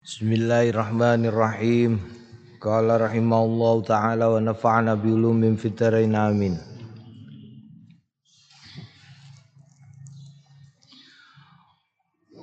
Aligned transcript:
Bismillahirrahmanirrahim. 0.00 2.00
Qala 2.56 3.04
rahimahullahu 3.04 3.84
taala 3.84 4.32
wa 4.32 4.40
nafa'ana 4.40 4.96
bi 4.96 5.12
ulumin 5.12 5.60
fitarain 5.60 6.16
amin. 6.16 6.56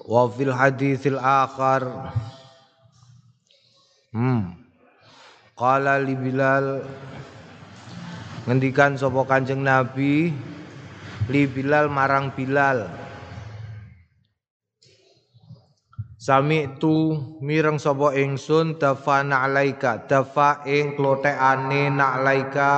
Wa 0.05 0.29
fil 0.29 0.53
haditsil 0.53 1.17
akhar 1.17 2.13
Hmm. 4.13 4.53
Qala 5.57 5.97
li 5.97 6.13
Bilal 6.13 6.85
ngendikan 8.45 9.01
sapa 9.01 9.25
Kanjeng 9.25 9.65
Nabi 9.65 10.29
li 11.25 11.41
Bilal 11.49 11.89
marang 11.89 12.29
Bilal 12.37 13.06
Sami 16.27 16.75
tu 16.75 17.15
mireng 17.39 17.79
sapa 17.79 18.11
ingsun 18.11 18.75
dafa 18.75 19.23
na'laika. 19.23 20.11
Dafa 20.11 20.67
ing 20.67 20.99
klotekane 20.99 21.87
na'laika. 21.87 22.71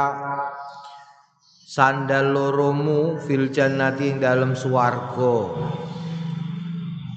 Sandal 1.65 2.29
loromu 2.29 3.17
fil 3.17 3.49
jannati 3.49 4.13
ing 4.13 4.21
dalem 4.21 4.53
swarga. 4.53 5.49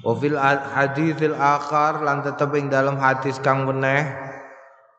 Wa 0.01 0.13
fil 0.17 0.33
haditsil 0.73 1.37
akhar 1.37 2.01
lan 2.01 2.25
tetep 2.25 2.49
ing 2.57 2.65
dalem 2.65 2.97
hadis 2.97 3.37
kang 3.37 3.69
weneh 3.69 4.01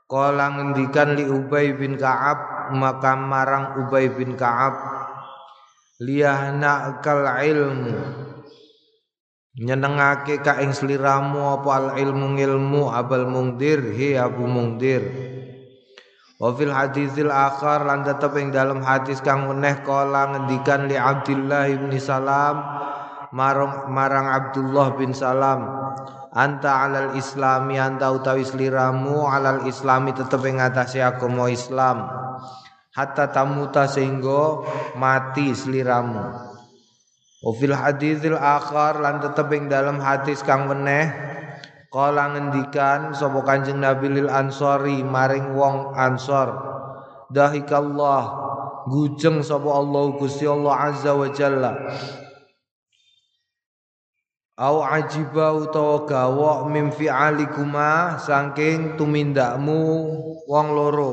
kala 0.07 0.55
ngendikan 0.55 1.19
li 1.19 1.27
Ubay 1.27 1.75
bin 1.75 1.99
Ka'ab 1.99 2.71
maka 2.79 3.19
marang 3.19 3.83
Ubay 3.83 4.07
bin 4.07 4.39
Ka'ab 4.39 4.79
liyahna 5.99 7.03
kal 7.03 7.27
ilmu 7.27 8.24
nyenengake 9.55 10.43
ka 10.43 10.59
ing 10.59 10.75
sliramu 10.75 11.55
apa 11.55 11.71
al 11.71 11.89
ilmu 11.95 12.35
ilmu 12.35 12.91
abal 12.91 13.31
mungdir 13.31 13.95
hi 13.95 14.19
abu 14.19 14.51
mungdir 14.51 15.07
wa 16.43 16.51
fil 16.59 16.75
hadisil 16.75 17.31
akhar 17.31 17.87
lan 17.87 18.03
tetep 18.03 18.35
ing 18.35 18.51
dalam 18.51 18.83
hadis 18.83 19.23
kang 19.23 19.47
meneh 19.47 19.79
kala 19.87 20.35
ngendikan 20.35 20.91
li 20.91 20.99
Abdullah 20.99 21.71
bin 21.71 21.95
Salam 22.03 22.57
marang 23.35 23.91
marang 23.91 24.31
Abdullah 24.31 24.95
bin 24.95 25.11
Salam. 25.11 25.67
Anta 26.35 26.87
alal 26.87 27.15
islami 27.15 27.79
anta 27.79 28.11
utawi 28.11 28.43
sliramu 28.43 29.27
alal 29.27 29.71
islami 29.71 30.11
tetep 30.11 30.43
ing 30.47 30.59
atase 30.59 30.99
agama 30.99 31.47
Islam. 31.47 32.11
Hatta 32.95 33.31
tamuta 33.31 33.87
sehingga 33.91 34.63
mati 34.99 35.55
sliramu 35.55 36.54
Wa 37.45 37.53
fil 37.53 37.77
haditsil 37.77 38.41
akhar 38.41 39.05
lan 39.05 39.21
tetep 39.21 39.53
ing 39.53 39.69
dalam 39.69 40.01
hadis 40.01 40.41
kang 40.41 40.65
meneh 40.65 41.13
kala 41.93 42.33
ngendikan 42.33 43.13
sapa 43.13 43.45
Kanjeng 43.45 43.85
Nabi 43.85 44.09
lil 44.17 44.33
Ansori 44.33 45.05
maring 45.05 45.53
wong 45.53 45.93
Ansor 45.93 46.57
dahikallah 47.29 48.23
gujeng 48.89 49.45
sapa 49.45 49.69
Allah 49.77 50.17
Gusti 50.17 50.49
Allah 50.49 50.89
azza 50.89 51.13
wa 51.13 51.29
jalla. 51.29 51.73
Au 54.55 54.87
ajiba 54.87 55.53
utawa 55.53 56.09
gawok 56.09 56.59
mim 56.73 56.95
fi'alikuma 56.95 58.23
saking 58.25 58.97
tumindakmu 58.97 59.81
wong 60.49 60.67
loro. 60.73 61.13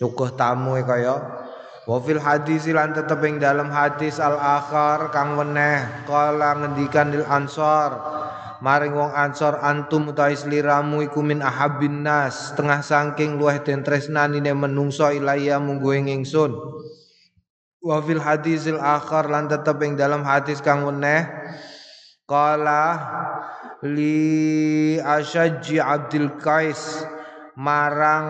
Yukuh 0.00 0.32
tamu 0.32 0.80
kaya 0.80 1.44
Wa 1.86 2.02
fil 2.02 2.18
hadis 2.18 2.66
lan 2.66 2.90
tetep 2.98 3.22
ing 3.22 3.38
dalam 3.38 3.70
hadis 3.70 4.18
al 4.18 4.34
akhar 4.34 5.14
kang 5.14 5.38
weneh 5.38 6.02
kala 6.02 6.58
ngendikan 6.58 7.14
lil 7.14 7.22
ansor 7.22 7.94
maring 8.58 8.90
wong 8.90 9.14
ansor 9.14 9.62
antum 9.62 10.10
utawi 10.10 10.34
sliramu 10.34 11.06
iku 11.06 11.22
min 11.22 11.38
ahabbin 11.38 12.02
nas 12.02 12.58
tengah 12.58 12.82
saking 12.82 13.38
luweh 13.38 13.62
den 13.62 13.86
tresnanine 13.86 14.50
menungso 14.50 15.06
ilaya 15.14 15.62
munggo 15.62 15.94
ing 15.94 16.10
ingsun. 16.10 16.58
Wa 17.78 18.02
fil 18.02 18.18
hadisil 18.18 18.82
akhar 18.82 19.30
lan 19.30 19.46
tetep 19.46 19.78
ing 19.86 19.94
dalam 19.94 20.26
hadis 20.26 20.58
kang 20.58 20.82
weneh 20.82 21.22
kala 22.26 22.98
li 23.86 24.98
asyajji 24.98 25.78
abdul 25.78 26.34
qais 26.42 27.06
marang 27.54 28.26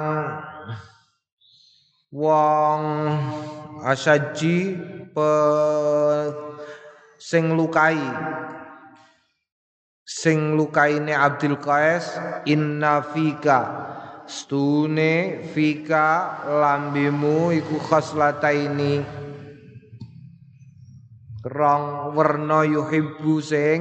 wong 2.14 2.82
asaji 3.82 4.78
pe 5.10 5.32
sing 7.18 7.58
lukai 7.58 7.98
sing 10.06 10.54
lukaine 10.54 11.10
Abdul 11.10 11.58
Qais 11.58 12.06
inna 12.46 13.02
fika 13.02 13.58
stune 14.30 15.42
fika 15.50 16.38
lambimu 16.46 17.50
iku 17.50 17.74
khaslataini 17.82 19.02
rong 21.42 22.14
werna 22.14 22.62
yuhibbu 22.62 23.34
sing 23.42 23.78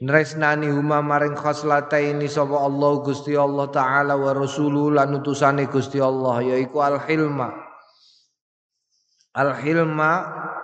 Nresnani 0.00 0.72
huma 0.72 1.04
maring 1.04 1.36
khoslataini 1.36 2.24
sapa 2.24 2.56
Allah 2.56 3.04
Gusti 3.04 3.36
Allah 3.36 3.68
taala 3.68 4.16
wa 4.16 4.32
rasuluh 4.32 4.96
lan 4.96 5.20
utusane 5.20 5.68
Gusti 5.68 6.00
Allah 6.00 6.40
yaiku 6.40 6.80
al 6.80 7.04
hilma 7.04 7.52
al 9.36 9.52
hilma 9.60 10.12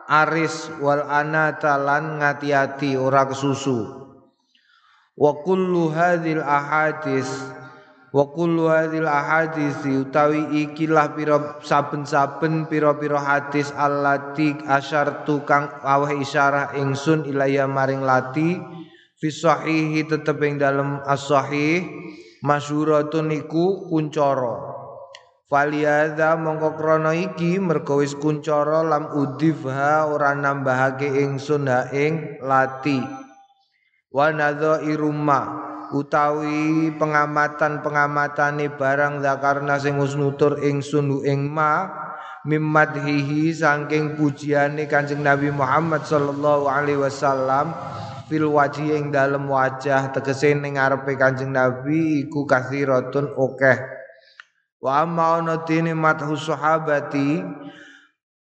aris 0.09 0.73
wal 0.81 1.05
anata 1.05 1.77
lan 1.77 2.17
ngati-ati 2.17 2.97
ora 2.97 3.29
kesusu. 3.29 4.09
Wa 5.21 5.45
kullu 5.45 5.93
hadhil 5.93 6.41
ahadis 6.41 7.29
wa 8.17 8.33
kullu 8.33 8.73
hadhil 8.73 9.05
ahadis 9.05 9.85
utawi 9.85 10.65
ikilah 10.65 11.13
pira 11.13 11.61
saben-saben 11.61 12.73
pira-pira 12.73 13.21
hadis 13.21 13.69
allati 13.77 14.57
asyartu 14.65 15.45
kang 15.45 15.69
aweh 15.85 16.25
isyarah 16.25 16.73
ingsun 16.81 17.29
ilaya 17.29 17.69
maring 17.69 18.01
lati 18.01 18.61
fi 19.27 19.35
sahihi 19.35 20.07
tetep 20.07 20.39
ing 20.47 20.63
dalem 20.63 21.03
as-sahih 21.03 21.83
masyhuratun 22.47 23.35
iku 23.35 23.91
kuncara. 23.91 24.79
Faliyadha 25.51 26.39
mongko 26.39 26.79
iki 27.11 27.59
mergo 27.59 27.99
wis 28.03 28.15
kuncara 28.15 28.87
lam 28.87 29.11
udifha 29.15 30.07
ora 30.07 30.31
nambahake 30.35 31.11
ingsun 31.27 31.67
ha 31.67 31.91
ing 31.91 32.39
lati. 32.39 33.03
Wa 34.15 34.31
iruma 34.87 35.41
utawi 35.91 36.95
pengamatan-pengamatane 36.95 38.79
barang 38.79 39.23
zakarna 39.27 39.79
sing 39.83 39.99
wis 39.99 40.15
nutur 40.15 40.63
ingsun 40.63 41.27
ing 41.27 41.51
ma 41.51 41.91
mimmadhihi 42.47 43.51
saking 43.51 44.15
pujiane 44.15 44.87
Kanjeng 44.87 45.23
Nabi 45.23 45.51
Muhammad 45.51 46.07
sallallahu 46.07 46.71
alaihi 46.71 47.03
wasallam 47.03 47.75
fil 48.27 48.51
wajhi 48.51 48.91
ing 48.91 49.15
dalem 49.15 49.47
wajah 49.47 50.11
tegese 50.11 50.51
ning 50.59 50.75
ngarepe 50.75 51.15
Kanjeng 51.15 51.55
Nabi 51.55 52.27
iku 52.27 52.43
kathiratun 52.43 53.31
akeh 53.39 53.79
wa 54.83 55.07
amma 55.07 55.39
ana 55.39 55.63
dene 55.63 55.95
madhu 55.95 56.35
sahabati 56.35 57.43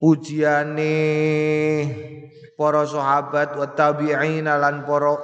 pujiane 0.02 0.94
para 2.58 2.82
sahabat 2.82 3.54
wa 3.54 3.66
tabi'in 3.70 4.50
lan 4.50 4.82
para 4.82 5.14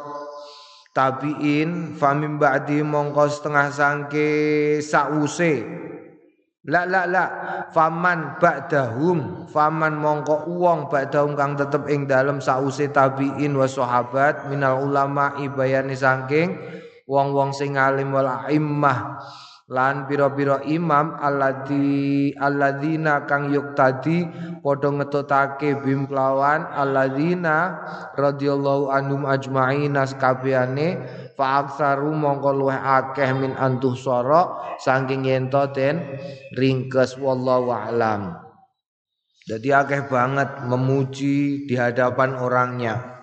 tabi'in 0.95 1.99
famim 1.99 2.39
ba'di 2.39 2.87
mongko 2.87 3.27
setengah 3.27 3.75
sangke 3.75 4.31
sause 4.79 5.67
La 6.65 6.89
la 6.89 7.05
la. 7.05 7.25
Faman 7.77 8.41
ba'dahum. 8.41 9.45
Faman 9.53 10.01
mongko 10.01 10.49
uang 10.49 10.89
ba'dahum 10.89 11.37
kang 11.37 11.61
tetep 11.61 11.85
ing 11.93 12.09
dalem 12.09 12.41
sause 12.41 12.89
tabiin 12.89 13.53
wa 13.53 13.69
sahabat 13.69 14.49
minal 14.49 14.81
ulama 14.89 15.37
ibayani 15.45 15.93
saking 15.93 16.57
wong-wong 17.05 17.53
sing 17.53 17.77
alim 17.77 18.17
wal 18.17 18.49
aimmah 18.49 19.21
lan 19.65 20.05
pira-pira 20.05 20.61
imam 20.69 21.17
alladzi 21.17 22.37
alladzina 22.37 23.25
kang 23.25 23.49
yuktadi 23.49 24.29
padha 24.61 24.93
ngetutake 24.93 25.81
bim 25.81 26.05
kelawan 26.05 26.69
alladzina 26.69 27.81
radhiyallahu 28.13 28.93
anhum 28.93 29.25
ajmaina 29.25 30.05
sakabehane 30.05 31.01
fa 31.33 31.65
aksaru 31.65 32.13
mongko 32.13 32.53
luweh 32.53 32.77
akeh 32.77 33.33
min 33.33 33.57
antuh 33.57 33.97
sara 33.97 34.77
saking 34.85 35.25
yento 35.25 35.65
den 35.73 36.21
ringkes 36.53 37.17
wallahu 37.17 37.73
alam. 37.73 38.37
Jadi 39.49 39.69
akeh 39.73 40.09
banget 40.13 40.69
memuji 40.69 41.65
di 41.65 41.75
hadapan 41.77 42.37
orangnya 42.37 43.14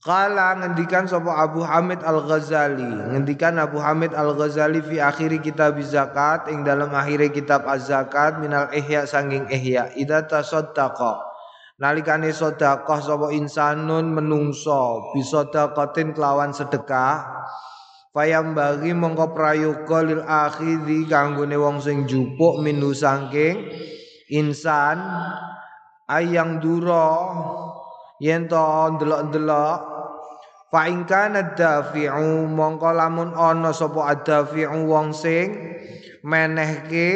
Kala 0.00 0.56
ngendikan 0.56 1.04
sapa 1.04 1.44
Abu 1.44 1.60
Hamid 1.60 2.00
Al-Ghazali. 2.00 3.12
Ngendikan 3.12 3.60
Abu 3.60 3.76
Hamid 3.84 4.16
Al-Ghazali 4.16 4.80
fi 4.80 4.96
akhiri 4.96 5.44
kitab 5.44 5.76
zakat 5.84 6.48
ing 6.48 6.64
dalam 6.64 6.88
akhiri 6.88 7.28
kitab 7.28 7.68
az-zakat 7.68 8.40
minal 8.40 8.72
ihya 8.72 9.04
sanging 9.04 9.44
ihya. 9.52 9.92
Idza 9.92 10.24
tasaddaqa. 10.24 11.20
Nalikane 11.76 12.32
sedekah 12.32 13.00
sapa 13.04 13.28
insanun 13.36 14.08
menungso 14.08 15.12
bisa 15.12 15.44
sedekatin 15.44 16.16
kelawan 16.16 16.56
sedekah. 16.56 17.44
Fayam 18.16 18.56
bagi 18.56 18.96
mongko 18.96 19.36
prayoga 19.36 20.00
lil 20.00 20.24
akhidhi 20.24 21.12
kanggone 21.12 21.60
wong 21.60 21.76
sing 21.76 22.08
jupuk 22.08 22.64
minu 22.64 22.96
sangking 22.96 23.68
insan. 24.32 24.96
Ayang 26.08 26.56
duro 26.56 27.12
yen 28.20 28.48
to 28.48 28.64
ndelok-ndelok 28.96 29.89
fa 30.70 30.86
ing 30.86 31.02
kana 31.02 31.58
dafi'u 31.58 32.46
mongko 32.46 32.94
lamun 32.94 33.34
ana 33.34 33.74
sapa 33.74 34.14
adafi'u 34.14 34.86
wong 34.86 35.10
sing 35.10 35.50
menehke 36.22 37.08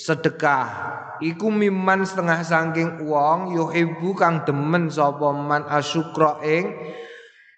sedekah. 0.00 0.88
Iku 1.20 1.52
miman 1.52 2.08
setengah 2.08 2.40
sangking 2.40 3.04
wong 3.04 3.52
yuhibbu 3.52 4.16
kang 4.16 4.48
demen 4.48 4.88
sapa 4.88 5.28
man 5.36 5.68
asyukra 5.68 6.40
ing 6.40 6.72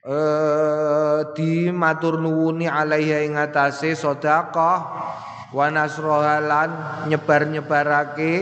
eh 0.03 1.19
di 1.39 1.71
matur 1.71 2.19
nuwuni 2.19 2.67
alaiha 2.67 3.23
ing 3.23 3.39
atase 3.39 3.95
sedekah. 3.95 4.79
Wa 5.53 5.69
nasrohalan 5.69 7.07
nyebar-nyebarake 7.13 8.33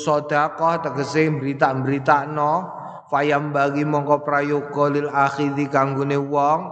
sedekah 0.00 0.74
tegese 0.82 1.30
berita-berita 1.30 2.26
no 2.26 2.82
fayam 3.14 3.54
bagi 3.54 3.86
mongko 3.86 4.26
prayoga 4.26 4.90
lil 4.90 5.06
akhidhi 5.06 5.70
kanggone 5.70 6.18
wong 6.18 6.66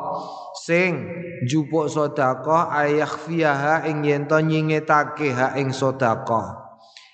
sing 0.59 1.07
jupuk 1.47 1.87
sedekah 1.87 2.75
ayakhfiyaha 2.75 3.87
ing 3.87 4.03
yen 4.03 4.27
to 4.27 4.43
nyingetake 4.43 5.31
ha 5.31 5.55
ing 5.55 5.71
sedekah 5.71 6.59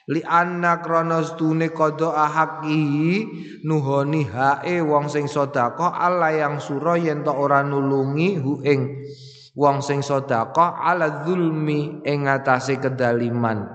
li 0.08 0.24
anna 0.24 0.80
krana 0.80 1.20
stune 1.20 1.68
qada 1.68 2.16
ahaqi 2.16 3.28
nuhoni 3.68 4.24
hae 4.24 4.80
wong 4.80 5.12
sing 5.12 5.28
sedekah 5.28 5.92
Allah 5.92 6.32
yang 6.32 6.56
sura 6.56 6.96
yen 6.96 7.20
to 7.20 7.32
ora 7.36 7.60
nulungi 7.60 8.40
hu 8.40 8.64
ing 8.64 9.04
wong 9.52 9.84
sing 9.84 10.00
sedekah 10.00 10.80
ala 10.80 11.26
zulmi 11.26 12.00
ing 12.06 12.30
atase 12.30 12.78
kedaliman. 12.78 13.66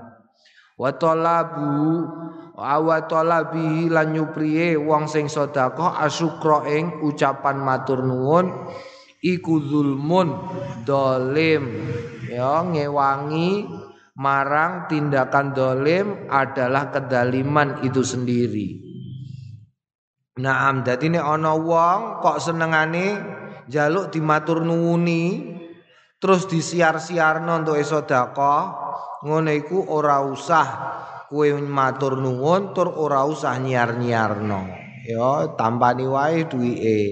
Wa 0.74 0.90
talabu 0.96 2.02
wa 2.54 2.98
talabi 3.10 3.90
lan 3.90 4.14
nyupriye 4.14 4.78
wong 4.78 5.10
sing 5.10 5.26
sedekah 5.26 5.98
asyukra 5.98 6.70
ing 6.70 7.02
ucapan 7.02 7.58
matur 7.58 8.06
nuwun 8.06 8.70
iku 9.18 9.58
zulmun 9.58 10.30
dolim 10.86 11.62
ya 12.30 12.62
ngewangi 12.62 13.66
marang 14.14 14.86
tindakan 14.86 15.50
dolim 15.50 16.30
adalah 16.30 16.94
kedaliman 16.94 17.82
itu 17.82 18.06
sendiri. 18.06 18.68
Naam, 20.34 20.82
dadi 20.82 21.14
nek 21.14 21.22
ana 21.22 21.54
wong 21.54 22.18
kok 22.18 22.42
senengane 22.42 23.06
jaluk 23.70 24.10
dimatur 24.10 24.66
nuwuni 24.66 25.54
terus 26.18 26.50
disiar-siarno 26.50 27.62
untuk 27.62 27.78
sedekah, 27.78 28.62
ngono 29.22 29.50
iku 29.54 29.78
ora 29.94 30.26
usah 30.26 30.66
kowe 31.34 31.50
matur 31.66 32.22
nuwun 32.22 32.70
tur 32.70 32.94
ora 32.94 33.26
usah 33.26 33.58
nyiar-nyiarno. 33.58 34.62
Ya, 35.02 35.50
tampani 35.58 36.06
wae 36.06 36.46
duwike. 36.46 37.02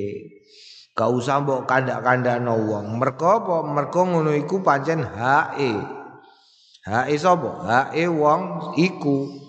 Gak 0.94 1.10
usah 1.10 1.42
mbok 1.42 1.66
kandak-kandakno 1.66 2.54
wong. 2.70 3.02
Mergo 3.02 3.26
apa? 3.26 3.56
Mergo 3.66 4.00
ngono 4.06 4.30
iku 4.30 4.62
pancen 4.62 5.02
hake. 5.02 5.74
Hak 6.86 7.10
sapa? 7.18 7.50
Hak 7.66 7.98
wong 8.14 8.40
iku. 8.78 9.42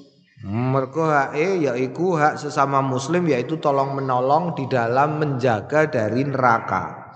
Mergo 0.44 1.08
hak 1.08 1.40
yaiku 1.40 2.20
hak 2.20 2.36
sesama 2.36 2.84
muslim 2.84 3.24
yaitu 3.32 3.64
tolong 3.64 3.96
menolong 3.96 4.52
di 4.58 4.68
dalam 4.68 5.22
menjaga 5.22 5.88
dari 5.88 6.28
neraka. 6.28 7.16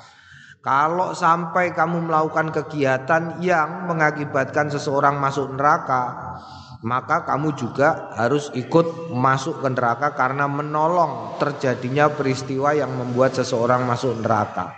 Kalau 0.63 1.15
sampai 1.15 1.71
kamu 1.71 2.11
melakukan 2.11 2.51
kegiatan 2.51 3.39
yang 3.39 3.87
mengakibatkan 3.87 4.67
seseorang 4.67 5.15
masuk 5.15 5.55
neraka, 5.55 6.35
maka 6.85 7.25
kamu 7.25 7.57
juga 7.57 8.13
harus 8.13 8.53
ikut 8.53 9.09
masuk 9.13 9.65
ke 9.65 9.69
neraka 9.73 10.13
karena 10.13 10.45
menolong 10.45 11.41
terjadinya 11.41 12.11
peristiwa 12.13 12.77
yang 12.77 12.93
membuat 12.93 13.33
seseorang 13.33 13.85
masuk 13.87 14.21
neraka. 14.21 14.77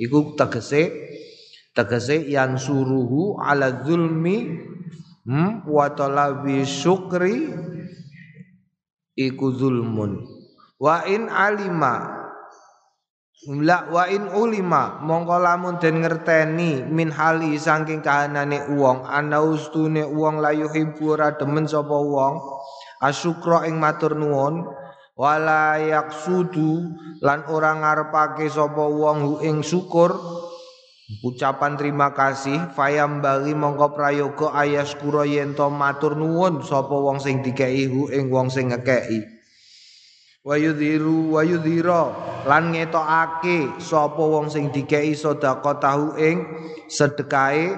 Iku 0.00 0.38
tegese 0.38 0.90
tegese 1.74 2.24
yang 2.30 2.56
suruhu 2.56 3.36
ala 3.42 3.82
zulmi 3.82 4.62
hmm, 5.26 5.66
wa 5.66 5.90
talabi 5.90 6.62
syukri 6.62 7.50
iku 9.18 9.50
zulmun 9.54 10.22
wa 10.78 11.02
in 11.06 11.26
alima 11.26 12.23
La 13.42 13.90
wa 13.90 14.06
in 14.06 14.30
ulima 14.30 15.02
mongko 15.02 15.42
lamun 15.42 15.82
den 15.82 16.06
ngerteni 16.06 16.86
min 16.86 17.10
hali 17.10 17.58
saking 17.58 17.98
kahanane 17.98 18.70
wong 18.78 19.02
ana 19.10 19.42
ustune 19.42 20.06
wong 20.06 20.38
layu 20.38 20.70
yuhibbu 20.70 21.18
ora 21.18 21.34
demen 21.34 21.66
sapa 21.66 21.98
wong 21.98 22.38
asyukra 23.02 23.66
ing 23.66 23.82
matur 23.82 24.14
nuwun 24.14 24.62
wala 25.18 25.82
yaksudu 25.82 26.94
lan 27.26 27.42
ora 27.50 27.74
ngarepake 27.74 28.46
sapa 28.46 28.86
wong 28.86 29.18
hu 29.26 29.32
ing 29.42 29.66
syukur 29.66 30.14
Ucapan 31.20 31.76
terima 31.76 32.16
kasih 32.16 32.72
fayam 32.72 33.20
bagi 33.20 33.52
mongko 33.52 33.92
prayoga 33.92 34.56
ayas 34.56 34.96
kura 34.96 35.28
yento 35.28 35.68
matur 35.68 36.16
nuwun 36.16 36.64
sapa 36.64 36.96
wong 36.96 37.20
sing 37.20 37.44
dikei 37.44 37.84
hu 37.92 38.08
ing 38.08 38.32
wong 38.32 38.48
sing 38.48 38.72
ngekei. 40.44 40.52
Wayudhiru 40.52 41.32
wayudhira 41.32 42.12
lan 42.44 42.72
ngetokake 42.72 43.80
sapa 43.80 44.20
wong 44.20 44.52
sing 44.52 44.68
dikei 44.68 45.16
sedekah 45.16 45.80
tahu 45.80 46.20
ing 46.20 46.44
sedekahe 46.88 47.72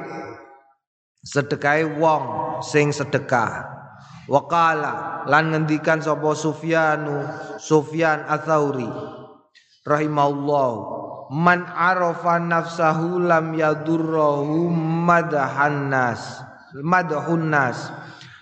sedekahe 1.23 1.87
wong 1.99 2.59
sing 2.63 2.91
sedekah. 2.91 3.71
Wakala 4.27 5.23
lan 5.31 5.55
ngendikan 5.55 6.03
sapa 6.03 6.35
Sufyanu 6.35 7.23
Sufyan 7.63 8.27
Atsauri 8.27 8.91
rahimahullah 9.87 10.71
man 11.31 11.63
arafa 11.63 12.43
nafsahu 12.43 13.23
lam 13.23 13.55
yadurruhu 13.55 14.67
madahan 15.07 15.87
nas 15.87 16.43
madhun 16.75 17.55
nas 17.55 17.87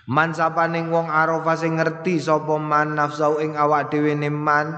man 0.05 0.33
sapaning 0.33 0.93
wong 0.93 1.09
arafa 1.09 1.57
sing 1.57 1.77
ngerti 1.81 2.21
sapa 2.21 2.61
man 2.61 2.93
nafsahu 2.93 3.41
ing 3.41 3.57
awak 3.57 3.89
dhewe 3.89 4.13
man 4.29 4.73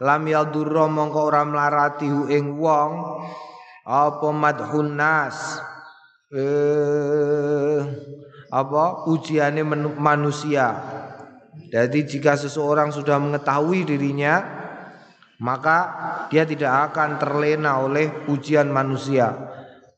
lam 0.00 0.22
yadurra 0.24 0.88
mongko 0.88 1.20
ora 1.28 1.42
mlarati 1.44 2.08
hu 2.08 2.26
ing 2.32 2.56
wong 2.56 2.90
apa 3.82 4.28
madhun 4.30 4.94
nas? 4.94 5.58
Eh 6.32 7.78
apa? 8.52 9.04
Pujiane 9.08 9.64
manusia. 9.96 10.76
Jadi 11.72 12.04
jika 12.04 12.36
seseorang 12.36 12.92
sudah 12.92 13.16
mengetahui 13.16 13.88
dirinya 13.88 14.44
maka 15.42 15.78
dia 16.30 16.46
tidak 16.46 16.92
akan 16.92 17.18
terlena 17.18 17.82
oleh 17.82 18.28
pujian 18.28 18.70
manusia. 18.70 19.34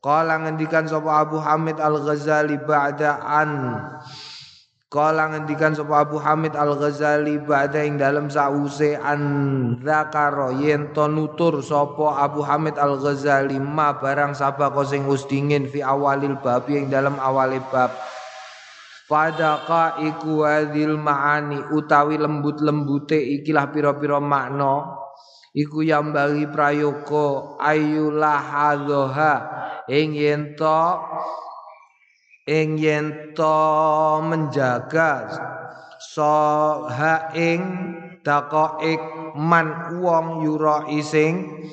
Qala 0.01 0.41
ngendikan 0.41 0.85
sapa 0.89 1.21
Abu 1.21 1.37
Hamid 1.41 1.81
Al-Ghazali 1.81 2.61
ba'da 2.61 3.21
an 3.25 3.51
Qala 4.95 5.27
ngendikan 5.27 5.75
sapa 5.75 6.07
Abu 6.07 6.23
Hamid 6.23 6.55
Al-Ghazali 6.55 7.43
ba'da 7.43 7.83
ing 7.83 7.99
dalam 7.99 8.31
sause 8.31 8.95
an 8.95 9.19
zakara 9.83 10.55
yen 10.55 10.95
nutur 10.95 11.59
sapa 11.59 12.23
Abu 12.23 12.39
Hamid 12.39 12.79
Al-Ghazali 12.79 13.59
ma 13.59 13.91
barang 13.99 14.31
sabako 14.31 14.87
sing 14.87 15.03
wis 15.03 15.27
dingin 15.27 15.67
fi 15.67 15.83
awalil 15.83 16.39
bab 16.39 16.63
ing 16.71 16.87
dalam 16.87 17.19
awale 17.19 17.59
bab. 17.67 17.91
Fadaka 19.11 19.99
iku 19.99 20.47
hadil 20.47 20.95
ma'ani 20.95 21.75
utawi 21.75 22.15
lembut-lembute 22.15 23.19
ikilah 23.19 23.75
pira-pira 23.75 24.23
makna. 24.23 24.95
Iku 25.51 25.83
yang 25.83 26.15
bagi 26.15 26.47
prayoga 26.47 27.59
ayulah 27.59 28.39
hadha 28.39 29.27
ing 29.91 30.15
yen 30.15 30.55
ing 32.45 32.77
yen 32.77 33.33
to 33.33 33.57
menjaga 34.21 35.33
so 35.97 36.85
ha 36.85 37.33
ing 37.33 37.61
daqaik 38.21 39.33
man 39.33 39.97
wong 39.97 40.45
yura 40.45 40.85
ising 40.93 41.65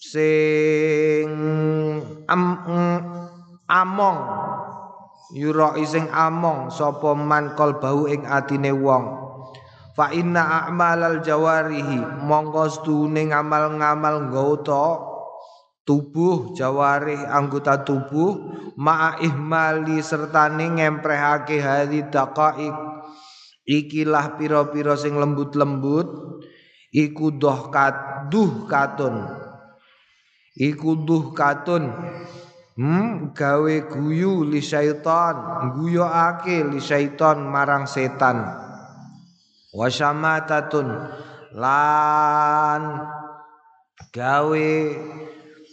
sing 0.00 1.28
am, 2.24 2.44
among 3.68 4.18
yura 5.36 5.76
ising 5.76 6.08
among 6.08 6.72
sapa 6.72 7.12
man 7.12 7.52
kol 7.54 7.76
ing 8.08 8.24
atine 8.24 8.72
wong. 8.72 9.20
Fa 9.94 10.08
inna 10.16 10.64
a'malal 10.64 11.20
jawarihi 11.20 12.24
mongko 12.24 12.72
stune 12.72 13.28
ngamal-ngamal 13.28 14.32
nggoto 14.32 15.09
tubuh 15.84 16.52
jawarih 16.54 17.24
anggota 17.28 17.82
tubuh 17.82 18.36
ma'a 18.76 19.20
ihmali 19.24 20.00
sertane 20.04 20.68
ngemprehake 20.68 21.58
hadi 21.58 22.06
daqaik 22.08 22.74
ikilah 23.70 24.34
pira-pira 24.34 24.98
sing 24.98 25.14
lembut-lembut 25.14 26.08
iku 26.90 27.30
doh 27.34 27.70
kat 27.70 28.26
duh 28.30 28.66
katun. 28.66 29.26
Iku 30.58 31.06
duh 31.06 31.30
katun. 31.30 31.88
Hmm 32.80 33.36
gawe 33.36 33.74
guyu 33.92 34.46
li 34.46 34.62
syaitan 34.64 35.36
ake 35.70 36.64
li 36.64 36.80
syaitan 36.80 37.44
marang 37.44 37.84
setan. 37.84 38.40
Wasyamatatun 39.70 40.88
lan 41.54 42.82
gawe 44.10 44.72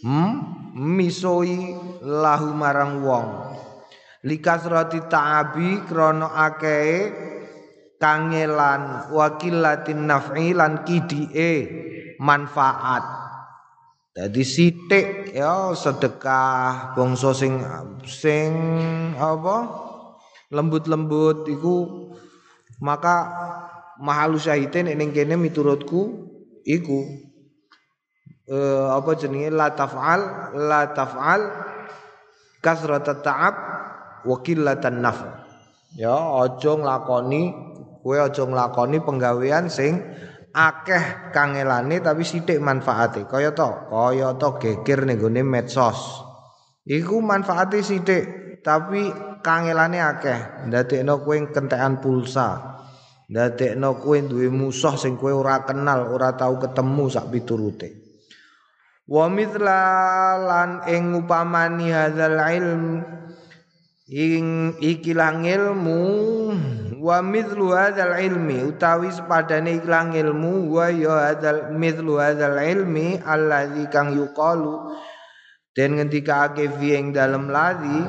hmm? 0.04 0.32
Misoi 0.78 1.74
lahu 2.02 2.54
marang 2.54 3.02
wong. 3.02 3.28
Likasrati 4.26 5.06
ta'abi 5.06 5.86
krana 5.86 6.34
akeh 6.50 7.10
kangelan 7.98 9.10
wakilatin 9.10 10.06
naf'i 10.06 10.54
lan 10.54 10.86
kidike 10.86 11.52
manfaat. 12.22 13.02
Jadi 14.18 14.42
sithik 14.42 15.08
ya 15.30 15.70
sedekah 15.78 16.98
bangsa 16.98 17.30
sing 17.30 17.62
sing 18.02 18.50
apa? 19.14 19.86
Lembut-lembut 20.50 21.46
iku 21.46 21.76
maka 22.82 23.30
mahalus 24.02 24.50
syahidin 24.50 24.90
ning 24.90 25.14
kene 25.14 25.38
miturutku 25.38 26.26
iku 26.66 27.27
eh, 28.48 28.86
apa 28.88 29.10
jenenge? 29.14 29.52
La 29.52 29.76
taf'al 29.76 30.20
la 30.56 30.90
taf'al 30.96 31.40
kasrat 32.64 33.06
ta'ab 33.20 33.54
wa 34.26 34.36
qillatan 34.42 34.98
naf 34.98 35.22
ya 35.94 36.42
aja 36.42 36.72
nglakoni 36.74 37.42
kowe 38.02 38.16
aja 38.18 38.42
nglakoni 38.44 38.98
penggawean 38.98 39.70
sing 39.70 40.02
akeh 40.50 41.30
kangelane 41.30 42.02
tapi 42.02 42.24
sithik 42.26 42.58
manfaate. 42.58 43.28
Kaya 43.28 43.54
to? 43.54 43.68
Kaya 43.92 44.34
to 44.40 44.58
geger 44.58 45.06
ning 45.06 45.20
gone 45.20 45.44
medsos. 45.44 46.24
Iku 46.88 47.20
manfaate 47.20 47.84
sithik 47.84 48.24
tapi 48.64 49.12
kangelane 49.44 50.02
akeh. 50.02 50.66
Ndadekno 50.66 51.22
kowe 51.22 51.36
kentekan 51.52 52.02
pulsa. 52.02 52.80
Ndadekno 53.28 54.00
kowe 54.02 54.18
duwe 54.24 54.48
musuh 54.50 54.96
sing 54.98 55.20
kowe 55.20 55.30
ora 55.30 55.62
kenal 55.62 56.10
ora 56.10 56.34
tau 56.34 56.56
ketemu 56.58 57.04
sak 57.12 57.28
piturute 57.28 58.07
wa 59.08 59.24
mithla 59.32 59.80
lan 60.36 60.70
ing 60.84 61.16
upamani 61.16 61.88
hadzal 61.88 62.36
ilm 62.36 63.00
ing 64.08 64.76
ikilang 64.84 65.48
ilmu 65.48 66.04
wa 67.00 67.24
mithlu 67.24 67.72
hadzal 67.72 68.20
ilmi 68.20 68.68
utawi 68.68 69.08
sepadane 69.08 69.80
ikilang 69.80 70.12
ilmu 70.12 70.68
wa 70.68 70.92
ya 70.92 71.32
hadzal 71.32 71.72
mithlu 71.72 72.20
hadzal 72.20 72.60
ilmi 72.60 73.16
alladzi 73.24 73.88
kang 73.88 74.12
yuqalu 74.12 74.92
den 75.72 75.96
ngendikake 75.96 76.68
fi 76.76 77.00
ing 77.00 77.16
dalem 77.16 77.48
ladi 77.48 78.04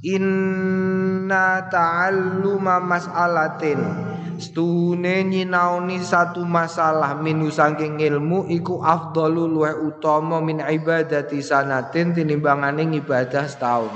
inna 0.00 1.68
ta'alluma 1.68 2.80
mas'alatin 2.80 4.11
Stune 4.42 5.22
nyinaoni 5.22 6.02
satu 6.02 6.42
masalah 6.42 7.14
minu 7.22 7.46
saking 7.46 8.02
ilmu 8.02 8.50
iku 8.50 8.82
afdalu 8.82 9.46
luwe 9.46 9.72
utama 9.86 10.42
min 10.42 10.58
ibadati 10.58 11.38
sanatin 11.38 12.10
tinimbangane 12.10 12.82
ibadah 12.98 13.46
setahun. 13.46 13.94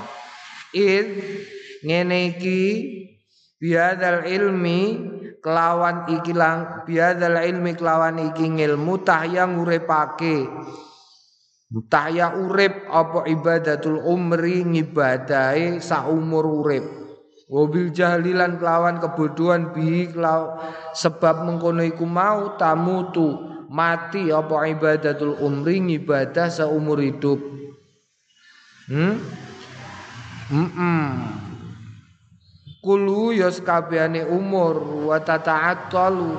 Id 0.71 1.09
ngene 1.83 2.39
iki 2.39 2.63
biadal 3.59 4.23
ilmi 4.31 4.81
kelawan 5.43 6.07
iki 6.15 6.31
lang 6.31 6.87
biadal 6.87 7.43
ilmi 7.43 7.75
kelawan 7.75 8.31
iki 8.31 8.47
ilmu 8.47 9.03
tahya 9.03 9.51
nguripake 9.51 10.47
tahya 11.91 12.39
urip 12.39 12.87
apa 12.87 13.27
ibadatul 13.27 13.99
umri 13.99 14.63
ngibadahi 14.63 15.83
saumur 15.83 16.47
urip 16.47 17.06
Wabil 17.47 17.95
jahlilan 17.95 18.59
kelawan 18.59 18.99
kebodohan 18.99 19.71
bi 19.71 20.11
kelaw, 20.11 20.59
sebab 20.99 21.47
mengkono 21.47 21.87
iku 21.87 22.03
mau 22.03 22.59
tamutu 22.59 23.39
mati 23.71 24.35
apa 24.35 24.67
ibadatul 24.67 25.39
umri 25.39 25.79
ibadah 25.95 26.51
seumur 26.51 26.99
hidup. 26.99 27.39
Hmm? 28.91 29.23
Mm 30.51 30.69
-mm. 30.75 31.07
Kulu 32.83 33.35
ya 33.35 33.51
sekabehane 33.51 34.27
umur 34.31 35.07
wa 35.11 35.19
tata'attalu 35.19 36.39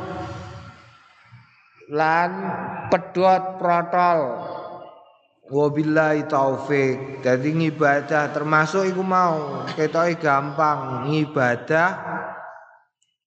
lan 1.92 2.32
pedot 2.88 3.60
protol 3.60 4.20
Wabillahi 5.48 6.28
taufik. 6.28 7.24
Jadi 7.24 7.56
ngibadah 7.56 8.36
termasuk 8.36 8.84
iku 8.84 9.00
mau 9.00 9.64
ketoke 9.80 10.20
gampang 10.20 11.08
ngibadah 11.08 11.90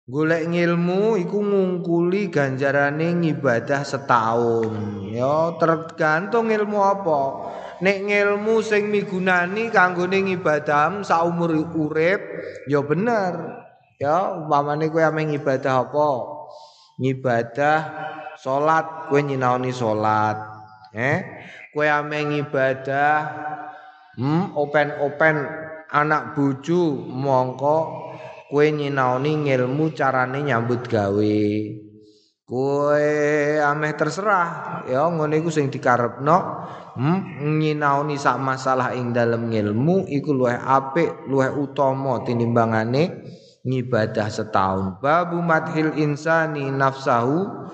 golek 0.08 0.48
ngilmu 0.48 1.20
iku 1.20 1.44
ngungkuli 1.44 2.32
ganjarane 2.32 3.20
ngibadah 3.20 3.84
setahun. 3.84 4.72
Ya 5.12 5.60
tergantung 5.60 6.56
ilmu 6.56 6.80
apa. 6.80 7.22
Nek 7.84 8.08
ngilmu 8.08 8.64
sing 8.64 8.88
migunani 8.88 9.68
kanggone 9.68 10.24
ngibadah 10.24 11.04
saumur 11.04 11.52
urip 11.52 12.24
ya 12.72 12.80
bener. 12.80 13.60
Ya 14.00 14.40
umpamane 14.40 14.88
kowe 14.88 15.04
ame 15.04 15.36
ngibadah 15.36 15.84
apa? 15.84 16.10
Ngibadah 16.96 17.80
salat, 18.40 19.12
kowe 19.12 19.20
nyinaoni 19.20 19.76
salat. 19.76 20.40
Eh? 20.96 21.20
Kowe 21.75 21.84
ame 21.84 22.24
ibadah 22.39 23.20
hmm 24.15 24.55
open-open 24.55 25.44
anak 25.91 26.32
bojo 26.32 27.03
mongko 27.03 27.77
kowe 28.48 28.65
nyinaoni 28.72 29.44
ngilmu 29.44 29.91
carane 29.91 30.39
nyambut 30.39 30.88
gawe. 30.88 31.39
Kowe 32.46 33.10
ameh 33.58 33.94
terserah 33.98 34.86
ya 34.88 35.10
ngene 35.12 35.44
iku 35.44 35.51
sing 35.51 35.67
dikarepno. 35.67 36.38
Hmm 36.96 37.60
nyinaoni 37.60 38.15
sak 38.15 38.39
masalah 38.39 38.96
ing 38.96 39.12
dalem 39.12 39.51
ngilmu 39.51 40.08
iku 40.08 40.32
luwih 40.32 40.55
apik 40.55 41.27
luwih 41.27 41.51
utama 41.60 42.24
tinimbangane 42.24 43.27
ngibadah 43.67 44.32
setahun. 44.32 45.03
Babu 45.03 45.44
madhil 45.44 45.91
insani 46.00 46.72
nafsahu 46.72 47.67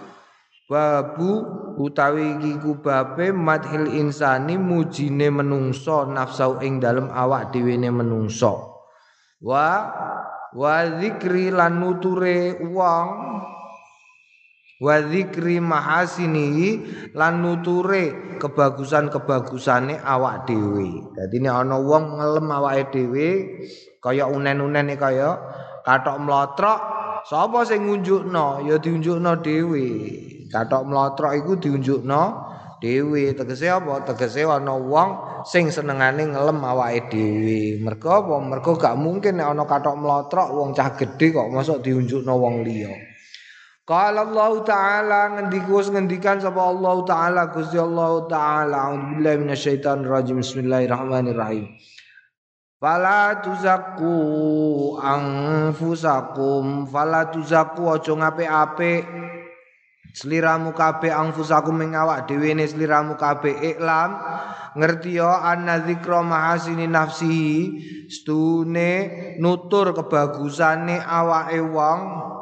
babu 0.65 1.60
utawi 1.77 2.35
iki 2.39 2.59
kubabe 2.59 3.31
madhil 3.31 3.87
insani 3.87 4.59
mujine 4.59 5.31
menungso 5.31 6.09
nafsau 6.09 6.59
ing 6.59 6.83
dalem 6.83 7.07
awak 7.07 7.55
dhewe 7.55 7.77
ne 7.79 7.87
menungso. 7.87 8.81
Wa 9.41 9.87
wa 10.51 10.75
zikri 10.99 11.49
lan 11.49 11.79
nuture 11.79 12.59
wong 12.59 13.07
wa 14.81 14.95
zikri 15.07 15.61
mahasini 15.61 16.81
lan 17.13 17.45
nuture 17.45 18.37
kebagusan-kebagusane 18.41 20.01
awak 20.01 20.49
dhewe. 20.49 21.13
Dadi 21.15 21.37
nek 21.39 21.55
ana 21.55 21.77
wong 21.77 22.17
ngelem 22.19 22.47
awake 22.49 22.89
dhewe 22.91 23.27
kaya 24.01 24.25
unen-unen 24.27 24.91
kaya 24.97 25.37
katok 25.85 26.17
mlotrok 26.19 26.79
sapa 27.29 27.61
sing 27.63 27.85
ngunjukno? 27.85 28.65
Ya 28.65 28.81
diunjukno 28.81 29.39
dhewe 29.45 29.87
Katok 30.51 30.83
mlotrok 30.83 31.33
iku 31.39 31.55
diunjukno 31.55 32.23
dhewe. 32.83 33.31
Tegese 33.31 33.71
apa? 33.71 34.03
Tegese 34.03 34.43
ana 34.43 34.75
wong 34.75 35.41
sing 35.47 35.71
senengane 35.71 36.27
ngelem 36.27 36.59
awake 36.59 37.07
dhewe. 37.07 37.79
Mergo 37.79 38.11
apa? 38.11 38.35
Mergo 38.43 38.75
gak 38.75 38.99
mungkin 38.99 39.39
nek 39.39 39.55
ana 39.55 39.63
katok 39.63 39.95
mlotrok 39.95 40.51
wong 40.51 40.75
cah 40.75 40.91
gedhe 40.99 41.31
kok 41.31 41.47
mosok 41.47 41.79
diunjukno 41.79 42.33
wong 42.35 42.67
liya. 42.67 42.91
Qala 43.81 44.23
Allah 44.23 44.51
Ta'ala 44.61 45.21
ngendikus 45.35 45.89
ngendikan 45.89 46.37
sapa 46.37 46.61
Allah 46.61 47.01
Ta'ala 47.01 47.49
Gusti 47.49 47.81
Allah 47.81 48.23
Ta'ala 48.29 48.77
A'udzubillahi 48.87 49.41
minasyaitonir 49.41 50.05
rajim 50.05 50.37
Bismillahirrahmanirrahim 50.39 51.65
Fala 52.77 53.41
tuzakku 53.41 54.15
anfusakum 55.01 56.85
fala 56.89 57.29
tuzakku 57.33 57.89
aja 57.89 58.13
ngapik-apik 58.15 59.05
Seliramu 60.11 60.75
kabeh 60.75 61.07
angfusakum 61.07 61.79
ing 61.87 61.95
awak 61.95 62.27
dhewe 62.27 62.51
ne 62.51 62.67
sliramu 62.67 63.15
kabeh. 63.15 63.75
Iklam 63.75 64.19
ngerti 64.75 65.19
yo 65.19 65.31
anna 65.31 65.79
dzikra 65.79 66.19
mahasini 66.19 66.87
nafsihi 66.87 67.59
stune 68.11 68.91
nutur 69.39 69.95
kebagusane 69.95 70.99
awake 70.99 71.59
wong 71.63 71.99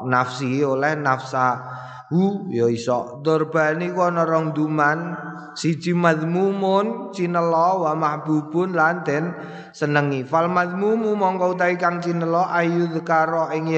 nafsi 0.09 0.65
oleh 0.65 0.97
nafsa 0.97 1.61
hu 2.09 2.49
ya 2.49 2.65
iso. 2.65 3.21
Dorbani 3.21 3.93
ku 3.93 4.01
ana 4.01 4.25
rong 4.25 4.57
duman 4.57 5.13
siji 5.53 5.93
madmumun 5.93 7.13
cinela 7.13 7.77
wa 7.77 7.93
mahbubun 7.93 8.73
lan 8.73 9.05
den 9.05 9.29
senengi. 9.77 10.25
Fal 10.25 10.49
madmumu 10.49 11.13
mongko 11.13 11.53
utahe 11.53 11.77
kang 11.77 12.01
cinela 12.01 12.49
ayu 12.49 12.89
dzikara 12.89 13.53
ing 13.53 13.69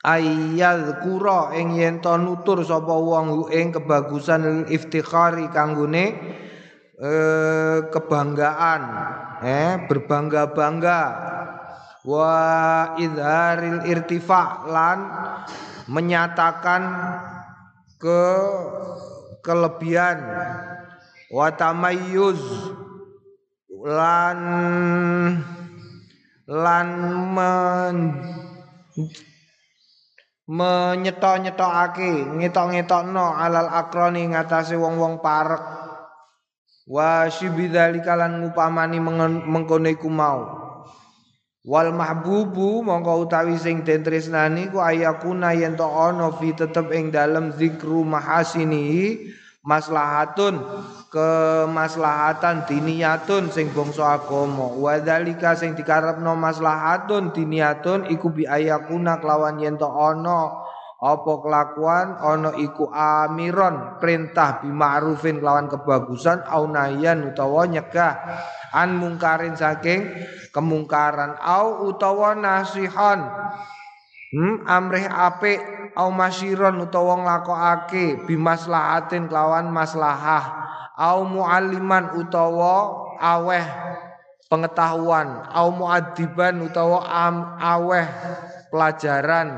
ayyal 0.00 1.04
kura 1.04 1.52
ing 1.56 1.76
yen 1.76 2.00
to 2.00 2.16
nutur 2.16 2.64
sapa 2.64 2.92
wong 2.96 3.52
ing 3.52 3.72
kebagusan 3.72 4.64
iftikhari 4.72 5.52
kanggone 5.52 6.16
eh, 6.96 7.78
kebanggaan 7.92 8.82
eh 9.44 9.70
berbangga-bangga. 9.88 11.02
Wa 12.00 12.32
idharil 12.96 13.84
irtifa 13.84 14.64
lan 14.64 14.98
menyatakan 15.84 16.82
ke 18.00 18.24
kelebihan. 19.44 20.18
Wa 21.28 21.52
tamayyuz 21.52 22.40
lan 23.68 24.40
lan 26.48 26.88
men 27.36 27.96
menyetok-nyetokake 30.50 32.34
ngetok-ngetokno 32.42 33.38
alal 33.38 33.70
akroni 33.70 34.34
ngatasi 34.34 34.74
wong-wong 34.74 35.22
parek. 35.22 35.62
Wa 36.90 37.30
syibidhalika 37.30 38.18
lan 38.18 38.42
ngupamani 38.42 38.98
mengkono 39.46 39.86
iku 39.86 40.10
mau. 40.10 40.42
Wal 41.62 41.94
mahbubu 41.94 42.82
mongko 42.82 43.30
utawi 43.30 43.54
sing 43.60 43.86
den 43.86 44.02
tresnani 44.02 44.72
ku 44.72 44.82
ayakuna 44.82 45.54
yen 45.54 45.76
to 45.76 45.86
ana 45.86 46.32
fi 46.34 46.56
tetep 46.56 46.88
ing 46.90 47.12
dalem 47.14 47.52
zikru 47.54 48.02
mahasini 48.02 49.20
maslahatun 49.60 50.56
kemaslahatan 51.12 52.64
diniyatun 52.64 53.52
sing 53.52 53.68
bangsa 53.76 54.20
agama. 54.20 54.72
Wa 54.72 54.96
dzalika 55.02 55.58
sing 55.58 55.76
dikarepno 55.76 56.32
maslahatun 56.38 57.34
diniyatun 57.34 58.08
iku 58.08 58.32
bi 58.32 58.48
ayakuna 58.48 59.20
kelawan 59.20 59.60
yen 59.60 59.76
to 59.76 59.88
ana 59.90 60.70
apa 61.00 61.32
kelakuan 61.40 62.20
ana 62.20 62.52
iku 62.60 62.92
amiron 62.92 63.96
perintah 63.96 64.60
bi 64.60 64.68
ma'rufin 64.68 65.40
kelawan 65.40 65.64
kebagusan 65.64 66.44
au 66.44 66.68
nahyan 66.68 67.32
utawa 67.32 67.64
nyegah 67.64 68.20
an 68.76 69.00
mungkarin 69.00 69.56
saking 69.56 70.04
kemungkaran 70.52 71.40
au 71.40 71.88
utawa 71.88 72.36
nasihan 72.36 73.32
hmm, 74.34 74.66
amrih 74.66 75.06
apik 75.06 75.60
au 75.98 76.10
masyiron 76.14 76.78
utawa 76.80 77.18
nglakokake 77.18 78.26
bimaslahatin 78.26 79.26
kelawan 79.26 79.70
maslahah. 79.70 80.70
Au 81.00 81.24
mualliman 81.24 82.12
utawa 82.20 82.92
aweh 83.16 83.64
pengetahuan. 84.52 85.48
Au 85.48 85.72
muadiban 85.72 86.60
utawa 86.60 87.08
am, 87.08 87.56
aweh 87.56 88.04
pelajaran. 88.68 89.48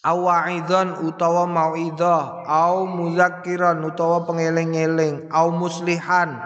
Awaidon 0.00 1.04
utawa 1.04 1.44
mauidhah. 1.44 2.48
Au 2.48 2.88
muzakkiran 2.88 3.84
utawa 3.84 4.24
pengeling-eling. 4.24 5.28
Au 5.28 5.52
muslihan 5.52 6.40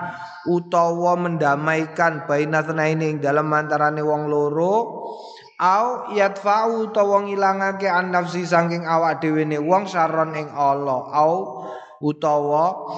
utawa 0.50 1.14
mendamaikan 1.14 2.26
baina 2.26 2.66
ini 2.90 3.22
dalam 3.22 3.46
antarane 3.54 4.02
wong 4.02 4.26
loro 4.26 4.74
au 5.62 6.10
yadfa'u 6.10 6.90
utawa 6.90 7.22
ngilangake 7.22 7.86
an 7.86 8.10
nafsi 8.10 8.42
saking 8.42 8.82
awak 8.82 9.22
dhewe 9.22 9.46
ne 9.46 9.62
wong 9.62 9.86
saron 9.86 10.34
ing 10.34 10.50
Allah 10.50 11.06
au 11.14 11.62
utawa 12.02 12.90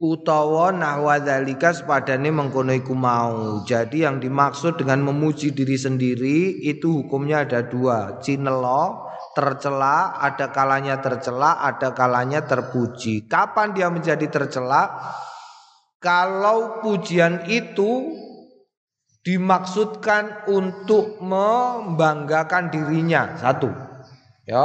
utawa 0.00 0.72
nahwa 0.72 1.20
dzalika 1.20 1.72
sepadane 1.72 2.28
mengkono 2.28 2.72
iku 2.76 2.92
mau. 2.92 3.64
Jadi 3.64 4.04
yang 4.04 4.20
dimaksud 4.20 4.76
dengan 4.80 5.00
memuji 5.00 5.56
diri 5.56 5.80
sendiri 5.80 6.64
itu 6.64 7.04
hukumnya 7.04 7.48
ada 7.48 7.64
dua. 7.64 8.20
Cinelo, 8.20 9.08
tercela, 9.32 10.20
ada 10.20 10.52
kalanya 10.52 11.00
tercela, 11.00 11.62
ada 11.62 11.96
kalanya 11.96 12.44
terpuji. 12.44 13.24
Kapan 13.24 13.72
dia 13.72 13.88
menjadi 13.88 14.28
tercela? 14.28 14.92
Kalau 16.04 16.84
pujian 16.84 17.48
itu 17.48 18.12
dimaksudkan 19.24 20.46
untuk 20.52 21.18
membanggakan 21.24 22.68
dirinya, 22.68 23.34
satu. 23.40 23.72
Ya, 24.44 24.64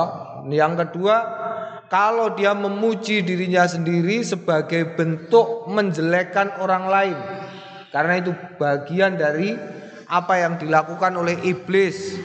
yang 0.52 0.76
kedua 0.76 1.15
kalau 1.88 2.36
dia 2.36 2.52
memuji 2.52 3.24
dirinya 3.24 3.63
sendiri 3.63 4.22
sebagai 4.22 4.93
bentuk 5.00 5.72
menjelekkan 5.72 6.60
orang 6.60 6.86
lain. 6.91 7.17
Karena 7.89 8.19
itu 8.19 8.36
bagian 8.60 9.15
dari 9.15 9.56
apa 10.06 10.43
yang 10.43 10.60
dilakukan 10.60 11.15
oleh 11.15 11.39
iblis. 11.48 12.19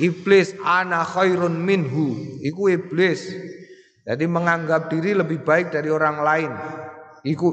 Iblis 0.00 0.58
ana 0.64 1.04
khairun 1.06 1.54
minhu. 1.54 2.40
Iku 2.42 2.72
iblis. 2.72 3.30
Jadi 4.02 4.24
menganggap 4.26 4.90
diri 4.90 5.14
lebih 5.14 5.44
baik 5.46 5.70
dari 5.70 5.92
orang 5.92 6.16
lain. 6.24 6.50
Iku 7.22 7.48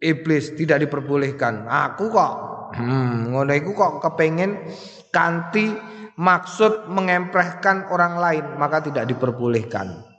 iblis 0.00 0.56
tidak 0.56 0.82
diperbolehkan. 0.88 1.68
Aku 1.68 2.10
kok 2.10 2.53
hmm, 2.76 3.34
ngono 3.34 3.52
iku 3.54 3.70
kok 3.72 3.92
kepengen 4.02 4.66
kanti 5.14 5.70
maksud 6.18 6.90
mengemprehkan 6.90 7.90
orang 7.90 8.18
lain 8.18 8.44
maka 8.58 8.82
tidak 8.82 9.06
diperbolehkan 9.10 10.14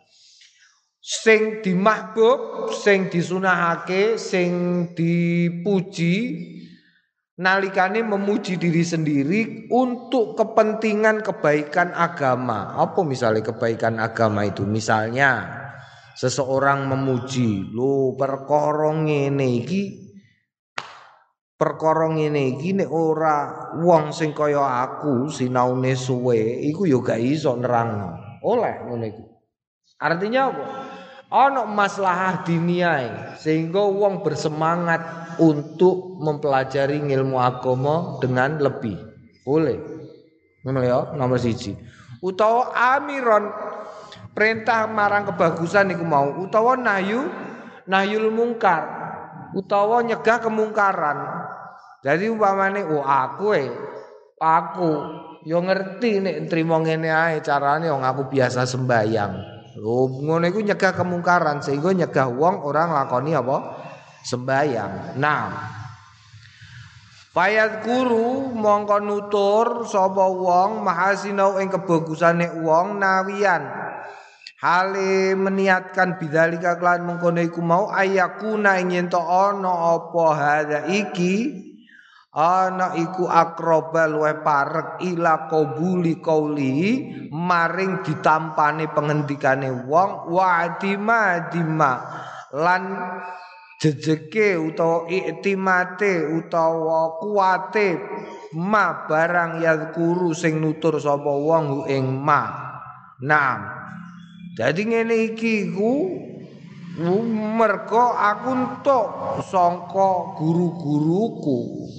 sing 1.05 1.61
dimahbub, 1.61 2.73
sing 2.73 3.13
disunahake, 3.13 4.17
sing 4.17 4.51
dipuji 4.97 6.41
nalikane 7.37 8.01
memuji 8.01 8.57
diri 8.57 8.81
sendiri 8.81 9.69
untuk 9.69 10.33
kepentingan 10.33 11.21
kebaikan 11.21 11.93
agama. 11.93 12.73
Apa 12.73 13.05
misalnya 13.05 13.53
kebaikan 13.53 14.01
agama 14.01 14.49
itu? 14.49 14.65
Misalnya 14.65 15.45
seseorang 16.17 16.89
memuji, 16.89 17.69
"Lo 17.69 18.17
perkara 18.17 18.89
ngene 18.97 19.61
iki 19.61 20.04
perkara 21.55 22.11
ngene 22.11 22.59
iki 22.59 22.75
nek 22.75 22.91
ora 22.91 23.71
wong 23.79 24.11
sing 24.11 24.35
kaya 24.35 24.83
aku 24.87 25.31
sinaune 25.31 25.95
suwe 25.95 26.63
iku 26.67 26.87
ya 26.87 26.99
gak 26.99 27.19
iso 27.19 27.55
nerangno." 27.55 28.39
Oleh 28.45 28.85
iki. 29.09 29.23
Artinya 29.97 30.51
apa? 30.51 30.65
ana 31.35 31.65
maslahah 31.65 32.45
diniai 32.45 33.35
sehingga 33.41 33.81
wong 33.81 34.21
bersemangat 34.21 35.01
untuk 35.41 36.21
mempelajari 36.21 37.01
ilmu 37.01 37.35
agama 37.41 38.21
dengan 38.23 38.61
lebih. 38.61 38.95
Boleh. 39.43 39.77
Ngono 40.63 40.79
ya, 40.81 41.13
nomor 41.13 41.37
siji. 41.37 41.75
Utawa 42.23 42.73
amiron 42.73 43.51
perintah 44.33 44.89
marang 44.89 45.29
kebagusan 45.29 45.93
iku 45.93 46.05
mau 46.07 46.41
utawa 46.41 46.73
nahyu 46.73 47.29
nahyul 47.85 48.33
mungkar 48.33 49.05
utawa 49.53 50.01
nyegah 50.01 50.41
kemungkaran. 50.41 51.44
Jadi 52.05 52.29
umpamane 52.29 52.85
oh 52.85 53.01
aku 53.01 53.57
eh 53.57 53.65
aku 54.37 54.91
yo 55.41 55.57
ngerti 55.57 56.21
nek 56.21 56.37
trimo 56.45 56.77
ngene 56.77 57.09
ae 57.09 57.41
carane 57.41 57.89
wong 57.89 58.05
aku 58.05 58.29
biasa 58.29 58.61
sembayang. 58.69 59.57
Oh, 59.81 60.07
ngono 60.07 60.45
iku 60.45 60.61
nyegah 60.61 60.93
kemungkaran 60.93 61.65
sehingga 61.65 61.91
nyegah 61.91 62.29
wong 62.29 62.61
orang 62.61 62.93
lakoni 62.93 63.33
apa? 63.33 63.57
Sembayang. 64.21 65.19
Nah, 65.19 65.51
Fayat 67.35 67.83
guru 67.83 68.55
mongko 68.55 69.03
nutur 69.03 69.83
sapa 69.83 70.23
wong 70.23 70.87
mahasinau 70.87 71.59
ing 71.59 71.67
kebagusane 71.67 72.63
wong 72.63 72.95
nawian. 72.95 73.67
Hale 74.63 75.35
meniatkan 75.35 76.15
bidzalika 76.15 76.79
kelan 76.79 77.03
mengkono 77.03 77.43
iku 77.43 77.59
mau 77.59 77.91
ayakuna 77.91 78.79
ing 78.79 78.95
yen 78.95 79.07
ana 79.11 79.99
apa 79.99 80.25
hadza 80.31 80.79
iki 80.87 81.65
ana 82.35 82.91
iku 82.99 83.31
akroba 83.31 84.11
luwe 84.11 84.43
parek 84.43 84.99
ila 85.07 85.47
qabuli 85.47 86.19
qauli 86.19 86.99
maring 87.31 88.03
ditampane 88.03 88.91
pengendikane 88.91 89.71
wong 89.87 90.27
wa 90.27 90.75
dima. 90.75 91.47
Dima 91.47 91.91
lan 92.51 92.83
jejeke 93.79 94.59
utawa 94.59 95.07
iktimate 95.07 96.27
utawa 96.27 97.23
kuate 97.23 97.99
ma 98.59 99.07
barang 99.07 99.63
yadkuru 99.63 100.35
sing 100.35 100.59
nutur 100.59 100.99
sapa 100.99 101.31
wong 101.31 101.87
ing 101.87 102.03
ma. 102.03 102.43
Nah 103.23 103.55
jadi 104.59 104.81
ngene 104.83 105.31
iki 105.31 105.71
ku 105.71 105.91
mergo 106.99 108.15
aku 108.15 108.49
entuk 108.55 109.07
sangka 109.43 110.39
guru-guruku 110.39 111.57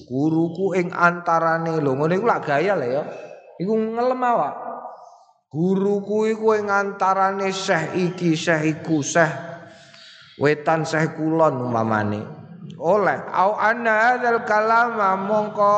guruku 0.09 0.73
ing 0.77 0.89
antarane. 0.93 1.77
Lho 1.81 1.93
ngene 1.97 2.15
iku 2.17 2.27
lak 2.27 2.43
gaya 2.49 2.73
lho 2.77 2.89
ya. 2.89 3.03
Iku 3.61 3.73
ngelem 3.73 4.23
awak. 4.23 4.55
Guruku 5.53 6.33
iku 6.33 6.57
ing 6.57 6.69
antarane 6.73 7.53
syekh 7.53 7.97
iki 7.97 8.37
syekh 8.37 8.81
iku 8.81 9.01
syekh 9.01 9.57
wetan 10.37 10.85
syekh 10.85 11.17
kulon 11.17 11.69
umpamane 11.69 12.21
oleh. 12.87 13.19
Au 13.35 13.59
anna 13.59 14.15
hadzal 14.15 14.47
kalama 14.47 15.19
mongko 15.19 15.77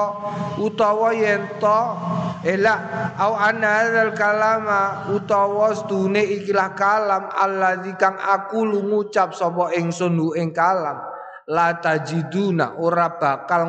utawa 0.61 1.17
yen 1.17 1.57
to 1.57 1.81
ela 2.45 2.75
au 3.17 3.33
anna 3.33 3.81
hadzal 3.81 4.13
kalama 4.13 5.09
utawa 5.17 5.73
stune 5.73 6.21
ikilah 6.21 6.77
kalam 6.77 7.33
allazi 7.33 7.97
kang 7.97 8.21
aku 8.21 8.69
ngucap 8.69 9.33
sapa 9.33 9.73
ingsun 9.73 10.21
hu 10.21 10.37
ing 10.37 10.53
kalam 10.53 11.01
la 11.49 11.81
tajiduna 11.81 12.77
ora 12.77 13.17
bakal 13.17 13.65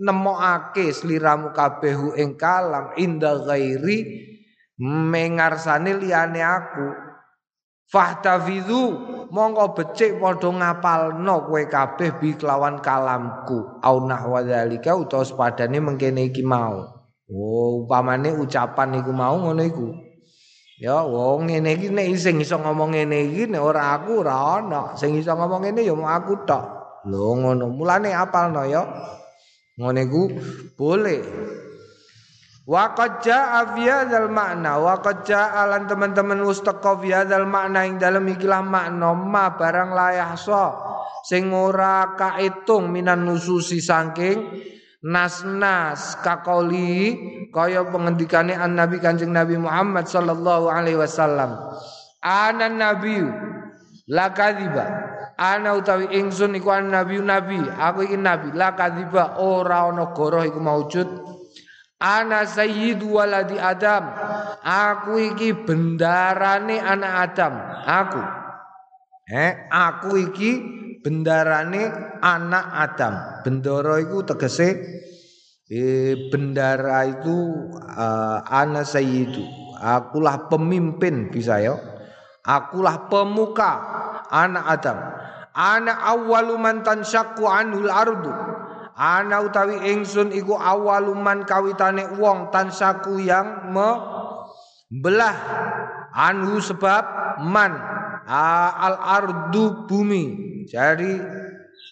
nemokake 0.00 0.88
sliramu 0.88 1.52
kabeh 1.52 2.16
ing 2.16 2.40
kalam 2.40 2.96
inda 2.96 3.44
ghairi 3.44 4.32
mengarsane 4.80 6.00
liyane 6.00 6.40
aku 6.40 7.03
Fahtafizu 7.92 8.80
mongko 9.28 9.76
becik 9.76 10.16
padha 10.16 10.48
ngapalno 10.50 11.34
kowe 11.46 11.62
kabeh 11.68 12.10
bi 12.16 12.32
kelawan 12.34 12.80
kalamku 12.80 13.78
au 13.84 13.96
nahwa 14.08 14.40
zalika 14.42 14.96
utawa 14.96 15.24
sepadane 15.24 15.78
mengkene 15.84 16.32
iki 16.32 16.40
mau. 16.40 16.80
Oh, 17.28 17.84
upamane 17.84 18.32
ucapan 18.36 19.00
iku 19.00 19.12
mau 19.12 19.36
ngono 19.40 19.62
iku. 19.64 19.88
Ya 20.80 21.06
wong 21.06 21.48
ngene 21.48 21.78
iki 21.78 21.88
nek 21.88 22.08
sing 22.18 22.42
iso 22.42 22.58
ngomong 22.58 22.92
ngene 22.92 23.30
iki 23.30 23.46
nek 23.46 23.62
ora 23.62 23.96
aku 23.96 24.20
ora 24.26 24.60
ana. 24.60 24.82
Sing 24.98 25.14
iso 25.16 25.32
ngomong 25.32 25.64
ngene 25.64 25.80
ya 25.86 25.94
mau 25.96 26.10
aku 26.10 26.44
tok. 26.44 26.64
Lho 27.08 27.36
ngono. 27.40 27.70
Mulane 27.72 28.10
apalno 28.12 28.66
ya. 28.66 28.82
Ngono 29.78 29.98
iku 30.02 30.22
boleh. 30.76 31.20
Wa 32.64 32.96
qad 32.96 33.20
jaa 33.20 33.76
fi 33.76 33.84
makna 34.32 34.80
wa 34.80 34.96
qad 35.04 35.28
jaa 35.28 35.68
lan 35.68 35.84
teman-teman 35.84 36.40
mustaqa 36.40 36.96
fi 36.96 37.12
hadzal 37.12 37.44
makna 37.44 37.84
ing 37.84 38.00
dalem 38.00 38.24
ikilah 38.32 38.64
makna 38.64 39.12
ma 39.12 39.52
barang 39.52 39.92
layahsa 39.92 40.72
sing 41.28 41.52
ora 41.52 42.16
kaitung 42.16 42.88
minan 42.88 43.28
nususi 43.28 43.84
saking 43.84 44.64
nas-nas 45.04 46.16
kakoli 46.24 47.12
kaya 47.52 47.84
pengendikane 47.84 48.56
an 48.56 48.80
Nabi 48.80 48.96
Kanjeng 48.96 49.36
Nabi 49.36 49.60
Muhammad 49.60 50.08
sallallahu 50.08 50.72
alaihi 50.72 50.96
wasallam. 50.96 51.60
Ana 52.24 52.72
nabi 52.72 53.20
la 54.08 54.32
kadhiba. 54.32 55.12
Ana 55.36 55.76
utawi 55.76 56.08
ingsun 56.16 56.56
iku 56.56 56.72
an 56.72 56.88
nabi. 56.88 57.20
Nabi 57.20 57.60
aku 57.60 58.08
iki 58.08 58.16
nabi 58.16 58.56
la 58.56 58.72
kadhiba. 58.72 59.36
Ora 59.44 59.92
ana 59.92 60.16
goroh 60.16 60.40
iku 60.40 60.56
maujud 60.56 61.33
Ana 62.02 62.42
sayyidu 62.44 63.14
waladi 63.14 63.56
Adam. 63.56 64.10
Aku 64.64 65.20
iki 65.20 65.54
bendarane 65.54 66.82
anak 66.82 67.12
Adam. 67.30 67.54
Aku. 67.86 68.22
Eh, 69.30 69.70
aku 69.72 70.10
iki 70.30 70.50
bendarane 71.00 71.88
anak 72.20 72.66
Adam. 72.74 73.14
Bendara 73.46 74.00
iku 74.02 74.26
tegese 74.26 74.68
eh, 75.70 76.28
bendara 76.28 77.08
itu 77.08 77.70
uh, 77.94 78.40
ana 78.44 78.82
sayyidu. 78.82 79.44
Akulah 79.80 80.48
pemimpin 80.48 81.28
bisa 81.28 81.60
ya. 81.60 81.76
Akulah 82.44 83.08
pemuka 83.08 83.72
anak 84.28 84.64
Adam. 84.80 84.98
Ana 85.54 86.02
awwalu 86.10 86.58
man 86.58 86.82
tansyaqqu 86.82 87.46
anhul 87.46 87.86
ardu 87.86 88.32
ana 88.94 89.42
utawi 89.42 89.90
ingsun 89.90 90.30
iku 90.30 90.54
awaluman 90.54 91.42
kawitane 91.42 92.14
wong 92.14 92.54
tansaku 92.54 93.18
yang 93.26 93.74
membelah 93.74 95.34
anhu 96.14 96.62
sebab 96.62 97.02
man. 97.42 97.74
Al 98.24 98.96
ardu 98.96 99.84
bumi. 99.84 100.24
Jadi 100.64 101.20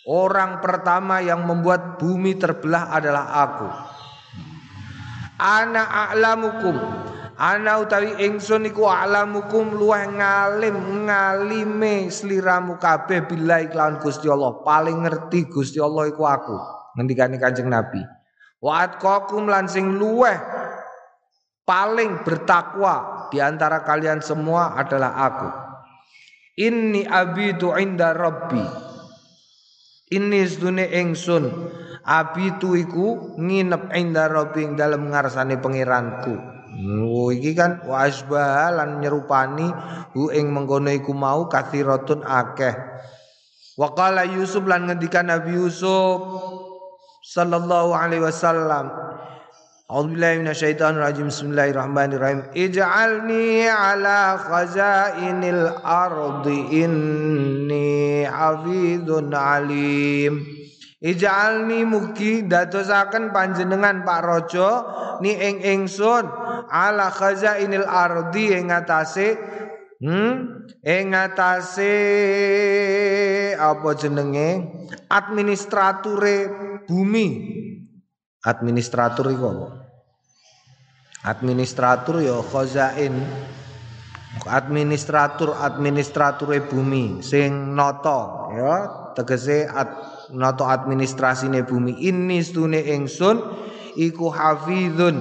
orang 0.08 0.64
pertama 0.64 1.20
yang 1.20 1.44
membuat 1.44 2.00
bumi 2.00 2.40
terbelah 2.40 2.88
adalah 2.88 3.24
aku. 3.44 3.68
Ana 5.36 6.08
a'lamukum. 6.08 6.72
Ana 7.36 7.82
utawi 7.82 8.16
ingsun 8.22 8.64
iku 8.70 8.88
a'lamukum 8.88 9.76
luweh 9.76 10.08
ngalim 10.08 11.04
ngalime 11.04 12.08
sliramu 12.08 12.80
kabeh 12.80 13.28
billahi 13.28 13.68
kelawan 13.68 14.00
Gusti 14.00 14.30
Allah. 14.30 14.62
Paling 14.64 15.04
ngerti 15.04 15.52
Gusti 15.52 15.82
Allah 15.82 16.08
iku 16.08 16.24
aku 16.24 16.81
ngendikane 16.96 17.36
Kanjeng 17.40 17.68
Nabi. 17.68 18.02
Wa 18.62 18.86
atqakum 18.86 19.50
lan 19.50 19.66
sing 19.66 19.98
luweh 19.98 20.38
paling 21.66 22.22
bertakwa 22.22 23.26
di 23.30 23.42
antara 23.42 23.82
kalian 23.82 24.22
semua 24.22 24.78
adalah 24.78 25.18
aku. 25.18 25.48
Inni 26.62 27.02
abitu 27.08 27.72
inda 27.74 28.12
rabbi. 28.12 28.62
Ini 30.12 30.40
sedune 30.44 30.84
ingsun 30.92 31.48
abitu 32.04 32.76
iku 32.76 33.34
nginep 33.40 33.88
inda 33.96 34.28
rabbi 34.28 34.60
ing 34.68 34.76
dalem 34.76 35.08
ngarsane 35.08 35.56
pangeranku. 35.58 36.36
Oh 37.02 37.28
iki 37.32 37.56
kan 37.56 37.84
wa 37.88 38.04
asbah 38.04 38.72
lan 38.72 39.00
nyerupani 39.00 39.68
hu 40.12 40.28
ing 40.32 40.52
mengkono 40.52 40.92
iku 40.92 41.16
mau 41.16 41.48
kathiratun 41.48 42.20
akeh. 42.24 42.76
Wa 43.80 43.96
qala 43.96 44.28
Yusuf 44.28 44.68
lan 44.68 44.84
ngendikan 44.88 45.32
Nabi 45.32 45.56
Yusuf 45.56 46.20
sallallahu 47.22 47.94
alaihi 47.94 48.26
wasallam. 48.26 48.90
A'udzu 49.86 50.18
billahi 50.18 50.40
minasyaitonir 50.42 51.02
rajim. 51.04 51.26
Bismillahirrahmanirrahim. 51.30 52.50
Ij'alni 52.56 53.68
ala 53.70 54.40
khazainil 54.40 55.68
ardi. 55.84 56.58
Inni 56.82 58.26
hafizun 58.26 59.30
alim. 59.30 60.42
Ij'alni 61.02 61.84
mugi 61.86 62.48
dadosaken 62.48 63.30
panjenengan 63.36 64.02
Pak 64.02 64.20
Raja. 64.24 64.70
Ni 65.20 65.36
ing 65.36 65.60
ingsun. 65.60 66.24
Ala 66.72 67.12
khazainil 67.12 67.86
ardi. 67.86 68.56
Ing 68.56 68.72
atase 68.72 69.36
Hmm, 70.02 70.66
ing 70.82 71.14
atase 71.14 71.94
apa 73.54 73.94
jenenge? 73.94 74.66
Administrature 75.06 76.50
bumi. 76.86 77.26
Administratur 78.42 79.30
iku 79.30 79.44
apa? 79.54 79.68
Administratur 81.30 82.18
ya 82.18 82.42
khazain. 82.42 83.14
Administratur 84.42 85.54
administrature 85.60 86.64
bumi 86.64 87.20
sing 87.20 87.76
nata 87.76 88.50
ya 88.56 88.74
tegese 89.12 89.68
ad, 89.68 89.92
nata 90.34 90.72
administrasine 90.72 91.62
bumi. 91.62 92.00
Ini 92.00 92.40
stune 92.40 92.80
ingsun 92.80 93.38
iku 94.00 94.32
hafizun 94.32 95.20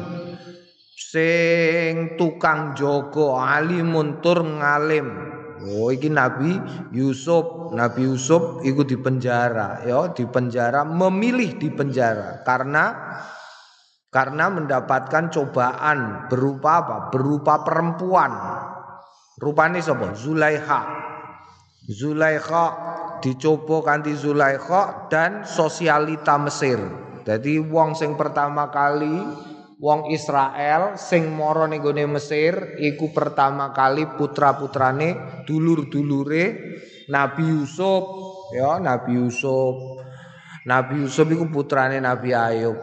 sing 0.95 2.15
tukang 2.15 2.71
jogo 2.71 3.35
alimun 3.35 4.23
tur 4.23 4.41
ngalim 4.47 5.40
Oh 5.61 5.93
iki 5.93 6.09
Nabi 6.09 6.57
Yusuf, 6.89 7.69
Nabi 7.75 8.09
Yusuf 8.09 8.65
ikut 8.65 8.89
di 8.89 8.97
penjara, 8.97 9.85
ya 9.85 10.09
di 10.09 10.25
penjara 10.25 10.81
memilih 10.81 11.61
di 11.61 11.69
penjara 11.69 12.41
karena 12.41 12.85
karena 14.11 14.51
mendapatkan 14.51 15.31
cobaan 15.31 16.27
berupa 16.27 16.83
apa? 16.83 16.97
Berupa 17.13 17.63
perempuan. 17.63 18.31
Rupane 19.39 19.79
sapa? 19.79 20.11
Zulaiha. 20.11 20.81
Zulaiha 21.87 22.65
dicoba 23.23 23.81
kanthi 23.87 24.13
Zulaiha 24.13 25.07
dan 25.07 25.47
sosialita 25.47 26.35
Mesir. 26.41 26.77
Jadi 27.23 27.61
wong 27.61 27.95
sing 27.95 28.19
pertama 28.19 28.67
kali 28.67 29.15
wong 29.81 30.13
Israel 30.13 30.93
sing 30.93 31.33
mara 31.33 31.65
ning 31.65 31.81
gone 31.81 32.05
Mesir 32.05 32.77
iku 32.77 33.09
pertama 33.09 33.73
kali 33.73 34.05
putra-putrane 34.13 35.41
dulur-dulure 35.49 36.45
Nabi 37.09 37.43
Yusuf. 37.49 38.03
Ya 38.53 38.77
Nabi 38.77 39.17
Yusuf. 39.17 40.05
Nabi 40.69 41.01
Yusuf 41.01 41.25
iku 41.25 41.49
putrane 41.49 41.97
Nabi 41.97 42.29
Ayub. 42.37 42.77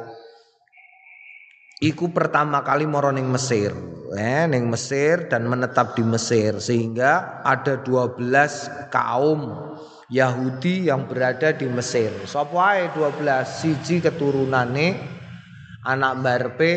Iku 1.79 2.11
pertama 2.11 2.67
kali 2.67 2.91
mara 2.91 3.15
ning 3.15 3.31
Mesir 3.31 3.71
eh 4.17 4.49
ning 4.49 4.73
Mesir 4.73 5.29
dan 5.29 5.45
menetap 5.45 5.93
di 5.93 6.01
Mesir 6.01 6.57
sehingga 6.57 7.45
ada 7.45 7.77
12 7.85 8.89
kaum 8.89 9.77
Yahudi 10.09 10.89
yang 10.89 11.05
berada 11.05 11.53
di 11.53 11.69
Mesir. 11.69 12.09
Sapa 12.25 12.81
ae 12.81 12.89
12 12.97 13.45
siji 13.45 14.01
keturunane 14.01 15.18
anak 15.89 16.21
barpe 16.21 16.73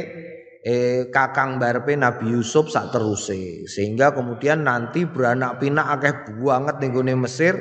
eh, 0.63 1.12
kakang 1.12 1.60
barpe 1.60 1.97
Nabi 2.00 2.32
Yusuf 2.32 2.71
sak 2.71 2.95
teruse. 2.95 3.67
Sehingga 3.67 4.15
kemudian 4.15 4.63
nanti 4.63 5.04
beranak 5.04 5.60
pinak 5.60 6.00
akeh 6.00 6.39
banget 6.39 6.76
ning 6.80 7.19
Mesir 7.19 7.56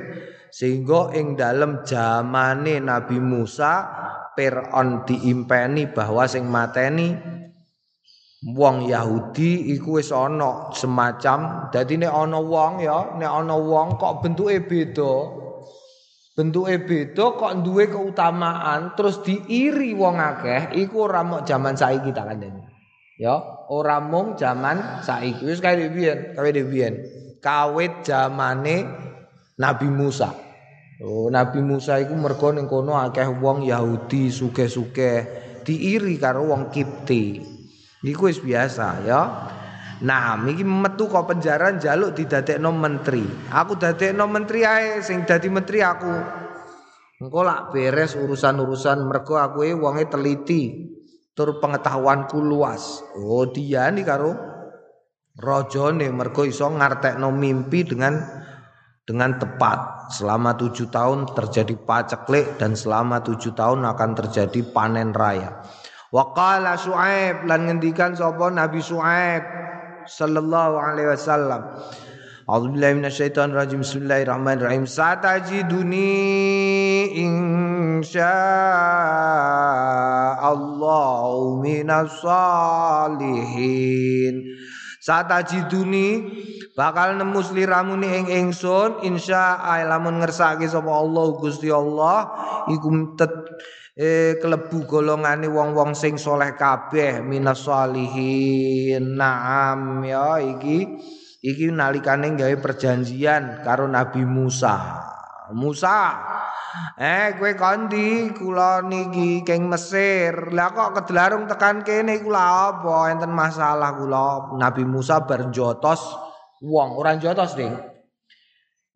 sehingga 0.50 1.14
ing 1.14 1.38
dalam 1.38 1.86
zamane 1.86 2.82
Nabi 2.82 3.22
Musa 3.22 3.86
Fir'aun 4.34 5.06
diimpeni 5.06 5.90
bahwa 5.90 6.26
sing 6.26 6.46
mateni 6.46 7.14
wong 8.40 8.88
Yahudi 8.88 9.74
iku 9.76 10.00
wis 10.00 10.10
ana 10.10 10.72
semacam. 10.72 11.68
Dadi 11.68 12.00
nek 12.00 12.12
ana 12.14 12.40
wong 12.40 12.80
ya 12.80 13.14
nek 13.20 13.30
ana 13.30 13.56
wong 13.58 14.00
kok 14.00 14.24
bentuke 14.24 14.64
beda 14.64 15.12
bentuke 16.40 16.80
beda 16.88 17.36
kok 17.36 17.52
duwe 17.60 17.92
keutamaan 17.92 18.96
terus 18.96 19.20
diiri 19.20 19.92
wong 19.92 20.16
akeh 20.16 20.72
iku 20.72 21.04
ora 21.04 21.20
mok 21.20 21.44
jaman 21.44 21.76
saiki 21.76 22.16
tak 22.16 22.32
kandhani. 22.32 22.64
Ya 23.20 23.36
ora 23.68 24.00
mung 24.00 24.40
jaman 24.40 25.04
saiki. 25.04 25.44
Wis 25.44 25.60
kaya 25.60 25.92
biyen 25.92 26.32
kaya 26.32 26.64
biyen. 26.64 26.94
Kawit 27.44 28.08
zamane 28.08 28.88
Nabi 29.60 29.92
Musa. 29.92 30.32
Oh 31.04 31.28
Nabi 31.28 31.60
Musa 31.60 32.00
iku 32.00 32.16
mergo 32.16 32.48
ning 32.56 32.64
kono 32.64 32.96
akeh 32.96 33.28
wong 33.28 33.68
Yahudi 33.68 34.32
suke-suke 34.32 35.12
diiri 35.68 36.16
karo 36.16 36.48
wong 36.48 36.72
Kipti. 36.72 37.44
Iku 38.00 38.32
wis 38.32 38.40
biasa 38.40 39.04
ya 39.04 39.20
Nah, 40.00 40.40
iki 40.48 40.64
metu 40.64 41.12
kok 41.12 41.28
penjara 41.28 41.76
njaluk 41.76 42.16
didadekno 42.16 42.72
menteri. 42.72 43.20
Aku 43.52 43.76
dadekno 43.76 44.24
menteri 44.24 44.64
ae 44.64 45.04
sing 45.04 45.28
dadi 45.28 45.52
menteri 45.52 45.84
aku. 45.84 46.14
Engko 47.20 47.40
lak 47.44 47.68
beres 47.68 48.16
urusan-urusan 48.16 49.04
mergo 49.04 49.36
aku 49.36 49.68
e 49.68 49.76
wonge 49.76 50.08
teliti. 50.08 50.88
Tur 51.36 51.60
pengetahuanku 51.60 52.40
luas. 52.40 53.04
Oh, 53.12 53.44
dia 53.44 53.92
nih 53.92 54.04
karo 54.08 54.32
rajane 55.36 56.08
mergo 56.08 56.48
iso 56.48 56.64
ngartekno 56.64 57.28
mimpi 57.28 57.84
dengan 57.84 58.16
dengan 59.04 59.36
tepat. 59.36 60.08
Selama 60.16 60.56
tujuh 60.56 60.88
tahun 60.88 61.28
terjadi 61.36 61.76
paceklik 61.76 62.56
dan 62.56 62.72
selama 62.72 63.20
tujuh 63.20 63.52
tahun 63.52 63.84
akan 63.84 64.10
terjadi 64.16 64.64
panen 64.72 65.12
raya. 65.12 65.60
Waqala 66.10 66.74
Su'aib 66.74 67.44
lan 67.46 67.68
ngendikan 67.68 68.16
sapa 68.18 68.50
Nabi 68.50 68.82
Su'aib 68.82 69.44
sallallahu 70.10 70.74
alaihi 70.74 71.14
wasallam. 71.14 71.62
A'udzubillahi 72.50 72.98
minasyaitonir 72.98 73.54
rajim. 73.54 73.86
Bismillahirrahmanirrahim. 73.86 74.82
Satajiduni 74.90 76.10
insyaallah 77.14 78.42
minas 81.62 82.10
salihin. 82.18 83.38
Satajiduni 84.98 86.26
bakal 86.74 87.14
nemu 87.16 87.40
sliramu 87.40 87.94
ing 88.02 88.26
ingsun 88.28 89.06
insya 89.06 89.62
lamun 89.86 90.18
ngersake 90.18 90.66
sapa 90.66 90.90
Allah 90.90 91.26
Gusti 91.38 91.70
Allah 91.70 92.34
iku 92.66 93.14
eh 94.00 94.40
kelebu 94.40 94.88
golongane 94.88 95.44
wong-wong 95.44 95.92
sing 95.92 96.16
soleh 96.16 96.56
kabeh 96.56 97.20
minas 97.20 97.68
salihin 97.68 99.12
naam 99.12 100.00
ya 100.00 100.40
iki 100.40 100.88
iki 101.44 101.68
nalikane 101.68 102.32
gawe 102.32 102.56
perjanjian 102.64 103.60
karo 103.60 103.84
Nabi 103.84 104.24
Musa. 104.24 105.04
Musa 105.52 106.16
eh 106.96 107.36
kowe 107.36 107.52
kondi 107.60 108.32
kula 108.32 108.80
niki 108.88 109.44
keng 109.44 109.68
Mesir. 109.68 110.48
Lah 110.48 110.72
kok 110.72 110.96
kedelarung 110.96 111.44
tekan 111.44 111.84
kene 111.84 112.24
kula 112.24 112.72
apa? 112.72 113.12
Enten 113.12 113.36
masalah 113.36 114.00
kula. 114.00 114.56
Nabi 114.56 114.88
Musa 114.88 115.28
bar 115.28 115.52
jotos 115.52 116.00
wong. 116.64 116.96
Ora 116.96 117.20
jotos 117.20 117.52
ding. 117.52 117.76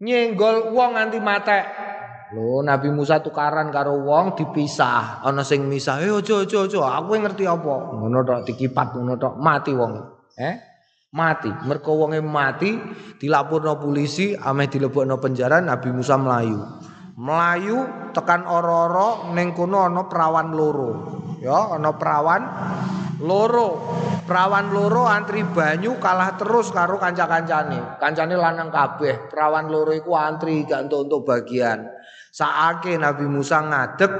Nyenggol 0.00 0.72
wong 0.72 0.96
nganti 0.96 1.20
matek 1.20 1.84
Lho 2.35 2.66
Nabi 2.66 2.90
Musa 2.90 3.23
tukaran 3.23 3.70
karo 3.70 4.03
wong 4.03 4.35
dipisah, 4.35 5.23
ana 5.23 5.47
sing 5.47 5.70
misah, 5.70 6.03
"Eh 6.03 6.11
aja 6.11 6.42
aja 6.42 6.66
aja, 6.66 6.81
aku 6.99 7.14
ngerti 7.14 7.47
apa." 7.47 7.94
Ngono 7.94 8.27
tok 8.27 8.42
dikipat 8.51 8.99
ngono 8.99 9.14
tok, 9.14 9.38
mati 9.38 9.70
wong. 9.70 9.92
Eh? 10.35 10.55
Mati. 11.14 11.47
Mergo 11.70 11.94
wonge 11.94 12.18
mati 12.18 12.75
dilaporno 13.23 13.79
polisi, 13.79 14.35
ameh 14.35 14.66
dilebokno 14.66 15.14
penjara, 15.23 15.62
Nabi 15.62 15.94
Musa 15.94 16.18
melayu. 16.18 16.59
Melayu 17.14 18.11
tekan 18.11 18.42
ora-ora 18.51 19.31
ning 19.31 19.55
kono 19.55 19.87
ana 19.87 20.11
perawan 20.11 20.51
loro. 20.51 20.90
Ya, 21.38 21.79
ana 21.79 21.94
perawan 21.94 22.42
loro. 23.23 24.03
Perawan 24.24 24.72
loro 24.72 25.04
antri 25.04 25.44
banyu 25.44 26.00
kalah 26.00 26.40
terus 26.40 26.72
karo 26.72 26.96
kanca-kancane. 26.96 28.00
Kancane 28.00 28.34
lanang 28.40 28.72
kabeh. 28.72 29.28
Perawan 29.28 29.68
loro 29.68 29.92
iku 29.92 30.16
antri 30.16 30.64
gak 30.64 30.88
untuk 30.88 31.28
bagian. 31.28 31.84
Saake 32.32 32.96
Nabi 32.96 33.28
Musa 33.28 33.60
ngadeg 33.60 34.10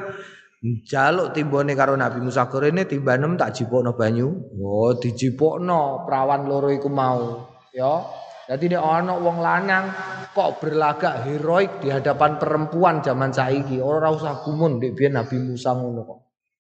jaluk 0.85 1.37
timbone 1.37 1.77
karo 1.77 1.97
Nabi 1.97 2.21
Musa 2.21 2.49
korene 2.49 2.89
timbanem 2.89 3.37
tak 3.37 3.57
jipokno 3.57 3.97
banyu. 3.97 4.29
Oh, 4.61 4.93
dijipokno 4.97 6.05
perawan 6.05 6.49
loro 6.49 6.69
iku 6.69 6.89
mau, 6.93 7.49
ya. 7.73 8.05
Jadi 8.45 8.77
nek 8.77 8.85
ana 8.85 9.17
wong 9.17 9.41
lanang 9.41 9.89
kok 10.37 10.61
berlagak 10.61 11.25
heroik 11.25 11.81
di 11.81 11.89
hadapan 11.89 12.37
perempuan 12.37 13.01
zaman 13.01 13.33
saiki, 13.33 13.81
ora 13.81 14.13
usah 14.13 14.45
gumun 14.45 14.77
biyen 14.77 15.17
Nabi 15.17 15.41
Musa 15.41 15.73
ngono 15.73 16.01
kok. 16.05 16.19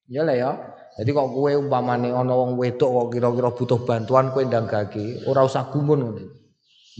Ya 0.08 0.24
lah 0.24 0.36
ya. 0.36 0.50
Jadi 0.94 1.10
kok 1.10 1.28
kowe 1.34 1.52
umpamane 1.58 2.14
ana 2.14 2.34
wong 2.38 2.54
wedok 2.54 2.90
kok 2.90 3.06
kira-kira 3.18 3.50
butuh 3.50 3.80
bantuan 3.82 4.30
kowe 4.30 4.46
ndang 4.46 4.70
gage, 4.70 5.26
ora 5.26 5.42
usah 5.42 5.66
gumun. 5.66 6.14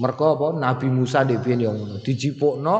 Mergo 0.02 0.24
apa? 0.34 0.46
Nabi 0.58 0.90
Musa 0.90 1.22
ndek 1.22 1.38
biyen 1.46 1.62
ya 1.62 1.70
ngono, 1.70 2.02
dijipukno 2.02 2.76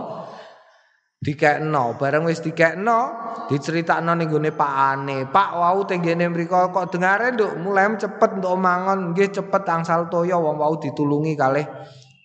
dikekno. 1.22 1.94
Bareng 1.94 2.27
wis 2.27 2.42
dikekno 2.42 2.98
diceritakno 3.46 4.18
ning 4.18 4.27
gone 4.27 4.50
pakane. 4.50 5.31
Pak 5.31 5.48
wau 5.55 5.87
tenggene 5.87 6.27
mriko 6.27 6.74
kok 6.74 6.90
dengare 6.90 7.31
nduk? 7.31 7.62
Mulai 7.62 7.94
cepet 7.94 8.42
nduk 8.42 8.55
mangon. 8.59 9.14
Nggih 9.14 9.31
cepet 9.31 9.62
angsal 9.70 10.11
toya 10.11 10.35
wong 10.35 10.59
wau 10.59 10.74
ditulungi 10.83 11.38
kalih 11.38 11.64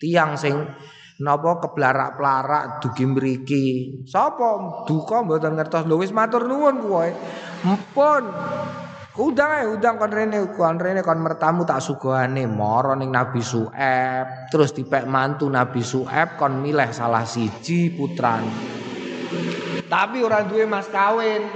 tiang 0.01 0.33
sing 0.33 0.55
napa 1.19 1.59
keblarak-plarak 1.63 2.83
dugi 2.83 3.05
mriki? 3.05 3.65
Sapa? 4.07 4.83
Duka 4.87 5.21
mboten 5.23 5.59
ngertos. 5.59 5.85
Lho 5.85 5.99
wis 5.99 6.15
matur 6.15 6.47
nuwun 6.47 6.79
kowe 6.83 7.09
mpun. 7.67 8.23
Udang 9.19 9.51
ae 9.51 9.67
udang 9.67 9.99
kon 9.99 10.15
rene 10.15 10.47
kon 10.55 10.79
rene 10.79 11.03
kon 11.03 11.19
mertamu 11.19 11.67
tak 11.67 11.83
sugihane 11.83 12.47
mara 12.47 12.95
ning 12.95 13.11
Nabi 13.11 13.43
Su'eb 13.43 14.47
terus 14.47 14.71
dipek 14.71 15.03
mantu 15.03 15.51
Nabi 15.51 15.83
Su'eb 15.83 16.39
kon 16.39 16.63
milih 16.63 16.87
salah 16.95 17.27
siji 17.27 17.91
putrane 17.91 18.79
tapi 19.89 20.21
orang 20.21 20.45
duwe 20.45 20.69
mas 20.69 20.85
kawin. 20.87 21.49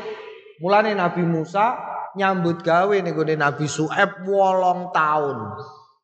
Mulane 0.57 0.97
Nabi 0.97 1.21
Musa 1.21 1.77
nyambut 2.17 2.65
gawe 2.65 2.93
ning 2.97 3.13
Nabi 3.13 3.65
Su'eb 3.69 4.25
wolong 4.25 4.89
tahun. 4.89 5.37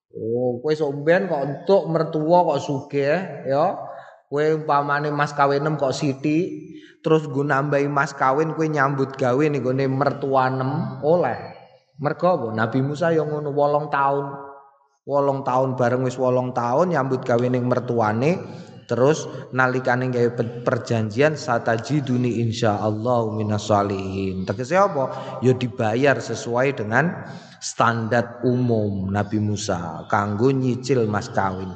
Oh, 0.10 0.58
kowe 0.58 0.74
somben 0.74 1.30
kok 1.30 1.44
entuk 1.46 1.84
mertua 1.86 2.38
kok 2.50 2.62
sugih 2.66 3.46
ya. 3.46 3.78
Kowe 4.26 4.46
umpamane 4.58 5.14
mas 5.14 5.34
kawin 5.38 5.66
kok 5.78 5.94
siti, 5.94 6.70
terus 7.02 7.30
gue 7.30 7.46
nambahi 7.46 7.86
mas 7.90 8.18
kawin 8.18 8.58
kowe 8.58 8.66
nyambut 8.66 9.14
gawe 9.18 9.44
ning 9.46 9.62
gone 9.62 9.86
mertua 9.86 10.50
nem 10.50 11.02
oleh. 11.06 11.38
Mergo 12.00 12.26
apa? 12.32 12.48
Nabi 12.56 12.80
Musa 12.80 13.12
yang 13.12 13.28
ngono 13.28 13.52
wolong 13.52 13.92
tahun. 13.92 14.26
Wolong 15.04 15.42
tahun 15.42 15.76
bareng 15.76 16.06
wis 16.06 16.16
wolong 16.16 16.54
tahun 16.54 16.96
nyambut 16.96 17.26
gawe 17.26 17.46
ning 17.50 17.66
mertuane 17.66 18.40
Terus 18.90 19.30
nalikane 19.54 20.10
gawe 20.10 20.34
perjanjian 20.66 21.38
satajiduni 21.38 22.42
insyaallah 22.42 23.38
minas 23.38 23.70
salihin. 23.70 24.50
Tegese 24.50 24.82
apa? 24.82 25.38
Ya 25.46 25.54
dibayar 25.54 26.18
sesuai 26.18 26.74
dengan 26.74 27.14
standar 27.60 28.42
umum 28.48 29.12
Nabi 29.12 29.40
Musa 29.40 30.08
kanggo 30.08 30.52
nyicil 30.52 31.06
mas 31.06 31.32
kawin. 31.32 31.72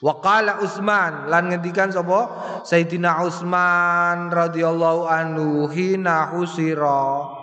Waqala 0.00 0.64
Utsman 0.64 1.28
lan 1.28 1.52
ngendikan 1.52 1.92
sapa? 1.92 2.28
Sayyidina 2.64 3.20
Utsman 3.20 4.32
radhiyallahu 4.32 5.04
anhu 5.04 5.68
hina 5.68 6.32
husira 6.32 7.40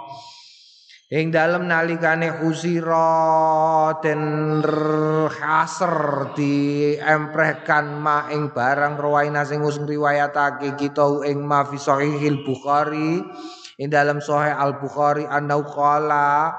Ing 1.07 1.31
dalem 1.31 1.71
nalikane 1.71 2.35
khusira 2.35 3.95
den 4.03 4.59
hasr 5.31 5.95
di 6.35 6.99
emprehkan 6.99 7.95
ma 7.95 8.27
ing 8.27 8.51
barang 8.51 8.99
rawaina 8.99 9.47
sing 9.47 9.63
wis 9.63 9.79
ngriwayatake 9.79 10.75
kita 10.75 11.23
ing 11.31 11.47
ma 11.47 11.63
fi 11.63 11.79
sahihil 11.79 12.43
Bukhari 12.43 13.23
ing 13.79 13.87
dalam 13.87 14.19
sahih 14.19 14.51
Al 14.51 14.83
Bukhari 14.83 15.23
anau 15.23 15.63
qala 15.63 16.51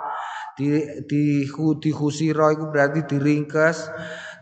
di 0.59 0.83
di 1.07 1.47
di 1.79 1.91
khusira 1.95 2.51
iku 2.51 2.75
berarti 2.75 3.07
diringkes 3.07 3.79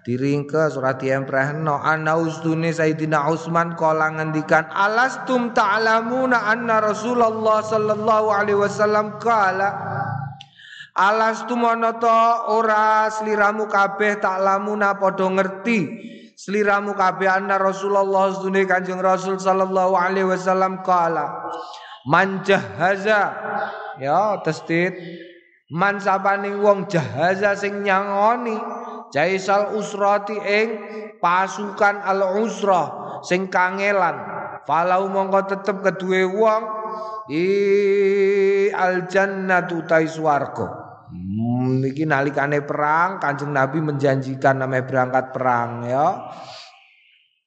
diringkes 0.06 0.78
ora 0.80 0.94
diemprehno 0.96 1.82
ana 1.82 2.16
ustune 2.16 2.70
Sayyidina 2.72 3.26
Utsman 3.28 3.76
kala 3.76 4.16
ngendikan 4.16 4.70
alastum 4.70 5.50
ta'lamuna 5.50 6.46
anna 6.46 6.78
Rasulullah 6.78 7.60
sallallahu 7.60 8.30
alaihi 8.30 8.56
wasallam? 8.56 9.18
Kala 9.18 9.74
alastum 10.94 11.66
ana 11.66 11.98
ta 11.98 12.48
ora 12.48 13.10
sliramu 13.10 13.66
kabeh 13.66 14.22
ta'lamuna 14.22 14.94
padha 14.96 15.26
ngerti. 15.26 16.08
Sliramu 16.38 16.94
kabeh 16.94 17.28
anna 17.28 17.58
Rasulullah 17.58 18.30
sedune 18.30 18.62
Kanjeng 18.62 19.02
Rasul 19.02 19.42
sallallahu 19.42 19.98
alaihi 19.98 20.30
wasallam. 20.30 20.86
Kala 20.86 21.50
man 22.06 22.46
jahaza. 22.46 23.34
Ya 23.98 24.38
testit 24.44 24.94
man 25.72 25.98
wong 26.62 26.86
jahaza 26.86 27.58
sing 27.58 27.82
nyangoni 27.82 28.54
jaisal 29.10 29.74
usrati 29.74 30.38
ing 30.38 30.68
pasukan 31.18 32.02
al 32.06 32.38
usrah 32.42 33.20
sing 33.26 33.50
kangelan 33.50 34.14
falau 34.62 35.10
mongko 35.10 35.50
tetep 35.50 35.82
kedue 35.82 36.22
wong 36.26 36.62
i 37.30 37.46
al 38.70 39.10
jannatu 39.10 39.82
tai 39.86 40.06
swarga 40.06 40.86
Hmm, 41.06 41.78
niki 41.86 42.02
nalikane 42.02 42.66
perang 42.66 43.22
Kanjeng 43.22 43.54
Nabi 43.54 43.78
menjanjikan 43.78 44.58
namanya 44.58 44.84
berangkat 44.90 45.24
perang 45.30 45.86
ya. 45.86 46.34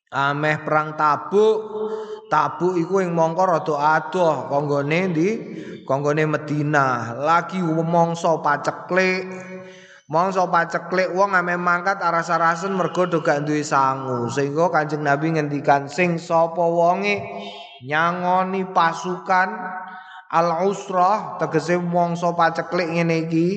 Ameh 0.09 0.63
perang 0.63 0.95
Tabuk. 0.95 1.59
Tabuk 2.29 2.77
iku 2.77 3.01
yang 3.01 3.17
mongko 3.17 3.43
rada 3.43 3.75
adoh 3.97 4.45
konggone 4.47 5.09
di 5.09 5.27
konggone 5.83 6.29
Madinah. 6.29 7.17
Lagi 7.25 7.57
mongso 7.65 8.39
paceklik. 8.45 9.25
Mongso 10.09 10.45
paceklik 10.49 11.09
wong 11.13 11.33
ame 11.33 11.57
mangkat 11.57 12.01
aras-arasen 12.01 12.73
mergo 12.73 13.09
do 13.09 13.25
gak 13.25 13.45
duwe 13.49 13.65
sangu. 13.65 14.29
Sehingga 14.29 14.69
Kanjeng 14.69 15.01
Nabi 15.05 15.33
ngendikan 15.33 15.89
sing 15.89 16.21
sapa 16.21 16.61
wonge 16.61 17.21
nyangoni 17.85 18.65
pasukan 18.69 19.49
al 20.29 20.69
usrah 20.69 21.41
tegese 21.41 21.81
mongso 21.81 22.37
paceklik 22.37 22.93
ngene 22.93 23.25
iki 23.25 23.47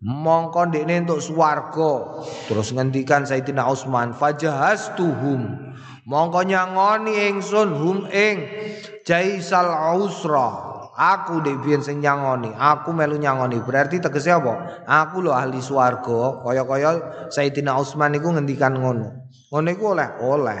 mongko 0.00 0.70
ndekne 0.70 1.04
entuk 1.04 1.20
swarga 1.20 2.22
terus 2.48 2.72
ngendikan 2.72 3.26
Sayyidina 3.26 3.66
Utsman 3.68 4.14
fajahastuhum 4.16 5.65
mongko 6.06 6.46
nyangoni 6.46 7.34
ingsun 7.34 7.74
hum 7.74 7.98
ing 8.08 8.46
jaisal 9.02 9.98
usrah 9.98 10.76
aku 10.96 11.44
dek 11.44 11.60
sing 11.84 12.00
nyangoni 12.00 12.56
aku 12.56 12.90
melu 12.96 13.20
nyangoni. 13.20 13.60
Berarti 13.60 14.00
tegese 14.00 14.32
apa? 14.32 14.86
Aku 14.88 15.20
lho 15.20 15.36
ahli 15.36 15.60
swarga 15.60 16.40
kaya-kaya 16.40 16.90
Sayyidina 17.28 17.76
Utsman 17.76 18.16
iku 18.16 18.32
ngendikan 18.32 18.80
ngono. 18.80 19.28
Ngono 19.52 19.68
iku 19.68 19.84
oleh 19.92 20.08
oleh. 20.24 20.60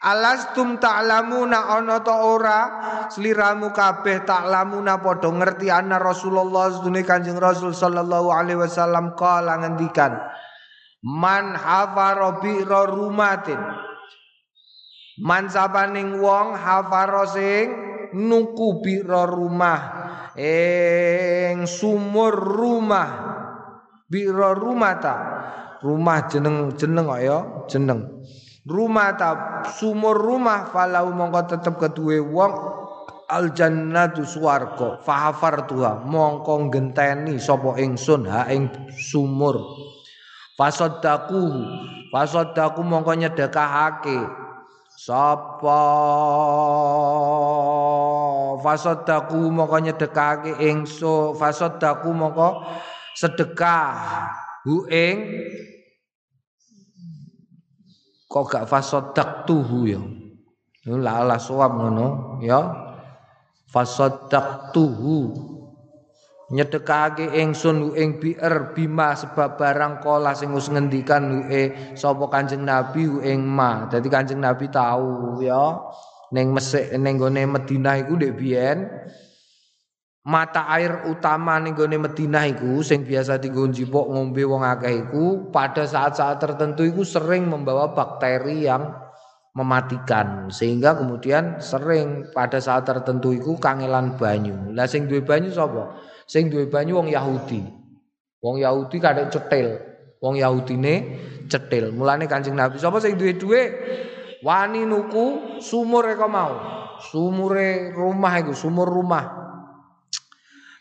Alastum 0.00 0.80
ta'lamuna 0.80 1.76
ana 1.76 2.00
ta 2.00 2.24
ora? 2.24 2.60
Sliramu 3.12 3.68
kabeh 3.76 4.24
ta'lamuna 4.24 4.96
padha 4.96 5.28
ngerti 5.28 5.68
ana 5.68 6.00
Rasulullah 6.00 6.72
sedune 6.72 7.04
Kanjeng 7.04 7.36
Rasul 7.36 7.76
sallallahu 7.76 8.32
alaihi 8.32 8.64
wasallam 8.64 9.12
kala 9.12 9.60
ngendikan 9.60 10.16
Man 11.04 11.52
hafara 11.52 12.40
bi'ra 12.40 12.88
rumatin 12.88 13.60
Man 15.20 15.52
sabaning 15.52 16.16
wong 16.16 16.56
hafara 16.56 17.28
sing 17.28 17.68
nuku 18.16 18.80
bi'ra 18.80 19.28
rumah. 19.28 19.80
Ing 20.32 21.68
sumur 21.68 22.32
rumah. 22.32 23.28
Bi'ra 24.08 24.56
rumata 24.56 25.14
rumah 25.84 26.24
jeneng 26.26 26.72
jeneng 26.74 27.04
kok 27.04 27.20
ya? 27.20 27.38
Jeneng. 27.68 28.00
Rumah 28.64 29.08
ta? 29.16 29.30
Sumur 29.76 30.16
rumah 30.16 30.68
falau 30.72 31.12
mongko 31.12 31.52
tetep 31.52 31.76
kedue 31.76 32.20
wong 32.20 32.52
al 33.28 33.52
jannatu 33.52 34.24
swarga. 34.24 35.04
Fahafar 35.04 35.68
tuha 35.68 36.00
mongko 36.00 36.72
genteni 36.72 37.36
sapa 37.36 37.76
ingsun 37.76 38.24
ha 38.24 38.48
ing 38.48 38.72
sumur. 38.96 39.60
Fasaddaku 40.56 41.44
fasaddaku 42.08 42.80
mongko 42.84 43.16
nyedekahake 43.16 44.39
sapa? 45.00 45.82
Fasaddaku 48.60 49.48
mongko 49.48 49.76
nyedekahake 49.80 50.60
ingsun 50.60 51.32
fasaddaku 51.40 52.12
mongko 52.12 52.68
sedekah. 53.16 54.28
Hu 54.68 54.84
ing? 54.92 55.16
Kok 58.28 58.44
gak 58.46 58.68
fasodak 58.68 59.48
tuhu 59.48 59.88
ya? 59.88 60.00
La 60.86 61.24
ala 61.24 61.40
suwab 61.40 61.80
ngono 61.80 62.38
ya. 62.44 62.60
Fasodak 63.66 64.70
tuhu 64.76 65.32
nyedekake 66.50 67.30
ingsun 67.38 67.94
ing 67.94 68.18
bi'er 68.18 68.74
bima 68.74 69.14
sebab 69.14 69.54
barang 69.54 70.02
kala 70.02 70.34
sing 70.34 70.50
wis 70.50 70.66
ngendikan 70.66 71.46
e 71.46 71.94
sapa 71.94 72.26
Kanjeng 72.26 72.66
Nabi 72.66 73.06
ing 73.22 73.46
ma 73.46 73.86
dadi 73.86 74.10
Kanjeng 74.10 74.42
Nabi 74.42 74.66
tahu 74.66 75.38
ya 75.38 75.78
ning 76.34 76.50
Mesir 76.50 76.90
ning 76.98 77.22
gone 77.22 77.38
Madinah 77.46 78.02
iku 78.02 78.18
ndek 78.18 78.34
biyen 78.34 78.82
mata 80.26 80.66
air 80.74 81.06
utama 81.06 81.62
ning 81.62 81.78
gone 81.78 81.94
Madinah 82.02 82.50
iku 82.50 82.82
sing 82.82 83.06
biasa 83.06 83.38
dienggo 83.38 83.70
njipuk 83.70 84.10
ngombe 84.10 84.42
wong 84.42 84.66
akeh 84.66 85.06
iku 85.06 85.54
pada 85.54 85.86
saat-saat 85.86 86.42
tertentu 86.42 86.82
iku 86.82 87.06
sering 87.06 87.46
membawa 87.46 87.94
bakteri 87.94 88.66
yang 88.66 88.90
mematikan 89.50 90.46
sehingga 90.46 90.94
kemudian 90.94 91.58
sering 91.58 92.30
pada 92.30 92.62
saat 92.62 92.86
tertentu 92.86 93.34
iku 93.34 93.58
kangelan 93.58 94.14
banyu. 94.14 94.54
Lah 94.70 94.86
sing 94.86 95.10
duwe 95.10 95.26
banyu 95.26 95.50
sapa? 95.50 95.90
Sing 96.30 96.46
duwe 96.46 96.70
banyu 96.70 97.02
wong 97.02 97.10
Yahudi. 97.10 97.58
Wong 98.38 98.62
Yahudi 98.62 99.02
kadek 99.02 99.34
cetil. 99.34 99.82
Wong 100.22 100.38
Yahudine 100.38 101.18
cetil. 101.50 101.90
Mulane 101.90 102.30
Kanjeng 102.30 102.54
Nabi 102.54 102.78
sapa 102.78 103.02
sing 103.02 103.18
duwe 103.18 103.34
duwe 103.34 103.62
wani 104.46 104.86
nuku 104.86 105.58
sumur 105.58 106.06
kok 106.14 106.30
mau. 106.30 106.54
Sumure 107.02 107.90
rumah 107.90 108.38
iku, 108.38 108.54
sumur 108.54 108.86
rumah. 108.86 109.26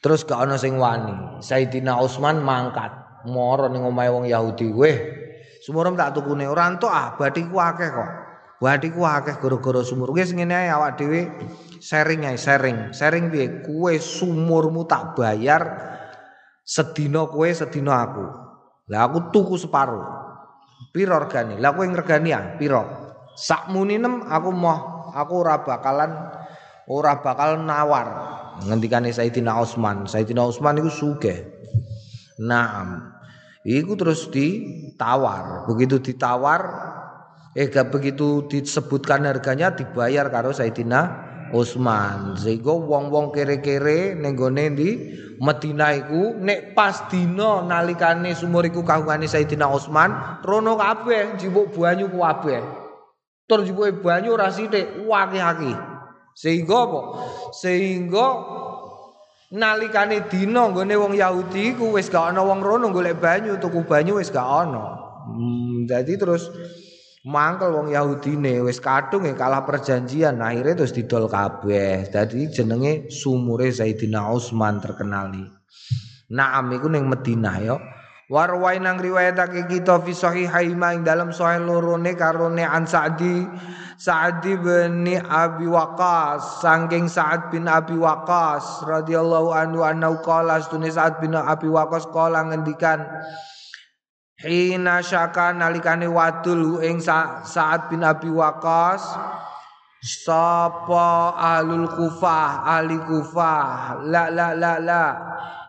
Terus 0.06 0.22
gak 0.22 0.46
ana 0.46 0.62
sing 0.62 0.78
wani. 0.78 1.42
Sayyidina 1.42 1.98
Utsman 1.98 2.46
mangkat, 2.46 3.26
moro 3.26 3.74
ning 3.74 3.82
omahe 3.82 4.14
wong 4.14 4.30
Yahudi. 4.30 4.70
Weh, 4.70 4.98
sumurum 5.66 5.98
tak 5.98 6.14
tukune 6.14 6.46
ora 6.46 6.70
entuk 6.70 6.94
ah, 6.94 7.18
bathiku 7.18 7.58
akeh 7.58 7.90
kok. 7.90 8.12
Bathiku 8.60 9.08
akeh 9.08 9.40
gara-gara 9.40 9.82
sumur. 9.88 10.12
Wis 10.12 10.36
ngene 10.36 10.52
ae 10.52 10.68
awak 10.68 11.00
dhewe 11.00 11.32
sharing 11.80 12.28
ae, 12.28 12.36
sharing. 12.36 12.92
Sharing 12.92 13.32
piye? 13.32 13.64
Kue 13.64 13.96
sumurmu 14.04 14.84
tak 14.84 15.16
bayar 15.16 15.64
sedina 16.68 17.24
kue 17.32 17.56
sedina 17.56 18.04
aku. 18.04 18.26
Lah 18.92 19.08
aku 19.08 19.32
tuku 19.32 19.56
separuh. 19.56 20.04
Piro 20.92 21.16
regane? 21.16 21.56
Lah 21.56 21.72
kowe 21.72 21.88
ngregani 21.88 22.30
ah, 22.36 22.60
piro? 22.60 22.84
Sakmuni 23.40 23.96
nem 23.96 24.28
aku 24.28 24.52
mau 24.52 25.00
aku 25.16 25.34
ora 25.42 25.64
bakalan 25.64 26.12
ora 26.90 27.22
bakal 27.22 27.62
nawar 27.62 28.08
ngendikane 28.66 29.14
Sayyidina 29.14 29.56
Utsman 29.62 30.06
Sayyidina 30.10 30.44
Utsman 30.44 30.82
iku 30.82 30.92
sugih 30.92 31.40
Naam 32.40 33.14
iku 33.64 33.94
terus 34.00 34.28
ditawar 34.32 35.68
begitu 35.68 36.00
ditawar 36.00 36.62
eh 37.60 37.68
gak 37.68 37.92
begitu 37.92 38.48
disebutkan 38.48 39.28
harganya 39.28 39.76
dibayar 39.76 40.32
karo 40.32 40.56
Sayyidina 40.56 41.28
Utsman 41.52 42.40
sehingga 42.40 42.72
wong-wong 42.72 43.36
kere-kere 43.36 44.16
ning 44.16 44.40
gone 44.40 44.72
di 44.80 44.90
Madinah 45.44 45.92
iku 46.00 46.40
nek 46.40 46.72
pas 46.72 47.12
dina 47.12 47.60
nalikane 47.68 48.32
sumur 48.32 48.64
iku 48.64 48.88
kagungane 48.88 49.28
Sayyidina 49.28 49.68
Utsman 49.68 50.40
rono 50.48 50.80
kabeh 50.80 51.36
njupuk 51.36 51.76
banyu 51.76 52.08
kabeh 52.08 52.64
tur 53.44 53.60
njupuke 53.68 54.00
banyu 54.00 54.40
ora 54.40 54.48
sithik 54.48 55.04
akeh-akeh 55.04 56.00
Sehingga 56.40 56.88
apa? 56.88 57.02
Sehingga 57.52 58.28
nalikane 59.52 60.32
dina 60.32 60.72
nggone 60.72 60.96
wong 60.96 61.14
Yahudi 61.20 61.76
ku 61.76 61.92
wis 62.00 62.08
gak 62.08 62.32
ana 62.32 62.40
wong 62.40 62.64
rono 62.64 62.96
golek 62.96 63.20
banyu, 63.20 63.60
tuku 63.60 63.84
banyu 63.84 64.24
wis 64.24 64.32
gak 64.32 64.48
ana. 64.48 64.96
Hmm, 65.28 65.84
jadi 65.84 66.16
terus 66.16 66.48
mangkel 67.28 67.76
wong 67.76 67.92
Yahudine 67.92 68.64
wis 68.64 68.80
kadung 68.80 69.28
ya 69.28 69.36
kalah 69.36 69.68
perjanjian 69.68 70.40
akhirnya 70.40 70.84
terus 70.84 70.96
didol 70.96 71.28
kabeh. 71.28 72.08
Dadi 72.08 72.48
jenenge 72.48 73.12
sumure 73.12 73.68
Sayyidina 73.72 74.30
Utsman 74.32 74.80
terkenali. 74.80 75.44
Naam 76.32 76.72
iku 76.72 76.88
ning 76.88 77.10
Madinah 77.10 77.58
ya. 77.60 77.76
Warwai 78.30 78.78
nang 78.78 79.02
riwayatake 79.02 79.66
kita 79.66 80.06
fi 80.06 80.14
sahihaima 80.14 80.94
ing 80.94 81.02
dalam 81.02 81.34
sahih 81.34 81.66
lorone 81.66 82.14
karone 82.14 82.62
an 82.62 82.86
Sa'di 82.86 83.42
Sa'di 84.00 84.54
bin 84.62 85.12
Abi 85.26 85.66
Waqqas 85.66 86.64
saking 86.64 87.12
Sa'ad 87.12 87.52
bin 87.52 87.66
Abi 87.66 88.00
Waqqas 88.00 88.88
radhiyallahu 88.88 89.50
anhu 89.52 89.82
anau 89.82 90.22
qala 90.24 90.62
Sa'ad 90.64 91.20
bin 91.20 91.36
Abi 91.36 91.68
Waqqas 91.68 92.08
qala 92.14 92.48
ngendikan 92.48 93.04
Hina 94.40 95.04
syaka 95.04 95.52
nalikane 95.52 96.08
wadul 96.08 96.80
ing 96.80 97.04
Sa'ad 97.04 97.92
bin 97.92 98.08
Abi 98.08 98.32
Waqqas 98.32 99.04
Sapa 100.00 101.36
ahlul 101.36 101.92
kufah 101.92 102.64
ahli 102.64 102.96
kufah 103.04 104.00
la 104.08 104.32
la 104.32 104.56
la 104.56 104.80
la 104.80 105.04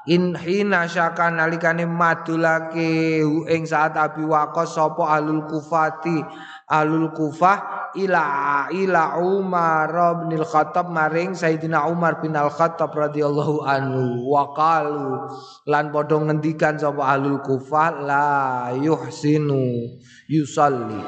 in 0.07 0.39
hina 0.39 0.87
syaka 0.87 1.35
nalikane 1.35 1.83
madulake 1.83 3.21
ing 3.51 3.62
saat 3.66 3.99
Abi 3.99 4.23
Waqqas 4.23 4.79
sapa 4.79 5.18
alul 5.18 5.51
kufati 5.51 6.23
alul 6.71 7.11
kufah 7.11 7.91
ila 7.99 8.71
ila 8.71 9.18
Umar 9.18 9.91
bin 10.31 10.39
Khattab 10.39 10.95
maring 10.95 11.35
Sayyidina 11.35 11.91
Umar 11.91 12.23
bin 12.23 12.39
Al 12.39 12.49
Khattab 12.55 12.95
radhiyallahu 12.95 13.66
anhu. 13.66 14.31
Waqalu 14.31 15.27
lan 15.66 15.91
padha 15.91 16.16
ngendikan 16.23 16.79
sapa 16.79 17.18
alul 17.18 17.43
kufah 17.43 18.07
la 18.07 18.31
yuhsinu 18.79 19.99
yusalli. 20.31 21.03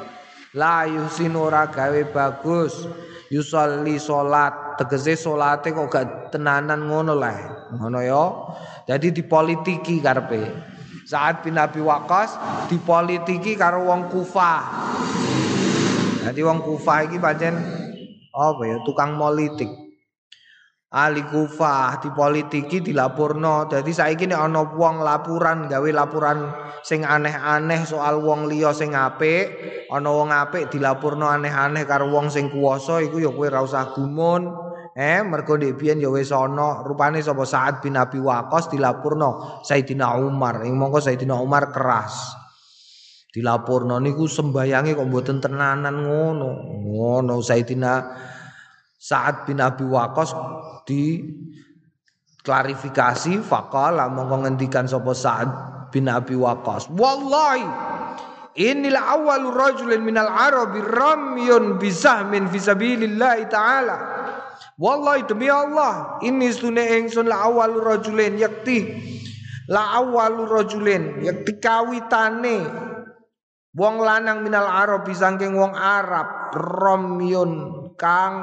La 0.59 0.85
yuhsinu 0.85 1.49
ora 1.49 1.71
gawe 1.71 2.03
bagus. 2.11 2.91
Yusolli 3.33 3.97
salat 3.97 4.77
tegese 4.77 5.17
salate 5.17 5.73
kok 5.73 5.89
gak 5.89 6.37
tenanan 6.37 6.85
ngono 6.85 7.17
lah 7.17 7.73
ngono 7.73 8.05
ya. 8.05 8.25
Jadi 8.85 9.09
dipolitiki 9.09 10.05
karepe. 10.05 10.53
Sa'ad 11.09 11.41
bin 11.41 11.57
Abi 11.57 11.81
Waqqas 11.81 12.37
dipolitiki 12.69 13.57
karo 13.57 13.89
wong 13.89 14.13
Kufah 14.13 14.61
jadi 16.23 16.41
wong 16.47 16.63
Kufah 16.63 17.11
iki 17.11 17.19
pancen 17.19 17.59
apa 18.33 18.63
ya 18.65 18.77
tukang 18.87 19.19
politik. 19.19 19.69
Ahli 20.93 21.25
kufah 21.25 22.05
di 22.05 22.13
politiki 22.13 22.85
dilapurno. 22.85 23.65
Jadi 23.65 23.97
saiki 23.97 24.29
nek 24.29 24.37
ana 24.45 24.61
wong 24.61 25.01
laporan 25.01 25.65
gawe 25.65 25.89
laporan 25.89 26.53
sing 26.85 27.01
aneh-aneh 27.01 27.89
soal 27.89 28.21
wong 28.21 28.45
liya 28.45 28.77
sing 28.77 28.93
apik 28.93 29.57
ana 29.89 30.13
wong 30.13 30.29
apik 30.29 30.69
dilapurno 30.69 31.33
aneh-aneh 31.33 31.89
karo 31.89 32.13
wong 32.13 32.29
sing 32.29 32.53
kuwasa 32.53 33.01
iku 33.01 33.25
ya 33.25 33.33
kowe 33.33 33.49
ora 33.49 33.65
usah 33.65 33.97
gumun. 33.97 34.53
Eh 34.93 35.25
mergo 35.25 35.57
ndek 35.57 35.81
biyen 35.81 35.97
ya 35.97 36.13
wis 36.13 36.29
ana. 36.29 36.85
Rupane 36.85 37.25
sapa 37.25 37.49
Sa'ad 37.49 37.81
bin 37.81 37.97
Abi 37.97 38.21
Waqqas 38.21 38.69
dilapurno 38.69 39.65
Sayyidina 39.65 40.21
Umar. 40.21 40.61
Ing 40.69 40.77
mongko 40.77 41.01
Sayyidina 41.01 41.41
Umar 41.41 41.73
keras 41.73 42.42
dilapurno 43.33 43.97
niku 43.97 44.29
sembayange 44.29 44.93
kok 44.93 45.09
mboten 45.09 45.41
tenanan 45.41 46.05
ngono. 46.05 46.51
Ngono 46.85 47.41
Sayyidina 47.41 47.93
Sa'ad 49.03 49.49
bin 49.49 49.59
Abi 49.59 49.83
Waqqas 49.89 50.31
di 50.85 51.25
klarifikasi 52.45 53.41
faqala 53.41 54.13
mongko 54.13 54.47
ngendikan 54.47 54.85
sapa 54.85 55.17
Sa'ad 55.17 55.51
bin 55.91 56.13
Abi 56.13 56.37
Waqqas. 56.37 56.93
Wallahi 56.93 57.65
Inilah 58.53 59.17
awal 59.17 59.49
rajulin 59.49 60.05
minal 60.05 60.29
arabi 60.29 60.85
ramyun 60.85 61.81
bisahmin 61.81 62.53
fisabilillah 62.53 63.49
ta'ala. 63.49 63.97
Wallahi 64.77 65.25
demi 65.25 65.49
Allah 65.49 66.21
ini 66.21 66.53
sunne 66.53 66.85
ingsun 67.01 67.33
la 67.33 67.49
awal 67.49 67.81
rajulin 67.81 68.37
yakti 68.37 68.93
la 69.73 69.97
awal 70.05 70.45
rajulin 70.45 71.25
yakti 71.25 71.57
kawitane 71.57 72.92
wong 73.73 73.95
lanang 74.05 74.45
minal 74.45 74.69
arabi 74.69 75.17
saking 75.17 75.57
wong 75.57 75.73
Arab 75.73 76.53
ramyun 76.57 77.53
kang 77.97 78.35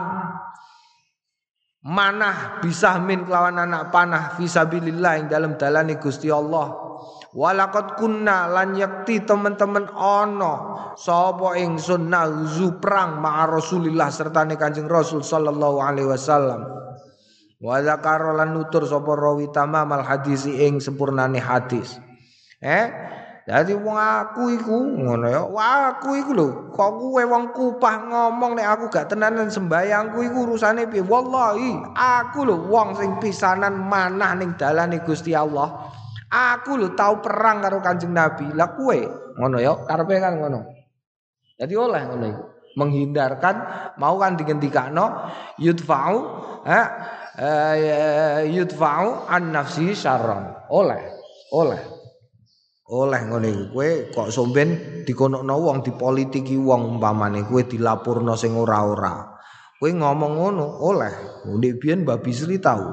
manah 1.86 2.59
bisa 2.59 2.99
min 2.99 3.23
kelawan 3.23 3.55
anak 3.61 3.93
panah 3.93 4.36
fisabilillah 4.36 5.11
yang 5.23 5.27
dalam 5.32 5.51
dalani 5.55 5.95
Gusti 5.95 6.27
Allah. 6.27 6.89
Walakot 7.30 7.93
kunna 8.01 8.49
lan 8.49 8.73
yakti 8.73 9.21
teman-teman 9.21 9.86
ono 9.93 10.53
sapa 10.97 11.55
ingsun 11.61 12.09
nazu 12.09 12.82
perang 12.82 13.21
ma'a 13.21 13.45
Rasulillah 13.45 14.09
serta 14.09 14.49
Kanjeng 14.57 14.89
Rasul 14.89 15.21
sallallahu 15.21 15.77
alaihi 15.77 16.09
wasallam. 16.09 16.65
Wa 17.61 17.80
lan 17.86 18.49
nutur 18.49 18.84
sapa 18.89 19.13
rawi 19.13 19.53
tamamal 19.53 20.01
hadis 20.01 20.49
ing 20.49 20.82
sempurnane 20.82 21.38
hadis. 21.38 22.01
Eh 22.59 22.89
jadi 23.50 23.74
wong 23.74 23.97
aku 23.97 24.54
iku 24.62 24.78
ngono 24.78 25.26
ya. 25.26 25.41
Wah 25.41 25.97
aku 25.97 26.22
iku 26.22 26.38
lho, 26.38 26.70
kok 26.70 27.02
kowe 27.02 27.24
wong 27.26 27.50
kupah 27.50 28.06
ngomong 28.06 28.54
nek 28.54 28.78
aku 28.78 28.93
gak 28.93 29.10
tenanan 29.10 29.50
sembayangku 29.50 30.22
iku 30.22 30.45
urusane 30.45 30.86
piye? 30.86 31.02
Wallahi, 31.02 31.74
aku 31.97 32.45
lho 32.45 32.70
wong 32.70 32.93
sing 32.93 33.18
pisanan 33.18 33.74
manah 33.74 34.38
ning 34.38 34.54
dalane 34.54 35.02
Gusti 35.02 35.34
Allah. 35.34 35.66
Aku 36.30 36.78
lho 36.78 36.93
tau 36.93 37.26
perang 37.26 37.66
karo 37.66 37.82
Kanjeng 37.82 38.14
Nabi. 38.14 38.54
Lah 38.54 38.70
kowe 38.78 39.00
ngono 39.41 39.58
ya, 39.58 39.74
karepe 39.82 40.22
kan 40.22 40.38
ngono. 40.38 40.60
Jadi 41.58 41.74
oleh 41.74 42.02
ngono 42.06 42.26
iku. 42.30 42.43
Menghindarkan 42.78 43.56
mau 43.97 44.14
kan 44.22 44.38
digendikano 44.38 45.26
yudfa'u 45.58 46.18
eh, 46.70 46.88
eh 47.41 48.45
yudfa'u 48.45 49.26
an 49.26 49.58
nafsi 49.58 49.97
syarran. 49.97 50.70
Oleh, 50.70 51.02
oleh 51.50 51.99
oleh 52.89 53.21
ngene 53.29 53.69
kowe 53.69 53.89
kok 54.09 54.33
somben 54.33 54.69
dikonokno 55.05 55.53
wong 55.53 55.85
dipolitiki 55.85 56.57
wong 56.57 56.97
umpamane 56.97 57.45
kowe 57.45 57.61
dilapurno 57.61 58.33
sing 58.33 58.57
ora-ora. 58.57 59.37
Kowe 59.77 59.89
ngomong 59.93 60.33
ngono 60.35 60.65
oleh. 60.83 61.13
Ndek 61.45 61.73
biyen 61.79 62.03
Mbah 62.03 62.19
Bisri 62.19 62.59
tahu 62.59 62.89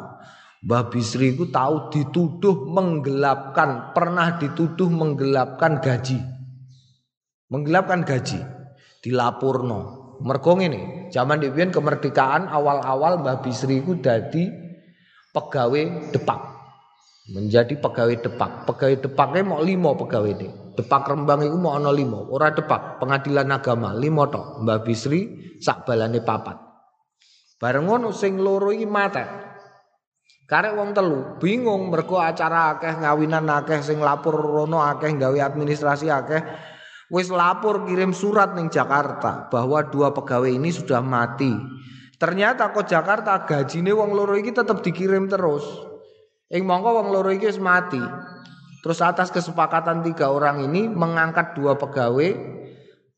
Mbah 0.62 0.92
Bisri 0.92 1.34
ku 1.34 1.48
tahu 1.48 1.90
dituduh 1.90 2.68
menggelapkan 2.70 3.96
pernah 3.96 4.36
dituduh 4.36 4.86
menggelapkan 4.92 5.80
gaji. 5.80 6.20
Menggelapkan 7.50 8.04
gaji. 8.04 8.38
Dilapurno. 9.00 9.80
Mergo 10.20 10.56
ngene 10.56 11.12
zaman 11.12 11.40
ndek 11.40 11.72
kemerdekaan 11.72 12.52
awal-awal 12.52 13.24
Mbah 13.24 13.40
Bisri 13.40 13.80
ku 13.80 13.96
dadi 13.96 14.48
pegawai 15.32 16.12
depak 16.12 16.55
menjadi 17.30 17.74
pegawai 17.78 18.22
depak. 18.22 18.68
Pegawai 18.70 18.96
depaknya 19.02 19.42
mau 19.42 19.60
limo 19.62 19.98
pegawai 19.98 20.32
ini. 20.32 20.48
Depak 20.76 21.08
Rembang 21.08 21.42
itu 21.42 21.56
mau 21.56 21.74
ono 21.74 21.90
limo. 21.90 22.28
Ora 22.30 22.52
depak 22.52 23.00
pengadilan 23.02 23.48
agama 23.50 23.96
limo 23.96 24.28
tok. 24.28 24.62
Mbak 24.62 24.78
Bisri 24.86 25.20
sak 25.58 25.88
balane 25.88 26.22
papat. 26.22 26.56
Bareng 27.56 27.88
ngono 27.88 28.12
sing 28.12 28.36
loro 28.36 28.70
iki 28.70 28.84
mate. 28.84 29.24
Karek 30.46 30.78
wong 30.78 30.94
telu 30.94 31.42
bingung 31.42 31.90
mergo 31.90 32.22
acara 32.22 32.78
akeh 32.78 33.02
ngawinan 33.02 33.50
akeh 33.50 33.82
sing 33.82 33.98
lapor 33.98 34.38
rono 34.38 34.78
akeh 34.78 35.10
gawe 35.18 35.38
administrasi 35.42 36.06
akeh 36.06 36.38
wis 37.10 37.34
lapor 37.34 37.82
kirim 37.82 38.14
surat 38.14 38.54
ning 38.54 38.70
Jakarta 38.70 39.50
bahwa 39.50 39.82
dua 39.90 40.14
pegawai 40.14 40.46
ini 40.46 40.70
sudah 40.70 41.02
mati. 41.02 41.50
Ternyata 42.14 42.70
kok 42.70 42.86
Jakarta 42.86 43.42
gajine 43.42 43.90
wong 43.90 44.14
loro 44.14 44.38
iki 44.38 44.54
tetap 44.54 44.86
dikirim 44.86 45.26
terus. 45.26 45.95
Ing 46.46 46.62
mongko 46.62 47.02
wong 47.02 47.08
loro 47.10 47.34
iki 47.34 47.50
wis 47.50 47.58
mati. 47.58 47.98
Terus 48.86 49.02
atas 49.02 49.34
kesepakatan 49.34 50.06
tiga 50.06 50.30
orang 50.30 50.62
ini 50.62 50.86
mengangkat 50.86 51.58
dua 51.58 51.74
pegawai 51.74 52.38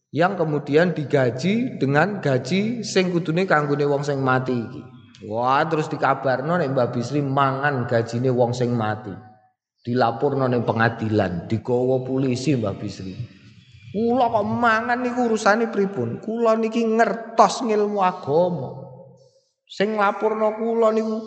yang 0.08 0.40
kemudian 0.40 0.96
digaji 0.96 1.76
dengan 1.76 2.24
gaji 2.24 2.80
sing 2.80 3.12
kudune 3.12 3.44
kanggone 3.44 3.84
wong 3.84 4.00
sing 4.00 4.24
mati 4.24 4.56
iki. 4.56 4.82
Wah, 5.28 5.60
terus 5.68 5.92
dikabarno 5.92 6.56
nek 6.56 6.72
Mbak 6.72 6.88
Bisri 6.96 7.20
mangan 7.20 7.84
gajine 7.84 8.32
wong 8.32 8.56
sing 8.56 8.72
mati. 8.72 9.12
Dilapurno 9.84 10.48
ning 10.48 10.64
pengadilan, 10.64 11.50
digawa 11.50 12.00
polisi 12.06 12.56
Mbak 12.56 12.74
Bisri. 12.80 13.12
Kula 13.92 14.30
kok 14.32 14.46
mangan 14.46 15.00
niku 15.04 15.28
urusane 15.28 15.68
pripun? 15.68 16.20
Kula 16.24 16.56
niki 16.56 16.80
ngertos 16.80 17.66
ngilmu 17.66 17.98
agama. 18.00 18.88
Sing 19.68 20.00
lapurno 20.00 20.56
kula 20.56 20.96
niku 20.96 21.18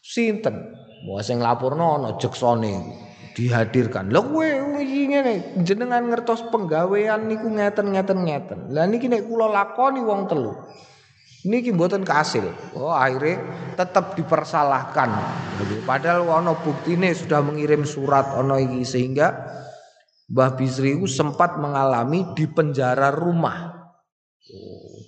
sinten? 0.00 0.83
Wah 1.04 1.20
sing 1.20 1.40
laporno 1.40 2.00
ana 2.00 2.16
jeksone 2.16 3.04
dihadirkan. 3.36 4.08
Lha 4.08 4.24
kowe 4.24 4.48
ngene, 4.80 5.60
jenengan 5.66 6.08
ngertos 6.08 6.48
penggawean 6.48 7.28
niku 7.28 7.50
ngeten-ngeten 7.50 8.18
ngeten. 8.24 8.58
Lah 8.72 8.88
niki 8.88 9.10
nek 9.10 9.28
kula 9.28 9.52
lakoni 9.52 10.00
wong 10.00 10.30
telu. 10.30 10.54
Niki 11.44 11.76
mboten 11.76 12.08
kasil. 12.08 12.48
Oh 12.72 12.88
akhirnya 12.88 13.44
tetap 13.76 14.16
dipersalahkan. 14.16 15.12
Padahal 15.84 16.24
ana 16.40 16.56
buktine 16.56 17.12
sudah 17.12 17.44
mengirim 17.44 17.84
surat 17.84 18.32
ana 18.32 18.56
iki 18.56 18.80
sehingga 18.88 19.60
Mbah 20.24 20.56
Bisri 20.56 20.96
sempat 21.04 21.60
mengalami 21.60 22.32
di 22.32 22.48
penjara 22.48 23.12
rumah. 23.12 23.76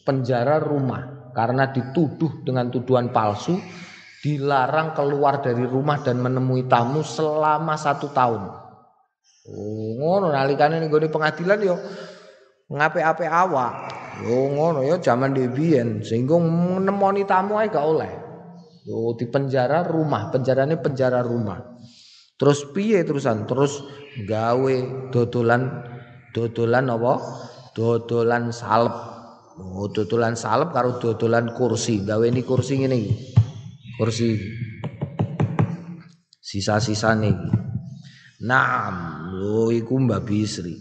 Penjara 0.04 0.60
rumah 0.60 1.32
karena 1.32 1.72
dituduh 1.72 2.44
dengan 2.44 2.68
tuduhan 2.68 3.16
palsu 3.16 3.56
dilarang 4.24 4.96
keluar 4.96 5.44
dari 5.44 5.64
rumah 5.64 6.00
dan 6.00 6.20
menemui 6.20 6.64
tamu 6.64 7.04
selama 7.04 7.76
satu 7.76 8.08
tahun. 8.12 8.42
Oh, 9.46 9.90
ngono 10.00 10.34
nalikane 10.34 10.82
ning 10.82 10.90
pengadilan 10.90 11.58
yo 11.62 11.76
ngape-ape 12.72 13.26
awak. 13.28 13.72
Yo 14.24 14.50
ngono 14.50 14.82
yo 14.82 14.98
zaman 14.98 15.36
dhewe 15.36 16.02
sehingga 16.02 16.40
menemoni 16.40 17.22
tamu 17.28 17.60
ae 17.60 17.68
gak 17.68 17.86
oleh. 17.86 18.12
Yo 18.86 19.14
di 19.14 19.26
penjara 19.28 19.86
rumah, 19.86 20.32
penjarane 20.32 20.80
penjara 20.80 21.22
rumah. 21.22 21.62
Terus 22.36 22.66
piye 22.72 23.04
terusan? 23.06 23.46
Terus 23.46 23.84
gawe 24.26 24.76
dodolan 25.14 25.62
dodolan 26.34 26.90
apa? 26.90 27.14
Dodolan 27.76 28.50
salep. 28.50 28.92
Oh, 29.56 29.88
dodolan 29.88 30.36
salep 30.36 30.72
karo 30.72 30.98
dodolan 30.98 31.52
kursi. 31.54 32.02
Gawe 32.02 32.24
ini 32.26 32.42
kursi 32.44 32.82
ngene 32.82 32.96
iki 32.98 33.14
kursi 33.96 34.36
sisa-sisa 36.40 37.16
nih 37.16 37.36
Naam, 38.36 38.94
lo 39.32 39.72
iku 39.72 39.96
Mbak 39.96 40.20
Bisri. 40.28 40.76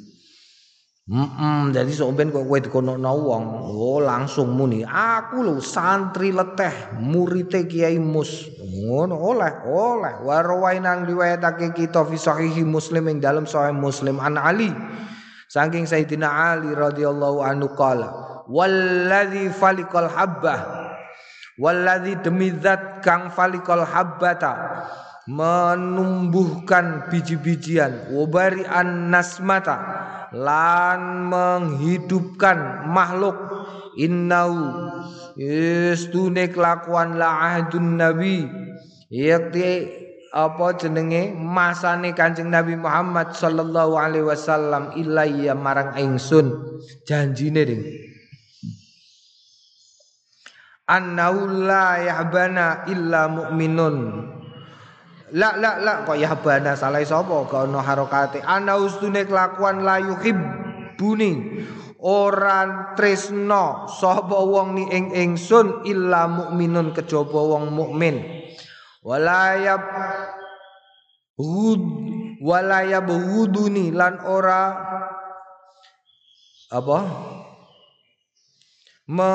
Mm 1.06 1.70
jadi 1.70 1.94
soben 1.94 2.34
kok 2.34 2.50
kowe 2.50 2.60
dikono 2.60 2.98
wong, 2.98 3.44
oh 3.62 4.02
langsung 4.02 4.58
muni, 4.58 4.82
aku 4.82 5.46
lho 5.46 5.62
santri 5.62 6.34
leteh, 6.34 6.98
murite 6.98 7.64
Kiai 7.70 7.96
Mus. 8.02 8.50
Ngono 8.60 9.16
oleh, 9.16 9.64
oleh. 9.70 10.20
Warwain 10.26 10.84
nang 10.84 11.06
riwayatake 11.08 11.72
kita 11.78 12.04
fi 12.10 12.18
sahihi 12.18 12.66
Muslim 12.68 13.08
ing 13.08 13.24
dalam 13.24 13.48
sahih 13.48 13.72
Muslim 13.72 14.20
an 14.20 14.36
Ali. 14.36 14.74
Saking 15.48 15.88
Sayyidina 15.88 16.28
Ali 16.28 16.74
radhiyallahu 16.74 17.40
anhu 17.40 17.72
kala 17.78 18.10
walladzi 18.52 19.48
falikal 19.54 20.10
habbah 20.10 20.85
walladzi 21.56 22.20
demi 22.20 22.52
zat 22.60 23.00
kang 23.00 23.32
falikal 23.32 23.84
habbata 23.88 24.86
menumbuhkan 25.26 27.10
biji-bijian 27.10 28.14
wabari 28.14 28.62
an 28.70 29.10
nasmata 29.10 29.78
lan 30.36 31.32
menghidupkan 31.32 32.86
makhluk. 32.92 33.38
Innau 33.96 34.76
istune 35.40 36.52
kelakuan 36.52 37.16
la 37.16 37.32
ahdun 37.48 37.96
nabi 37.96 38.44
yakti 39.08 39.88
apa 40.36 40.76
jenenge? 40.76 41.32
Masane 41.32 42.12
Kanjeng 42.12 42.52
Nabi 42.52 42.76
Muhammad 42.76 43.32
sallallahu 43.32 43.96
alaihi 43.96 44.28
wasallam 44.28 44.92
ilayya 45.00 45.56
marang 45.56 45.96
ingsun. 45.96 46.52
Janjine 47.08 47.62
ding 47.64 47.84
annau 50.86 51.50
la 51.50 52.02
yahbana 52.02 52.86
illa 52.90 53.30
mu'minun. 53.30 53.98
La 55.36 55.58
la 55.58 55.82
la 55.82 56.06
kok 56.06 56.18
yahbana? 56.18 56.78
Salah 56.78 57.02
sapa? 57.02 57.50
Kok 57.50 57.70
ono 57.70 57.82
harokate? 57.82 58.40
Ana 58.46 58.78
ustune 58.78 59.26
kelakuan 59.26 59.82
la 59.82 59.98
yuhibbuni. 60.00 61.32
Ora 62.06 62.94
tresno 62.94 63.90
sapa 63.90 64.38
wong 64.38 64.78
ni 64.78 64.84
ing 64.94 65.10
ingsun 65.10 65.82
illa 65.90 66.30
mukminun 66.30 66.94
kejaba 66.94 67.42
wong 67.42 67.74
mukmin. 67.74 68.22
Walayab 69.02 69.82
hud 71.34 71.82
walayab 72.46 73.10
huduni 73.10 73.90
lan 73.90 74.22
ora 74.22 74.70
apa 76.70 76.98
me 79.06 79.30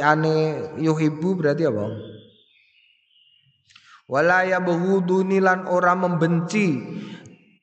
ane 0.00 0.36
yuhibu 0.80 1.36
berarti 1.36 1.68
apa? 1.68 1.86
Walaya 4.10 4.58
behuduni 4.58 5.38
lan 5.38 5.70
ora 5.70 5.94
membenci 5.94 6.82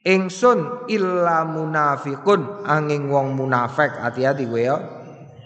ingsun 0.05 0.87
illa 0.87 1.43
munafikun. 1.43 2.63
Angin 2.63 3.11
wong 3.11 3.35
munafik 3.35 3.91
hati-hati 3.99 4.47
gue 4.47 4.63
ya. 4.63 4.77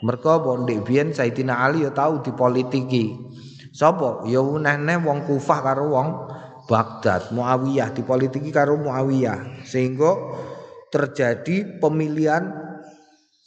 Mereka 0.02 0.42
ndek 0.66 0.86
biyen 0.86 1.14
Sayyidina 1.14 1.58
Ali 1.62 1.86
ya 1.86 1.92
tahu 1.94 2.22
dipolitiki. 2.22 3.18
Sapa? 3.74 4.28
Ya 4.30 4.44
neh 4.78 4.98
wong 5.02 5.26
Kufah 5.26 5.60
karo 5.64 5.90
wong 5.90 6.08
Baghdad, 6.70 7.34
Muawiyah 7.34 7.92
dipolitiki 7.98 8.54
karo 8.54 8.78
Muawiyah. 8.78 9.66
Sehingga 9.66 10.14
terjadi 10.92 11.80
pemilihan 11.80 12.52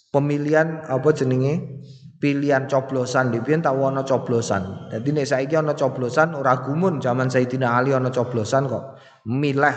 pemilihan 0.09 0.89
apa 0.89 1.13
jenenge? 1.13 1.85
pilihan 2.25 2.65
coblosan 2.65 3.37
di 3.37 3.39
biyen 3.45 3.61
tau 3.61 3.85
ana 3.85 4.01
coblosan. 4.01 4.89
Dadi 4.89 5.13
nek 5.13 5.29
saiki 5.29 5.61
ana 5.61 5.77
coblosan 5.77 6.33
ora 6.33 6.57
zaman 6.97 7.29
Sayyidina 7.29 7.77
Ali 7.77 7.93
ana 7.93 8.09
coblosan 8.09 8.65
kok. 8.65 8.97
Milih 9.29 9.77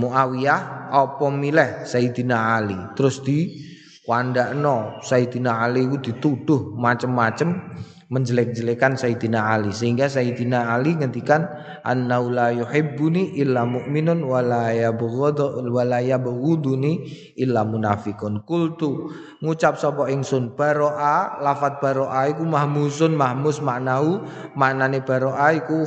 Muawiyah 0.00 0.88
apa 0.88 1.26
milih 1.28 1.84
Sayyidina 1.84 2.56
Ali. 2.56 2.80
Terus 2.96 3.20
di 3.20 3.60
wandakno 4.08 5.04
Sayyidina 5.04 5.60
Ali 5.60 5.84
itu 5.84 6.00
dituduh 6.00 6.72
macam-macam 6.80 7.76
menjelek-jelekan 8.10 8.98
Sayyidina 8.98 9.54
Ali. 9.54 9.70
Sehingga 9.70 10.10
Sayyidina 10.10 10.74
Ali 10.74 10.98
ngendikan 10.98 11.46
annau 11.86 12.28
la 12.28 12.50
yuhibbuni 12.50 13.38
illa 13.38 13.62
mu'minun 13.62 14.26
wa 14.26 14.42
la 14.42 14.74
yabghadu 14.74 15.62
wa 15.70 15.86
yabghuduni 15.86 17.06
illa 17.38 17.62
munafikun. 17.62 18.42
Kultu 18.42 19.08
ngucap 19.40 19.78
sapa 19.78 20.10
ingsun 20.10 20.58
baroa 20.58 21.38
lafat 21.40 21.78
baroa 21.78 22.28
iku 22.28 22.42
mahmusun 22.42 23.14
mahmus 23.14 23.62
maknau 23.62 24.26
maknane 24.58 25.00
baroa 25.06 25.54
iku 25.54 25.86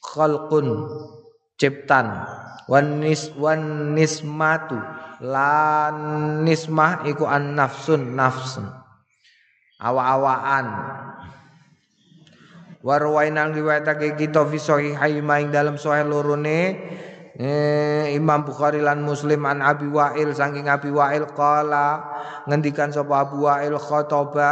khalqun 0.00 0.88
ciptan 1.60 2.24
wanis 2.64 3.28
wanismatu 3.36 4.80
lan 5.20 5.94
nismah 6.48 7.04
iku 7.04 7.28
an 7.28 7.52
nafsun 7.52 8.16
nafsun 8.16 8.79
awa-awaan. 9.80 10.66
Warwainang 12.80 13.52
riwayatake 13.52 14.16
kita 14.16 14.48
fi 14.48 14.56
sahih 14.56 15.20
maing 15.20 15.52
dalam 15.52 15.76
sahih 15.76 16.08
lorone 16.08 16.80
eh, 17.36 18.08
Imam 18.16 18.40
Bukhari 18.44 18.80
lan 18.80 19.04
Muslim 19.04 19.44
an 19.44 19.60
Abi 19.60 19.84
Wa'il 19.84 20.32
saking 20.32 20.64
Abi 20.64 20.88
Wa'il 20.88 21.28
qala 21.36 22.00
ngendikan 22.48 22.88
sapa 22.88 23.28
Abu 23.28 23.44
Wa'il 23.44 23.76
khotoba 23.76 24.50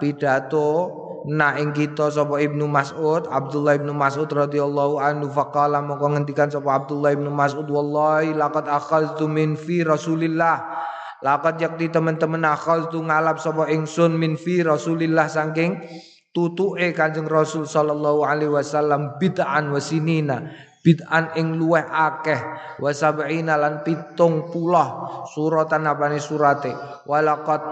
pidato 0.00 1.04
na 1.28 1.58
ing 1.60 1.76
kita 1.76 2.08
sapa 2.08 2.40
Ibnu 2.40 2.64
Mas'ud 2.64 3.28
Abdullah 3.28 3.76
Ibnu 3.76 3.92
Mas'ud 3.92 4.30
radhiyallahu 4.30 4.96
anhu 4.96 5.28
faqala 5.28 5.84
moko 5.84 6.16
ngendikan 6.16 6.48
sapa 6.48 6.80
Abdullah 6.80 7.12
Ibnu 7.12 7.28
Mas'ud 7.28 7.68
wallahi 7.68 8.32
laqad 8.32 8.72
akhadtu 8.72 9.28
min 9.28 9.52
fi 9.52 9.84
Rasulillah 9.84 10.64
laqad 11.24 11.60
yakti 11.60 11.88
teman-teman 11.88 12.44
akhadtu 12.44 13.00
ngalap 13.00 13.40
sapa 13.40 13.70
ingsun 13.72 14.16
min 14.16 14.36
fi 14.36 14.60
Rasulillah 14.60 15.30
saking 15.30 15.80
tutuke 16.36 16.92
Kanjeng 16.92 17.24
Rasul 17.24 17.64
sallallahu 17.64 18.28
alaihi 18.28 18.52
wasallam 18.52 19.16
bid'an 19.16 19.72
wasinina 19.72 20.52
bid'an 20.86 21.34
ing 21.34 21.58
luweh 21.58 21.82
akeh. 21.82 22.38
Wa 22.78 22.94
sab'ina 22.94 23.58
lan 23.58 23.82
pitung 23.82 24.54
puluh 24.54 24.86
suratan 25.34 25.90
apane 25.90 26.22
surate. 26.22 27.02
Walaqad 27.02 27.62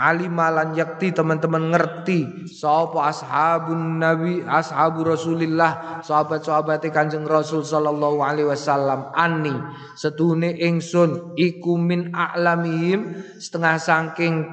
alima 0.00 0.48
lan 0.48 0.72
yakti 0.72 1.12
teman-teman 1.12 1.76
ngerti. 1.76 2.48
Sapa 2.48 3.12
ashabun 3.12 4.00
nabi 4.00 4.40
ashabu 4.48 5.04
rasulillah 5.04 6.00
sahabat-sahabat 6.00 6.88
Kanjeng 6.88 7.28
Rasul 7.28 7.60
sallallahu 7.60 8.24
alaihi 8.24 8.48
wasallam. 8.48 9.12
Anni 9.12 9.52
setune 10.00 10.56
ingsun 10.56 11.36
iku 11.36 11.76
min 11.76 12.16
a'lamihim 12.16 13.20
setengah 13.36 13.76
saking 13.76 14.48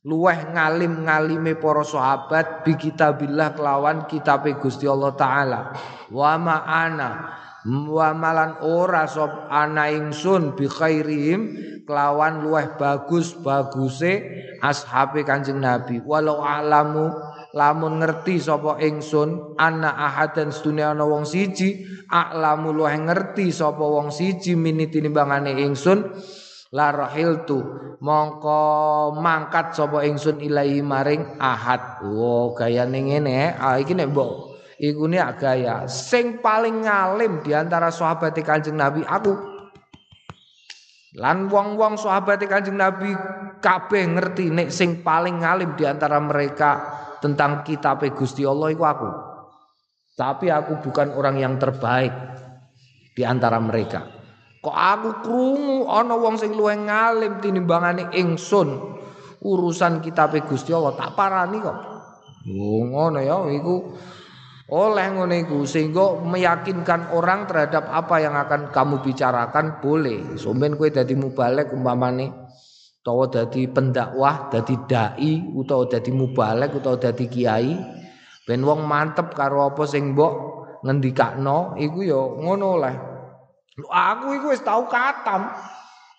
luweh 0.00 0.56
ngalim 0.56 1.04
ngalime 1.04 1.60
para 1.60 1.84
sahabat 1.84 2.64
bi 2.64 2.72
kitabillah 2.72 3.52
kelawan 3.52 4.08
kitabe 4.08 4.56
Gusti 4.56 4.88
Allah 4.88 5.12
taala. 5.12 5.60
Wa 6.08 6.40
ma'ana 6.40 7.10
wa 7.68 8.08
malan 8.16 8.64
ora 8.64 9.04
sop 9.04 9.52
ana 9.52 9.92
ingsun 9.92 10.56
bi 10.56 10.64
khairihim 10.64 11.40
kelawan 11.84 12.40
luweh 12.40 12.80
bagus 12.80 13.36
baguse 13.36 14.24
ashabe 14.64 15.20
Kanjeng 15.20 15.60
Nabi. 15.60 16.00
Walau 16.00 16.40
alamu 16.40 17.12
lamun 17.52 18.00
ngerti 18.00 18.40
sapa 18.40 18.80
ingsun 18.80 19.60
ana 19.60 19.92
ahadan 20.00 20.48
sedune 20.48 20.80
ana 20.80 21.04
wong 21.04 21.28
siji 21.28 21.84
aklamu 22.08 22.72
luweh 22.72 22.96
ngerti 22.96 23.52
sapa 23.52 23.84
wong 23.84 24.08
siji 24.08 24.56
miniti 24.56 25.04
nimbangane 25.04 25.60
ingsun 25.60 26.08
la 26.70 26.94
rahiltu 26.94 27.58
mongko 27.98 28.62
mangkat 29.18 29.74
sapa 29.74 30.06
ingsun 30.06 30.38
ilahi 30.38 30.80
maring 30.82 31.38
ahad. 31.42 32.02
Wo 32.06 32.54
gayane 32.54 32.98
ngene 33.10 33.58
ah 33.58 33.76
iki 33.76 33.92
nek 33.94 34.10
mbok 34.14 34.54
iku 34.78 35.10
ne 35.10 35.18
gaya. 35.36 35.86
Sing 35.90 36.38
paling 36.38 36.86
ngalim 36.86 37.42
di 37.42 37.52
antara 37.52 37.90
sahabat 37.90 38.34
Kanjeng 38.40 38.78
Nabi 38.78 39.02
aku. 39.04 39.34
Lan 41.18 41.50
wong-wong 41.50 41.98
sahabat 41.98 42.38
Kanjeng 42.46 42.78
Nabi 42.78 43.10
kabeh 43.58 44.04
ngerti 44.06 44.54
nek 44.54 44.70
sing 44.70 45.02
paling 45.02 45.42
ngalim 45.42 45.74
di 45.74 45.84
antara 45.84 46.22
mereka 46.22 46.98
tentang 47.18 47.66
kitab 47.66 48.00
Gusti 48.14 48.46
Allah 48.46 48.70
iku 48.70 48.84
aku. 48.86 49.10
Tapi 50.14 50.52
aku 50.52 50.84
bukan 50.84 51.16
orang 51.16 51.40
yang 51.40 51.56
terbaik 51.56 52.12
di 53.16 53.24
antara 53.24 53.56
mereka 53.56 54.19
Kok 54.60 54.76
aku 54.76 55.24
krungu 55.24 55.88
ana 55.88 56.12
wong 56.20 56.36
sing 56.36 56.52
luwih 56.52 56.76
ngalim 56.76 57.40
tinimbangane 57.40 58.12
ingsun 58.12 58.76
urusan 59.40 60.04
kitab 60.04 60.36
Gusti 60.44 60.76
Allah 60.76 60.92
tak 61.00 61.16
parani 61.16 61.64
kok. 61.64 61.78
Oh 62.44 62.84
ngono 62.84 63.24
ya 63.24 63.40
iku 63.48 63.96
oleh 64.68 65.06
ngono 65.16 65.32
iku 65.32 65.64
sehingga 65.64 66.20
meyakinkan 66.20 67.08
orang 67.16 67.48
terhadap 67.48 67.88
apa 67.88 68.20
yang 68.20 68.36
akan 68.36 68.68
kamu 68.68 69.00
bicarakan 69.00 69.80
boleh. 69.80 70.36
Somben 70.36 70.76
kowe 70.76 70.92
dadi 70.92 71.16
mubalek 71.16 71.72
umpamane 71.72 72.28
utawa 73.00 73.32
dadi 73.32 73.64
pendakwah, 73.64 74.52
dadi 74.52 74.76
dai 74.84 75.40
utawa 75.56 75.88
dadi 75.88 76.12
mubalek 76.12 76.76
utawa 76.76 77.00
dadi 77.00 77.24
kiai 77.32 77.80
ben 78.44 78.60
wong 78.60 78.84
mantep 78.84 79.32
karo 79.32 79.72
apa 79.72 79.88
sing 79.88 80.12
mbok 80.12 80.32
ngendikakno 80.84 81.80
iku 81.80 81.98
ya 82.04 82.20
ngono 82.20 82.66
oleh. 82.76 83.09
Aku 83.88 84.36
iku 84.36 84.52
wis 84.52 84.60
tau 84.60 84.84
katam. 84.90 85.48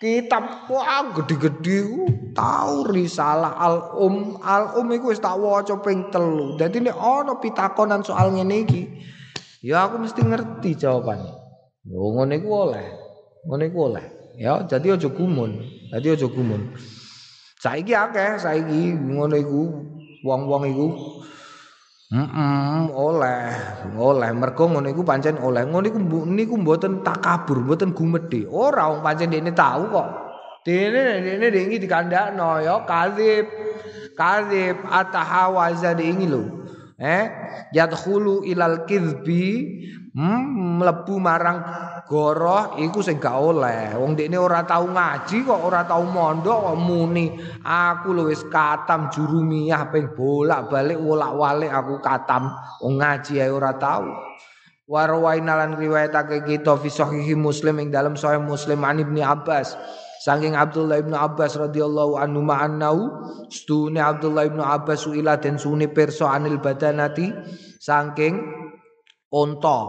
Kitab 0.01 0.66
wah 0.66 1.14
gede-gede 1.14 1.86
tau 2.34 2.82
risalah 2.89 3.53
al-um 3.53 4.41
al-um 4.41 4.89
iku 4.97 5.14
wis 5.14 5.22
tak 5.22 5.38
waca 5.38 5.78
ping 5.86 6.09
telu. 6.09 6.57
Dadi 6.57 6.82
nek 6.82 6.97
ana 6.97 7.38
pitakonan 7.38 8.01
soal 8.01 8.34
ngene 8.34 8.66
iki, 8.66 8.89
ya 9.62 9.86
aku 9.86 10.01
mesti 10.01 10.26
ngerti 10.26 10.74
jawabane. 10.74 11.30
Yo 11.86 12.18
ngene 12.18 12.41
iku 12.41 12.49
oleh. 12.49 12.88
Ngene 13.45 13.64
iku 13.70 13.80
oleh. 13.93 14.05
Ya, 14.41 14.66
jadi 14.66 14.97
aja 14.97 15.05
gumun. 15.05 15.62
Jadi 15.93 16.07
aja 16.18 16.26
gumun. 16.26 16.74
Saiki 17.62 17.93
akeh, 17.93 18.41
saiki 18.41 18.97
ngono 18.97 19.38
iku 19.38 19.62
wong-wong 20.26 20.66
iku 20.66 20.88
Mm 22.12 22.91
oleh, 22.91 23.55
oleh 23.95 24.36
mergo 24.36 24.68
ngono 24.68 24.91
iku 24.91 24.99
pancen 24.99 25.39
oleh. 25.39 25.64
Ngono 25.64 25.88
iku 25.88 25.99
niku 26.28 26.59
mboten 26.59 27.07
takabur, 27.07 27.64
mboten 27.64 27.95
gumedhe. 27.95 28.51
Ora 28.51 28.91
wong 28.91 28.99
pancen 28.99 29.32
dene 29.32 29.55
tahu 29.55 29.88
kok. 29.88 30.07
Dene 30.68 31.24
dene 31.24 31.47
dingi 31.47 31.80
dikandakno 31.80 32.59
ya 32.59 32.84
kadzib. 32.84 33.47
Kadzib 34.20 34.84
atahawaza 34.91 35.95
dingi 35.95 36.28
lho. 36.28 36.68
Eh, 36.99 37.32
yadkhulu 37.72 38.43
ilal 38.43 38.84
kizbi 38.84 39.80
hmm, 40.16 40.80
mlebu 40.80 41.16
marang 41.20 41.59
goroh 42.07 42.76
iku 42.80 42.99
sing 42.99 43.20
gak 43.20 43.36
oleh. 43.36 43.95
Wong 43.95 44.16
dekne 44.16 44.38
ora 44.39 44.64
tau 44.64 44.88
ngaji 44.88 45.38
kok 45.43 45.62
ora 45.62 45.84
tau 45.88 46.03
mondok 46.03 46.72
kok 46.72 46.78
muni 46.80 47.36
aku 47.64 48.16
lho 48.16 48.32
wis 48.32 48.43
katam 48.47 49.12
jurumiyah 49.12 49.91
ping 49.91 50.12
bolak-balik 50.16 50.99
wolak-walik 50.99 51.72
aku 51.72 51.99
katam 52.03 52.51
wong 52.84 52.99
ngaji 52.99 53.43
ae 53.43 53.51
ora 53.51 53.76
tau. 53.76 54.07
Warwaina 54.91 55.55
lan 55.55 55.80
riwayatake 55.80 56.43
kita 56.43 56.76
fi 56.76 56.91
sahih 56.91 57.39
Muslim 57.39 57.80
ing 57.80 57.95
dalam 57.95 58.20
sahih 58.20 58.43
Muslim 58.43 58.84
an 58.84 58.99
Ibnu 58.99 59.24
Abbas 59.24 59.80
Saking 60.22 60.53
Abdullah 60.53 61.01
ibnu 61.01 61.18
Abbas 61.18 61.57
radhiyallahu 61.57 62.14
anhu 62.14 62.45
ma'annau 62.45 63.26
stune 63.49 63.97
Abdullah 63.97 64.53
ibnu 64.53 64.62
Abbas 64.62 65.09
suila 65.09 65.41
den 65.41 65.57
suni 65.57 65.89
perso 65.89 66.30
anil 66.30 66.62
badanati 66.62 67.34
saking 67.82 68.61
onto 69.32 69.79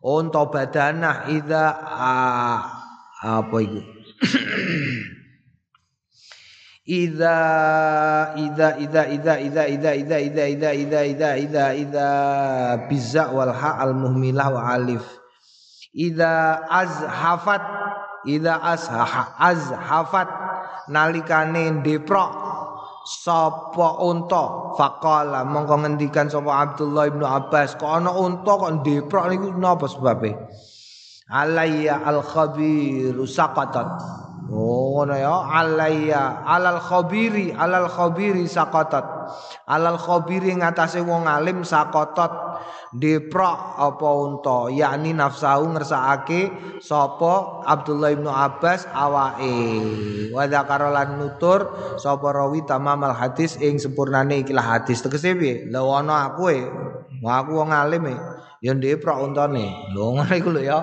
onto 0.00 0.42
badanah 0.48 1.28
ida 1.28 1.64
apa 3.20 3.58
itu 3.60 3.82
Ida 6.84 8.36
ida 8.36 8.76
ida 8.76 9.02
ida 9.08 9.34
ida 9.40 9.62
ida 9.64 9.90
ida 9.96 10.16
ida 10.20 10.44
ida 10.44 10.70
ida 10.76 11.00
ida 11.00 11.30
ida 11.40 11.64
ida 11.72 12.08
biza 12.92 13.32
wal 13.32 13.56
ha 13.56 13.80
al 13.80 13.96
muhmilah 13.96 14.52
wa 14.52 14.68
alif 14.68 15.00
ida 15.96 16.60
azhafat 16.68 17.64
ida 18.28 18.60
azhafat 19.40 20.28
nalikane 20.92 21.80
deprok 21.80 22.43
sapa 23.04 24.00
unta? 24.02 24.74
Faqala 24.74 25.44
mongko 25.46 25.84
ngendikan 25.84 26.26
sapa 26.26 26.50
Abdullah 26.64 27.06
ibnu 27.12 27.22
Abbas. 27.22 27.78
Kok 27.78 27.92
ana 27.92 28.10
unta 28.10 28.52
kok 28.58 28.72
ndeprok 28.82 29.24
niku 29.30 29.48
napa 29.54 29.86
sebabe? 29.86 30.34
Alayya 31.30 32.02
al 32.02 32.24
khabir 32.24 33.14
saqatat. 33.28 33.88
Oh 34.50 34.98
ngono 34.98 35.14
ya. 35.14 35.46
Alayya 35.52 36.42
alal 36.42 36.82
khabiri 36.82 37.54
alal 37.54 37.86
khabiri 37.86 38.44
saqatat 38.44 39.13
alal 39.68 39.98
khabiri 40.00 40.54
ngatasé 40.56 41.00
wong 41.04 41.28
alim 41.28 41.62
saqatat 41.62 42.30
deprok 42.94 43.78
apa 43.80 44.08
unta. 44.14 44.58
Yakni 44.70 45.12
nafsahu 45.16 45.74
ngersakake 45.74 46.52
sapa 46.80 47.64
Abdullah 47.66 48.14
ibnu 48.14 48.30
Abbas 48.30 48.88
awake. 48.90 49.56
Wa 50.30 50.46
dzakara 50.46 50.88
lan 50.90 51.18
nutur 51.18 51.68
sapa 51.98 52.30
rawi 52.30 52.62
tamamal 52.64 53.12
hadis 53.12 53.56
ing 53.58 53.76
sempurnane 53.80 54.42
ikilah 54.42 54.78
hadis. 54.78 55.02
Tegese 55.02 55.34
piye? 55.34 55.68
Lha 55.68 55.80
ana 55.80 56.32
aku 56.32 56.42
e. 56.50 56.60
Aku 57.24 57.60
wong 57.60 57.72
alim 57.74 58.10
e. 58.10 58.16
Ya 58.64 58.72
deprok 58.72 59.20
untane. 59.20 59.92
Lho 59.92 60.16
ngono 60.16 60.32
iku 60.32 60.50
lho 60.54 60.62
ya. 60.64 60.78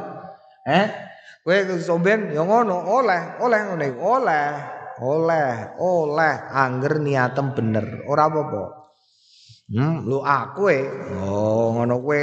Eh 0.68 1.12
Kowe 1.42 1.58
somben? 1.82 2.30
Ya 2.30 2.46
ngono, 2.46 2.86
oleh, 2.86 3.42
oleh 3.42 3.60
ngene, 3.66 3.98
oleh, 3.98 4.46
oleh, 5.02 5.76
oleh 5.82 6.36
angger 6.54 7.02
niatem 7.02 7.58
bener, 7.58 8.06
ora 8.06 8.30
apa-apa. 8.30 8.64
Hmm, 9.72 10.04
lu 10.04 10.20
aku 10.20 10.68
e. 10.68 10.82
Oh, 11.16 11.72
ngono 11.80 12.04
kowe 12.04 12.22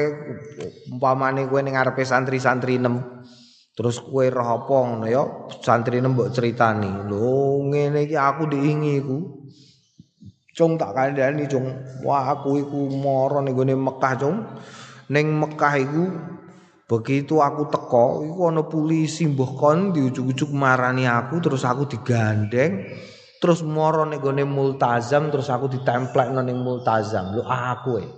umpamane 0.92 1.48
kowe 1.48 1.64
ning 1.64 1.74
ngarepe 1.74 2.04
santri-santri 2.04 2.76
nem 2.76 3.00
terus 3.72 4.04
kowe 4.04 4.20
roh 4.28 4.48
apa 4.62 4.74
ngono 4.84 5.06
ya, 5.08 5.22
santri 5.64 5.98
nem 5.98 6.12
mbok 6.12 6.30
critani. 6.30 7.08
Lho, 7.08 7.64
ngene 7.72 8.04
iki 8.04 8.14
aku 8.20 8.52
diingi 8.52 8.92
iku. 9.00 9.18
Cung 10.52 10.74
tak 10.74 10.90
kandhani, 10.90 11.46
cung. 11.46 11.70
Wah, 12.02 12.34
aku 12.34 12.58
iku 12.58 12.90
mara 12.90 13.38
ning 13.46 13.54
Mekah, 13.54 14.14
cung. 14.18 14.42
Ning 15.08 15.26
Mekah 15.38 15.74
iku 15.78 16.04
Begitu 16.88 17.44
aku 17.44 17.68
teko, 17.68 18.24
iku 18.24 18.48
ana 18.48 18.64
polisi 18.64 19.28
mbah 19.28 19.52
kon 19.60 19.92
diujuk-ujuk 19.92 20.56
marani 20.56 21.04
aku 21.04 21.36
terus 21.44 21.68
aku 21.68 21.84
digandeng 21.84 22.88
terus 23.38 23.60
moro 23.60 24.08
ning 24.08 24.18
gone 24.18 24.42
multazam 24.48 25.28
terus 25.28 25.52
aku 25.52 25.68
ditemplek 25.68 26.32
ning 26.32 26.56
multazam. 26.64 27.36
Lho 27.36 27.44
aku 27.44 28.00
e. 28.00 28.08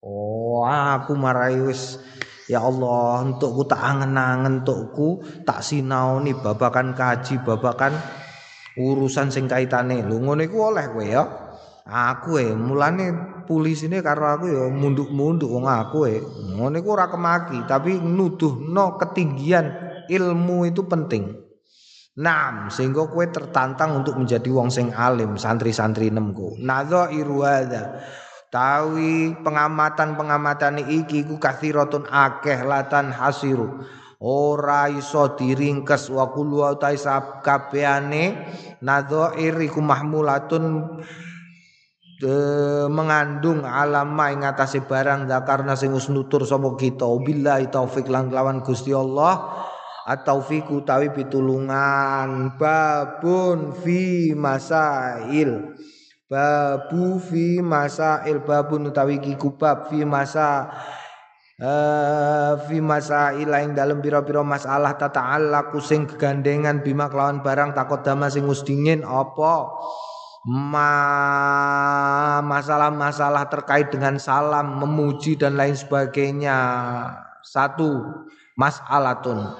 Oh, 0.00 0.64
aku 0.64 1.12
marai 1.12 1.60
wis 1.60 2.00
ya 2.48 2.64
Allah, 2.64 3.20
untukku 3.20 3.68
tak 3.68 3.84
angen-angen 3.84 4.64
untukku 4.64 5.20
tak 5.44 5.60
sinaoni 5.60 6.32
babakan 6.32 6.96
kaji, 6.96 7.44
babakan 7.44 7.92
urusan 8.80 9.28
sing 9.28 9.44
kaitane. 9.44 10.00
Lho 10.08 10.24
ngono 10.24 10.40
iku 10.40 10.72
oleh 10.72 10.88
kowe 10.88 11.04
ya. 11.04 11.43
Aku 11.84 12.40
e 12.40 12.56
mulane 12.56 13.12
pulisine 13.44 14.00
karo 14.00 14.24
aku 14.24 14.48
ya 14.48 14.72
munduk-munduk 14.72 15.52
wong 15.52 15.68
aku 15.68 16.08
e. 16.08 16.16
Ngono 16.56 16.80
iku 16.80 16.96
ora 16.96 17.12
kemaki, 17.12 17.60
tapi 17.68 18.00
nuduhno 18.00 18.96
ketinggian 18.96 19.68
ilmu 20.08 20.64
itu 20.64 20.88
penting. 20.88 21.44
Nam, 22.14 22.72
sehingga 22.72 23.04
kue 23.10 23.28
tertantang 23.28 24.00
untuk 24.00 24.16
menjadi 24.16 24.48
wong 24.48 24.72
sing 24.72 24.96
alim, 24.96 25.36
santri-santri 25.36 26.08
nemku. 26.08 26.56
Nadha 26.56 27.12
irwada. 27.12 28.00
Tawi 28.48 29.34
pengamatan-pengamatan 29.44 30.88
iki 30.88 31.26
ku 31.26 31.36
kathiratun 31.36 32.08
akeh 32.08 32.64
latan 32.64 33.12
hasiru. 33.12 33.84
Ora 34.24 34.88
iso 34.88 35.36
diringkes 35.36 36.08
wa 36.08 36.32
kullu 36.32 36.64
utai 36.64 36.96
kabehane 37.44 38.24
nadhair 38.80 39.58
iku 39.58 39.84
mahmulatun 39.84 40.64
e, 42.20 42.32
mengandung 42.86 43.66
alama 43.66 44.30
ing 44.30 44.46
atase 44.46 44.84
barang 44.84 45.26
zakarna 45.26 45.74
sing 45.74 45.90
wis 45.90 46.12
nutur 46.12 46.46
sapa 46.46 46.74
kita. 46.78 47.06
Billahi 47.06 47.72
taufik 47.72 48.06
lan 48.06 48.30
lawan 48.30 48.62
Gusti 48.62 48.94
Allah. 48.94 49.64
At-taufiku 50.04 50.84
tawi 50.84 51.08
pitulungan. 51.16 52.60
Babun 52.60 53.72
fi 53.72 54.36
masail. 54.36 55.72
Babu 56.28 57.16
fi 57.16 57.64
masail. 57.64 58.44
Babun 58.44 58.92
utawi 58.92 59.18
ki 59.18 59.34
kubab 59.40 59.88
fi 59.88 60.04
masa 60.04 60.68
Uh, 61.54 62.58
fi 62.66 62.82
masail. 62.82 63.46
Ing 63.46 63.78
dalam 63.78 64.02
pira-pira 64.02 64.42
masalah 64.42 64.98
tata'allaqu 64.98 65.78
sing 65.78 66.02
kegandengan 66.10 66.82
bima 66.82 67.06
kelawan 67.06 67.46
barang 67.46 67.78
takut 67.78 68.02
dama 68.02 68.26
sing 68.26 68.42
dingin. 68.66 69.06
Apa 69.06 69.70
masalah-masalah 72.44 73.48
terkait 73.48 73.88
dengan 73.88 74.20
salam, 74.20 74.76
memuji 74.76 75.40
dan 75.40 75.56
lain 75.56 75.72
sebagainya. 75.72 76.56
Satu, 77.40 78.04
mas'alatun. 78.56 79.56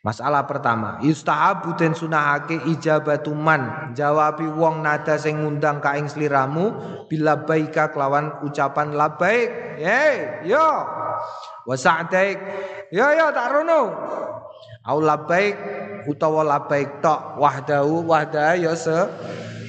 Masalah 0.00 0.48
pertama, 0.48 0.96
yustahabu 1.04 1.76
den 1.76 1.92
sunahake 1.92 2.56
ijabatuman 2.72 3.92
jawabi 3.92 4.48
wong 4.48 4.80
nada 4.80 5.20
sing 5.20 5.44
ngundang 5.44 5.76
ka 5.84 5.92
ing 5.92 6.08
sliramu 6.08 6.72
bila 7.04 7.36
baika 7.44 7.92
kelawan 7.92 8.32
ucapan 8.40 8.96
labaik. 8.96 9.76
Hey, 9.76 10.48
yo. 10.48 10.68
Wa 11.68 11.76
sa'daik. 11.76 12.40
Yo 12.88 13.12
yo 13.12 13.28
tak 13.28 13.52
rono. 13.52 13.92
Au 14.88 15.04
labaik 15.04 15.60
utawa 16.08 16.48
labaik 16.48 17.04
tok 17.04 17.36
wahdahu 17.36 18.00
wahdah 18.08 18.56
ya 18.56 18.72
se 18.72 19.04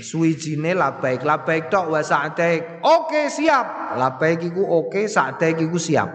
suwijine 0.01 0.75
labaik 0.75 1.21
labaik 1.23 1.69
tok 1.69 1.87
wa 1.93 2.01
sa'daik. 2.03 2.83
Oke 2.83 3.29
siap. 3.29 3.95
Labaik 3.95 4.43
iku 4.49 4.65
oke 4.65 5.07
sa'daik 5.07 5.61
iku 5.61 5.77
siap. 5.77 6.09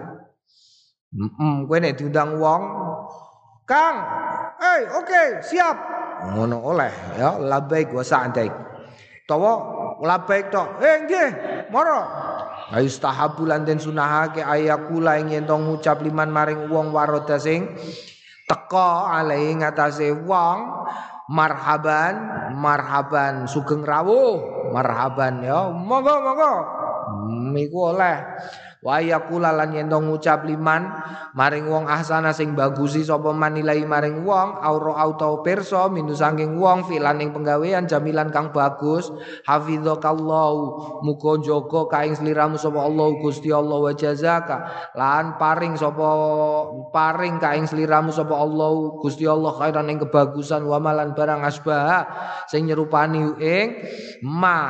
Heeh 1.07 1.31
mm 1.39 1.65
kowe 1.65 1.77
nek 1.79 1.95
diundang 1.95 2.35
wong 2.35 2.61
Kang 3.67 3.95
eh 4.59 4.87
oke 4.91 5.07
okay, 5.07 5.27
siap. 5.43 5.75
Ngono 6.35 6.63
oleh 6.63 6.91
ya 7.19 7.35
labaik 7.39 7.91
wa 7.91 8.03
sa'daik. 8.03 8.53
Tawa 9.27 9.51
labaik 10.03 10.51
tok 10.51 10.79
eh 10.79 11.03
nggih 11.03 11.29
moro. 11.71 11.99
Ayustahabu 12.67 13.47
lan 13.47 13.63
den 13.63 13.79
sunahake 13.79 14.43
ayakula 14.43 15.19
ing 15.19 15.31
yen 15.31 15.47
ngucap 15.47 16.03
liman 16.03 16.27
maring 16.31 16.67
wong 16.67 16.91
waroda 16.91 17.39
sing 17.39 17.75
teka 18.47 19.11
alai 19.11 19.55
ngatasé 19.55 20.11
wong 20.11 20.87
marhaban 21.27 22.13
marhaban 22.55 23.45
sugeng 23.47 23.83
rawuh. 23.83 24.71
Marhaban 24.71 25.43
ya. 25.43 25.71
Monggo 25.71 26.15
monggo. 26.23 26.53
Hmm, 27.07 27.55
iku 27.55 27.95
oleh 27.95 28.19
wa 28.85 29.01
yaqula 29.01 29.49
lan 29.57 29.73
yen 29.73 29.89
ngucap 29.89 30.45
liman 30.45 30.85
maring 31.33 31.65
wong 31.65 31.89
ahsana 31.89 32.29
sing 32.29 32.53
bagusi 32.53 33.01
sapa 33.01 33.33
manilai 33.33 33.81
maring 33.81 34.21
wong 34.21 34.61
auro 34.61 34.93
auto 34.93 35.41
perso 35.41 35.89
minu 35.89 36.13
saking 36.13 36.61
wong 36.61 36.85
filan 36.85 37.17
ing 37.17 37.33
penggawean 37.33 37.89
jamilan 37.89 38.29
kang 38.29 38.53
bagus 38.53 39.09
hafizakallahu 39.49 41.01
muga 41.01 41.41
jaga 41.41 41.81
kaing 41.89 42.13
sliramu 42.13 42.61
sapa 42.61 42.85
Allah 42.85 43.07
Gusti 43.17 43.49
Allah 43.49 43.77
wa 43.81 43.93
jazaka 43.97 44.57
lan 44.93 45.41
paring 45.41 45.73
sapa 45.73 46.09
paring 46.93 47.41
kaing 47.41 47.65
sliramu 47.65 48.13
sapa 48.13 48.37
Allah 48.37 49.01
Gusti 49.01 49.25
Allah 49.25 49.57
khairan 49.57 49.89
ing 49.89 50.05
kebagusan 50.05 50.61
wa 50.61 50.77
malan 50.77 51.17
barang 51.17 51.41
asbah 51.41 52.05
sing 52.45 52.69
nyerupani 52.69 53.41
ing 53.41 53.67
ma 54.21 54.61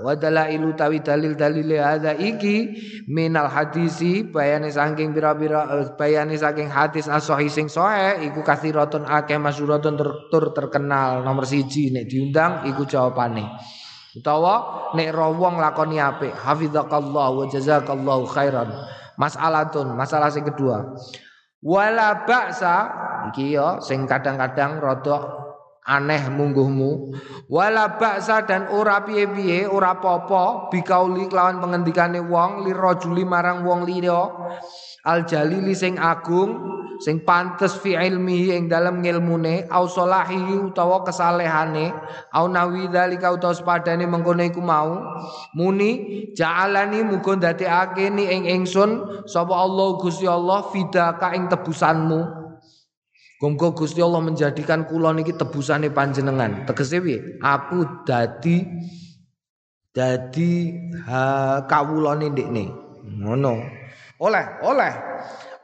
wa 0.00 0.16
dalailu 0.16 0.76
tawi 0.76 1.00
dalil-dalil 1.00 1.80
hadza 1.80 2.12
iki 2.16 2.76
minal 3.08 3.48
hadisi 3.48 4.28
bayane 4.28 4.68
saking 4.68 5.16
pira-pira 5.16 5.64
eh, 5.80 5.88
bayane 5.96 6.36
saking 6.36 6.68
hadis 6.68 7.08
as-sahih 7.08 7.48
sing 7.48 7.68
sahih 7.72 8.20
iku 8.28 8.44
kathiratun 8.44 9.08
akeh 9.08 9.40
masyhuratun 9.40 9.96
ter, 9.96 10.10
tur 10.28 10.44
terkenal. 10.52 11.24
Nomor 11.24 11.48
siji 11.48 11.92
nek 11.94 12.08
diundang 12.08 12.68
iku 12.68 12.84
jawabane. 12.84 13.48
Utawa 14.12 14.90
nek 14.98 15.08
ro 15.14 15.32
wong 15.38 15.62
lakoni 15.62 16.02
apik 16.02 16.34
hafizakallah 16.34 17.28
wa 17.30 17.44
jazakallahu 17.48 18.28
khairan. 18.28 18.68
Masalatun 19.16 19.94
masalah 19.96 20.28
sing 20.28 20.44
kedua. 20.44 20.96
Wala 21.60 22.24
ba'sa 22.24 22.76
iki 23.32 23.56
yo 23.56 23.80
sing 23.84 24.08
kadang-kadang 24.08 24.80
rada 24.80 25.39
aneh 25.90 26.30
mungguhmu. 26.30 27.18
Wala 27.50 27.98
baksa 27.98 28.46
dan 28.46 28.70
ora 28.70 29.02
piye-piye 29.02 29.66
ora 29.66 29.98
popo 29.98 30.70
bikauli 30.70 31.26
kelawan 31.26 31.58
pengendikane 31.58 32.22
wong 32.22 32.62
lirajuli 32.62 33.26
marang 33.26 33.66
wong 33.66 33.82
liya. 33.82 34.30
Al 35.02 35.26
jalili 35.26 35.74
sing 35.74 35.98
agung 35.98 36.78
sing 37.00 37.24
pantes 37.24 37.74
fi 37.80 37.96
ilmihi 37.96 38.52
ing 38.52 38.64
dalem 38.68 39.00
ngilmune 39.00 39.64
au 39.72 39.88
salahi 39.88 40.36
utawa 40.60 41.00
kesalehane 41.00 41.90
au 42.36 42.44
nawi 42.46 42.92
dzalika 42.92 43.32
utawa 43.32 43.56
sepadane 43.56 44.04
mengkono 44.06 44.44
iku 44.46 44.62
mau. 44.62 45.02
Muni 45.58 46.30
ja'alani 46.36 47.02
muga 47.02 47.34
ndadekake 47.34 48.12
ni 48.14 48.30
ing 48.30 48.44
ingsun 48.46 49.24
sapa 49.26 49.56
Allah 49.56 49.98
Gusti 49.98 50.28
Allah 50.28 50.62
fidaka 50.70 51.34
ing 51.34 51.50
tebusanmu 51.50 52.39
Gonggo 53.40 53.72
Gusti 53.72 54.04
Allah 54.04 54.20
menjadikan 54.20 54.84
kula 54.84 55.16
niki 55.16 55.32
tebusane 55.32 55.88
panjenengan. 55.88 56.68
Tegese 56.68 57.00
piye? 57.00 57.40
Aku 57.40 58.04
dadi 58.04 58.68
dadi 59.96 60.76
ha 61.08 61.64
kawulane 61.64 62.28
ndekne. 62.36 62.68
Ngono. 63.16 63.64
Oleh, 64.20 64.44
oleh. 64.60 64.92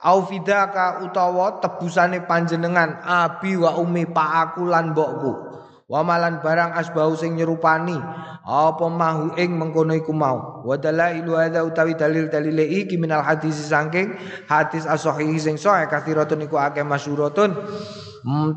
Au 0.00 0.24
fidaka 0.24 1.04
utawa 1.04 1.60
tebusane 1.60 2.24
panjenengan 2.24 2.96
abi 3.04 3.60
wa 3.60 3.76
umi 3.76 4.08
pak 4.08 4.56
aku 4.56 4.64
lan 4.64 4.96
mbokku. 4.96 5.45
Wamalan 5.86 6.42
barang 6.42 6.74
asbau 6.74 7.14
sing 7.14 7.38
nyerupani. 7.38 7.94
Apa 8.42 8.90
mahu 8.90 9.38
ing 9.38 9.54
mengkono 9.54 9.94
iku 9.94 10.10
mau. 10.10 10.66
Wa 10.66 10.74
dalailu 10.74 11.38
hadza 11.38 11.62
utawi 11.62 11.94
dalil-dalil 11.94 12.58
iki 12.58 12.98
minal 12.98 13.22
hadis 13.22 13.54
saking 13.70 14.18
hadis 14.50 14.82
as-sahih 14.82 15.30
sing 15.38 15.54
sahih 15.54 15.86
kathiratun 15.86 16.42
iku 16.42 16.58
akeh 16.58 16.82
masyhuratun 16.82 17.54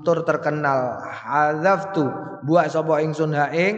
tur 0.01 0.25
terkenal. 0.25 0.97
Hadzaftu 1.05 2.09
buat 2.49 2.65
sapa 2.73 2.97
ingsun 3.05 3.37
ha 3.37 3.53
ing 3.53 3.77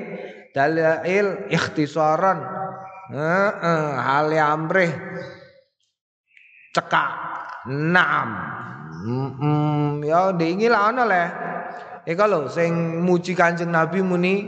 dalail 0.55 1.51
ikhtisaran. 1.51 2.39
Heeh 3.11 4.39
amrih. 4.39 4.95
Cekak. 6.71 7.11
Naam. 7.67 8.29
Mm, 9.01 10.05
ya 10.07 10.31
diingi 10.31 10.71
lah 10.71 10.93
ana 10.93 11.03
le 11.03 11.23
Eh 12.05 12.17
kalau 12.17 12.49
sing 12.49 13.01
muji 13.05 13.37
Kanjeng 13.37 13.69
Nabi 13.69 14.01
muni 14.01 14.41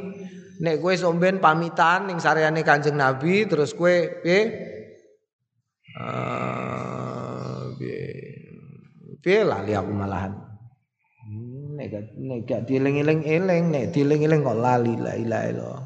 nek 0.57 0.81
kowe 0.81 0.93
somben 0.97 1.37
pamitan 1.37 2.09
ning 2.09 2.17
sareane 2.17 2.65
Kanjeng 2.65 2.97
Nabi 2.97 3.45
terus 3.45 3.77
kowe 3.77 3.93
piye? 4.25 4.41
Uh, 5.93 7.77
piye 9.21 9.45
lali 9.45 9.77
aku 9.77 9.93
malahan. 9.93 10.33
Hmm, 11.29 11.77
nek 11.77 11.87
gak 11.93 12.05
nek 12.17 12.39
gak 12.49 12.61
dieling-eling 12.65 13.21
eling 13.21 13.69
nek 13.69 13.93
dieling-eling 13.93 14.41
kok 14.41 14.57
lali 14.57 14.93
la 14.97 15.13
ilaha 15.13 15.45
illallah. 15.53 15.83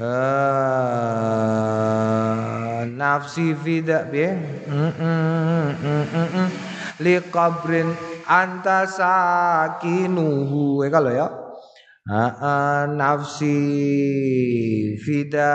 Uh, 0.00 0.99
nafsi 3.10 3.58
fida 3.58 4.06
bi. 4.06 4.22
Li 7.02 7.18
qabrin 7.34 7.90
anta 8.30 8.86
sakinuhu. 8.86 10.86
E 10.86 10.88
kalau 10.94 11.10
ya. 11.10 11.26
Nafsi 12.94 13.58
fida 15.02 15.50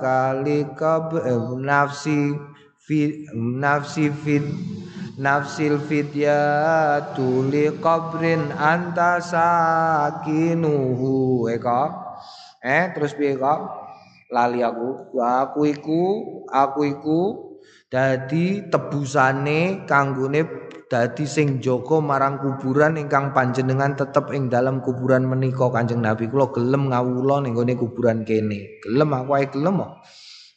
kali 0.00 0.72
kab 0.72 1.12
eh, 1.20 1.36
nafsi 1.60 2.32
fi 2.80 3.28
nafsi 3.36 4.08
fid 4.24 4.44
nafsil 5.16 5.80
fidyatu 5.80 7.48
li 7.48 7.72
qabrin 7.80 8.52
anta 8.52 9.16
sakinuhu. 9.20 11.48
E 11.48 11.56
eh 12.66 12.84
terus 12.92 13.14
piye 13.16 13.36
kok 13.38 13.85
lali 14.32 14.60
aku 14.62 15.16
aku 15.18 15.60
iku 15.70 16.02
aku 16.50 16.80
iku 16.86 17.20
dadi 17.86 18.66
tebusane 18.66 19.86
kanggone 19.86 20.40
dadi 20.90 21.24
sing 21.26 21.58
jaga 21.62 21.98
marang 22.02 22.38
kuburan 22.38 22.98
ingkang 22.98 23.30
panjenengan 23.34 23.94
tetep 23.94 24.30
ing 24.34 24.46
dalam 24.46 24.82
kuburan 24.82 25.26
menika 25.26 25.66
Kanjeng 25.70 26.02
Nabi 26.02 26.30
kula 26.30 26.50
gelem 26.54 26.90
ngawula 26.90 27.42
ning 27.42 27.54
gone 27.54 27.74
kuburan 27.74 28.22
kene 28.22 28.82
gelem 28.82 29.10
aku 29.14 29.30
ae 29.34 29.46
gelem 29.50 29.78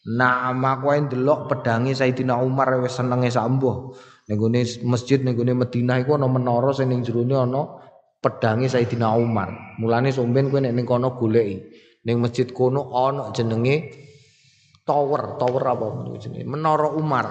Nah, 0.09 0.55
aku 0.55 0.95
ae 0.95 0.99
ndelok 1.05 1.51
pedange 1.51 1.91
Sayyidina 1.91 2.39
Umar 2.39 2.71
wis 2.79 2.95
senenge 2.95 3.27
sambuh. 3.27 3.91
Ning 4.31 4.39
gone 4.39 4.63
masjid 4.87 5.19
ning 5.19 5.35
gone 5.35 5.53
Madinah 5.53 6.01
iku 6.01 6.15
ana 6.15 6.25
menara 6.25 6.71
sing 6.71 6.87
ning 6.87 7.03
jerone 7.03 7.35
ana 7.35 7.83
pedange 8.23 8.71
Sayyidina 8.71 9.11
Umar. 9.19 9.51
Mulane 9.77 10.09
somben 10.15 10.47
kowe 10.47 10.63
nek 10.63 10.71
ning 10.71 10.87
kono 10.87 11.19
goleki. 11.19 11.61
Ning 12.09 12.25
masjid 12.25 12.49
kono 12.49 12.89
ana 12.89 13.29
jenenge 13.29 13.93
tower, 14.81 15.37
tower 15.37 15.61
apa 15.69 16.09
jenenge? 16.17 16.41
Menara 16.49 16.89
Umar. 16.89 17.27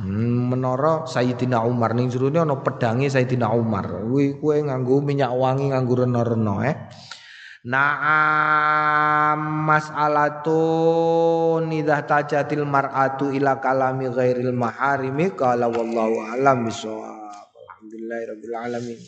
Hmm, 0.00 0.48
menara 0.48 1.04
Sayyidina 1.04 1.60
Umar 1.68 1.92
ning 1.92 2.08
jerone 2.08 2.40
ana 2.40 2.56
pedange 2.64 3.12
Sayyidina 3.12 3.52
Umar. 3.52 4.00
Kuwi 4.08 4.40
kowe 4.40 4.56
nganggo 4.56 5.04
minyak 5.04 5.28
wangi 5.36 5.76
nganggo 5.76 6.08
rena-rena 6.08 6.56
eh. 6.64 6.76
Naam 7.68 9.40
mas'alatun 9.68 10.88
idza 11.68 12.08
tajatil 12.08 12.64
mar'atu 12.64 13.28
ila 13.28 13.60
kalami 13.60 14.08
ghairil 14.08 14.56
maharimi 14.56 15.36
qala 15.36 15.68
wallahu 15.68 16.32
alam 16.32 16.64
bisawab. 16.64 17.28
Alhamdulillahirabbil 17.60 18.56
alamin. 18.56 19.04